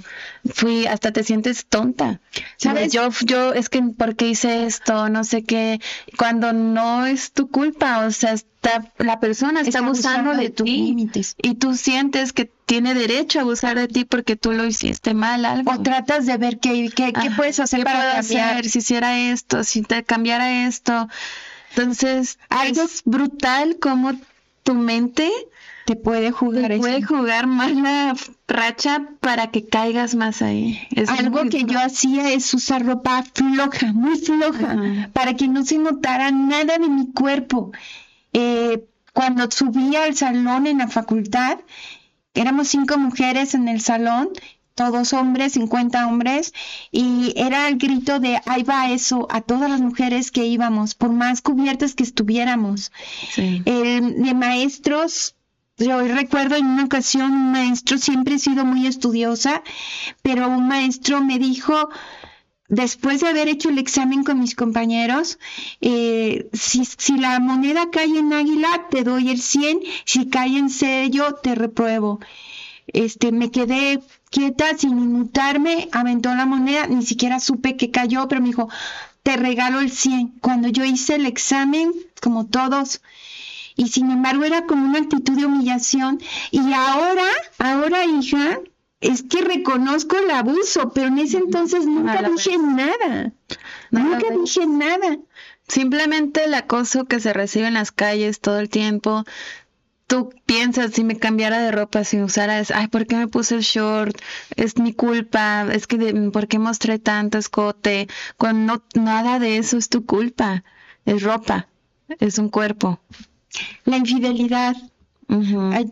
fui, 0.53 0.85
hasta 0.85 1.11
te 1.11 1.23
sientes 1.23 1.65
tonta. 1.65 2.19
¿Sabes? 2.57 2.93
Yo, 2.93 3.09
yo, 3.25 3.53
es 3.53 3.69
que 3.69 3.81
¿por 3.81 4.15
qué 4.15 4.27
hice 4.27 4.67
esto? 4.67 5.09
No 5.09 5.23
sé 5.23 5.43
qué. 5.43 5.79
Cuando 6.19 6.53
no 6.53 7.07
es 7.07 7.31
tu 7.31 7.49
culpa, 7.49 8.05
o 8.05 8.11
sea, 8.11 8.33
está, 8.33 8.91
la 8.99 9.19
persona 9.19 9.61
está, 9.61 9.79
abusando, 9.79 10.35
de, 10.35 10.51
tus 10.51 10.67
límites. 10.67 11.35
Y 11.41 11.55
tú 11.55 11.75
sientes 11.75 12.31
que 12.31 12.45
tiene 12.67 12.93
derecho 12.93 13.39
a 13.39 13.41
abusar 13.41 13.75
de 13.75 13.87
ti 13.87 14.05
porque 14.05 14.35
tú 14.35 14.51
lo 14.51 14.65
hiciste 14.65 15.15
mal 15.15 15.45
algo. 15.45 15.71
O 15.71 15.81
tratas 15.81 16.27
de 16.27 16.37
ver 16.37 16.59
qué, 16.59 16.91
qué, 16.95 17.11
puedes 17.35 17.59
hacer 17.59 17.83
para 17.83 18.21
cambiar. 18.21 18.65
si 18.65 18.79
hiciera 18.79 19.17
esto, 19.31 19.63
si 19.63 19.81
te 19.81 20.03
cambiara 20.03 20.67
esto. 20.67 21.07
Entonces, 21.75 22.39
algo 22.49 22.83
es 22.83 23.01
brutal 23.03 23.77
como 23.79 24.13
tu 24.63 24.73
mente 24.73 25.29
te 25.85 25.95
puede 25.95 26.31
jugar 26.31 26.69
te 26.69 26.77
puede 26.79 27.03
jugar 27.03 27.45
mala 27.45 28.15
racha 28.47 29.07
para 29.19 29.51
que 29.51 29.67
caigas 29.67 30.15
más 30.15 30.41
ahí. 30.41 30.79
Algo 31.07 31.47
que 31.49 31.63
yo 31.63 31.79
hacía 31.79 32.31
es 32.31 32.51
usar 32.53 32.83
ropa 32.83 33.23
floja, 33.33 33.93
muy 33.93 34.17
floja, 34.17 35.09
para 35.13 35.35
que 35.35 35.47
no 35.47 35.63
se 35.63 35.77
notara 35.77 36.31
nada 36.31 36.79
de 36.79 36.89
mi 36.89 37.11
cuerpo. 37.11 37.71
Eh, 38.33 38.83
cuando 39.13 39.49
subía 39.51 40.05
al 40.05 40.15
salón 40.15 40.65
en 40.65 40.79
la 40.79 40.87
facultad, 40.87 41.59
éramos 42.33 42.67
cinco 42.67 42.97
mujeres 42.97 43.53
en 43.53 43.67
el 43.67 43.79
salón, 43.79 44.29
todos 44.75 45.13
hombres, 45.13 45.53
50 45.53 46.05
hombres, 46.07 46.53
y 46.91 47.33
era 47.37 47.67
el 47.67 47.77
grito 47.77 48.19
de 48.19 48.39
ahí 48.45 48.63
va 48.63 48.91
eso 48.91 49.27
a 49.31 49.41
todas 49.41 49.69
las 49.69 49.81
mujeres 49.81 50.31
que 50.31 50.45
íbamos, 50.45 50.95
por 50.95 51.11
más 51.11 51.41
cubiertas 51.41 51.95
que 51.95 52.03
estuviéramos. 52.03 52.91
de 53.35 54.33
maestros, 54.35 55.35
yo 55.77 55.99
recuerdo 56.01 56.55
en 56.55 56.67
una 56.67 56.85
ocasión 56.85 57.31
un 57.31 57.51
maestro, 57.51 57.97
siempre 57.97 58.35
he 58.35 58.39
sido 58.39 58.65
muy 58.65 58.85
estudiosa, 58.85 59.63
pero 60.21 60.47
un 60.47 60.67
maestro 60.67 61.21
me 61.21 61.39
dijo, 61.39 61.89
después 62.67 63.21
de 63.21 63.27
haber 63.27 63.47
hecho 63.47 63.69
el 63.69 63.77
examen 63.77 64.23
con 64.23 64.39
mis 64.39 64.55
compañeros, 64.55 65.37
eh, 65.81 66.49
si, 66.53 66.85
si, 66.85 67.17
la 67.17 67.39
moneda 67.39 67.89
cae 67.91 68.17
en 68.17 68.33
águila, 68.33 68.87
te 68.89 69.03
doy 69.03 69.29
el 69.29 69.41
100, 69.41 69.79
si 70.05 70.27
cae 70.27 70.57
en 70.57 70.69
sello, 70.69 71.35
te 71.35 71.55
repruebo. 71.55 72.19
Este, 72.87 73.31
me 73.31 73.51
quedé 73.51 73.99
quieta 74.35 74.77
sin 74.77 74.99
inmutarme, 74.99 75.87
aventó 75.93 76.35
la 76.35 76.45
moneda, 76.45 76.87
ni 76.87 77.05
siquiera 77.05 77.39
supe 77.39 77.77
que 77.77 77.89
cayó, 77.89 78.27
pero 78.27 78.41
me 78.41 78.47
dijo, 78.47 78.69
te 79.23 79.37
regalo 79.37 79.79
el 79.79 79.89
100. 79.89 80.39
Cuando 80.41 80.67
yo 80.67 80.83
hice 80.83 81.15
el 81.15 81.25
examen, 81.25 81.93
como 82.21 82.45
todos, 82.45 83.01
y 83.77 83.87
sin 83.87 84.11
embargo 84.11 84.43
era 84.43 84.65
como 84.65 84.89
una 84.89 84.99
actitud 84.99 85.37
de 85.37 85.45
humillación, 85.45 86.19
y 86.51 86.73
ahora, 86.73 87.23
ahora 87.59 88.03
hija, 88.03 88.59
es 88.99 89.23
que 89.23 89.41
reconozco 89.41 90.17
el 90.17 90.29
abuso, 90.29 90.91
pero 90.93 91.07
en 91.07 91.19
ese 91.19 91.37
entonces 91.37 91.85
nunca 91.85 92.21
dije 92.21 92.57
nada. 92.57 93.31
nunca 93.89 94.31
dije 94.37 94.67
nada. 94.67 95.17
Simplemente 95.69 96.43
el 96.43 96.53
acoso 96.55 97.05
que 97.05 97.21
se 97.21 97.31
recibe 97.31 97.67
en 97.67 97.75
las 97.75 97.93
calles 97.93 98.41
todo 98.41 98.59
el 98.59 98.69
tiempo, 98.69 99.23
tú 100.07 100.29
piensas 100.45 100.91
si 100.91 101.03
me 101.03 101.17
cambiara 101.17 101.59
de 101.59 101.71
ropa, 101.71 102.03
si 102.03 102.21
usara, 102.21 102.59
es, 102.59 102.71
ay, 102.71 102.87
¿por 102.87 103.07
qué 103.07 103.15
me 103.15 103.27
puse 103.27 103.55
el 103.55 103.61
short? 103.61 104.15
Es 104.55 104.77
mi 104.77 104.93
culpa, 104.93 105.67
es 105.71 105.87
que, 105.87 105.97
de, 105.97 106.31
¿por 106.31 106.47
qué 106.47 106.59
mostré 106.59 106.99
tanto 106.99 107.37
escote? 107.37 108.07
Cuando 108.37 108.83
no, 108.95 109.03
nada 109.03 109.39
de 109.39 109.57
eso 109.57 109.77
es 109.77 109.89
tu 109.89 110.05
culpa, 110.05 110.63
es 111.05 111.23
ropa, 111.23 111.67
es 112.19 112.37
un 112.37 112.49
cuerpo. 112.49 112.99
La 113.85 113.97
infidelidad. 113.97 114.75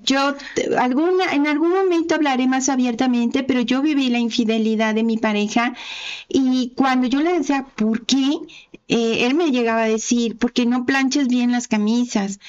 Yo 0.03 0.35
alguna, 0.77 1.33
en 1.33 1.47
algún 1.47 1.71
momento 1.71 2.13
hablaré 2.13 2.47
más 2.47 2.69
abiertamente, 2.69 3.41
pero 3.41 3.61
yo 3.61 3.81
viví 3.81 4.09
la 4.09 4.19
infidelidad 4.19 4.93
de 4.93 5.03
mi 5.03 5.17
pareja 5.17 5.73
y 6.29 6.73
cuando 6.75 7.07
yo 7.07 7.19
le 7.19 7.33
decía, 7.33 7.65
¿por 7.75 8.05
qué? 8.05 8.37
Eh, 8.87 9.25
él 9.25 9.33
me 9.33 9.49
llegaba 9.49 9.83
a 9.83 9.87
decir, 9.87 10.37
porque 10.37 10.67
no 10.67 10.85
planches 10.85 11.27
bien 11.27 11.51
las 11.51 11.67
camisas. 11.67 12.39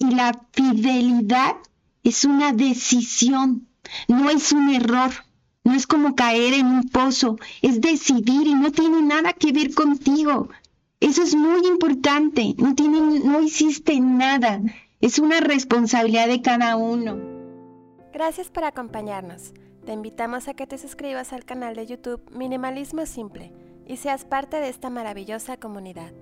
Y 0.00 0.10
la 0.14 0.32
fidelidad 0.52 1.56
es 2.02 2.24
una 2.24 2.52
decisión, 2.52 3.68
no 4.08 4.30
es 4.30 4.50
un 4.50 4.70
error, 4.70 5.10
no 5.62 5.74
es 5.74 5.86
como 5.86 6.14
caer 6.14 6.54
en 6.54 6.66
un 6.66 6.88
pozo, 6.88 7.36
es 7.60 7.80
decidir 7.80 8.46
y 8.46 8.54
no 8.54 8.72
tiene 8.72 9.02
nada 9.02 9.34
que 9.34 9.52
ver 9.52 9.74
contigo. 9.74 10.48
Eso 11.00 11.22
es 11.22 11.34
muy 11.34 11.66
importante, 11.66 12.54
no, 12.56 12.74
tiene, 12.74 13.20
no 13.20 13.42
hiciste 13.42 14.00
nada, 14.00 14.60
es 15.00 15.18
una 15.18 15.40
responsabilidad 15.40 16.28
de 16.28 16.42
cada 16.42 16.76
uno. 16.76 17.18
Gracias 18.12 18.50
por 18.50 18.64
acompañarnos. 18.64 19.52
Te 19.84 19.92
invitamos 19.92 20.48
a 20.48 20.54
que 20.54 20.66
te 20.66 20.78
suscribas 20.78 21.32
al 21.32 21.44
canal 21.44 21.74
de 21.74 21.86
YouTube 21.86 22.22
Minimalismo 22.32 23.04
Simple 23.06 23.52
y 23.86 23.96
seas 23.96 24.24
parte 24.24 24.56
de 24.56 24.68
esta 24.68 24.90
maravillosa 24.90 25.58
comunidad. 25.58 26.12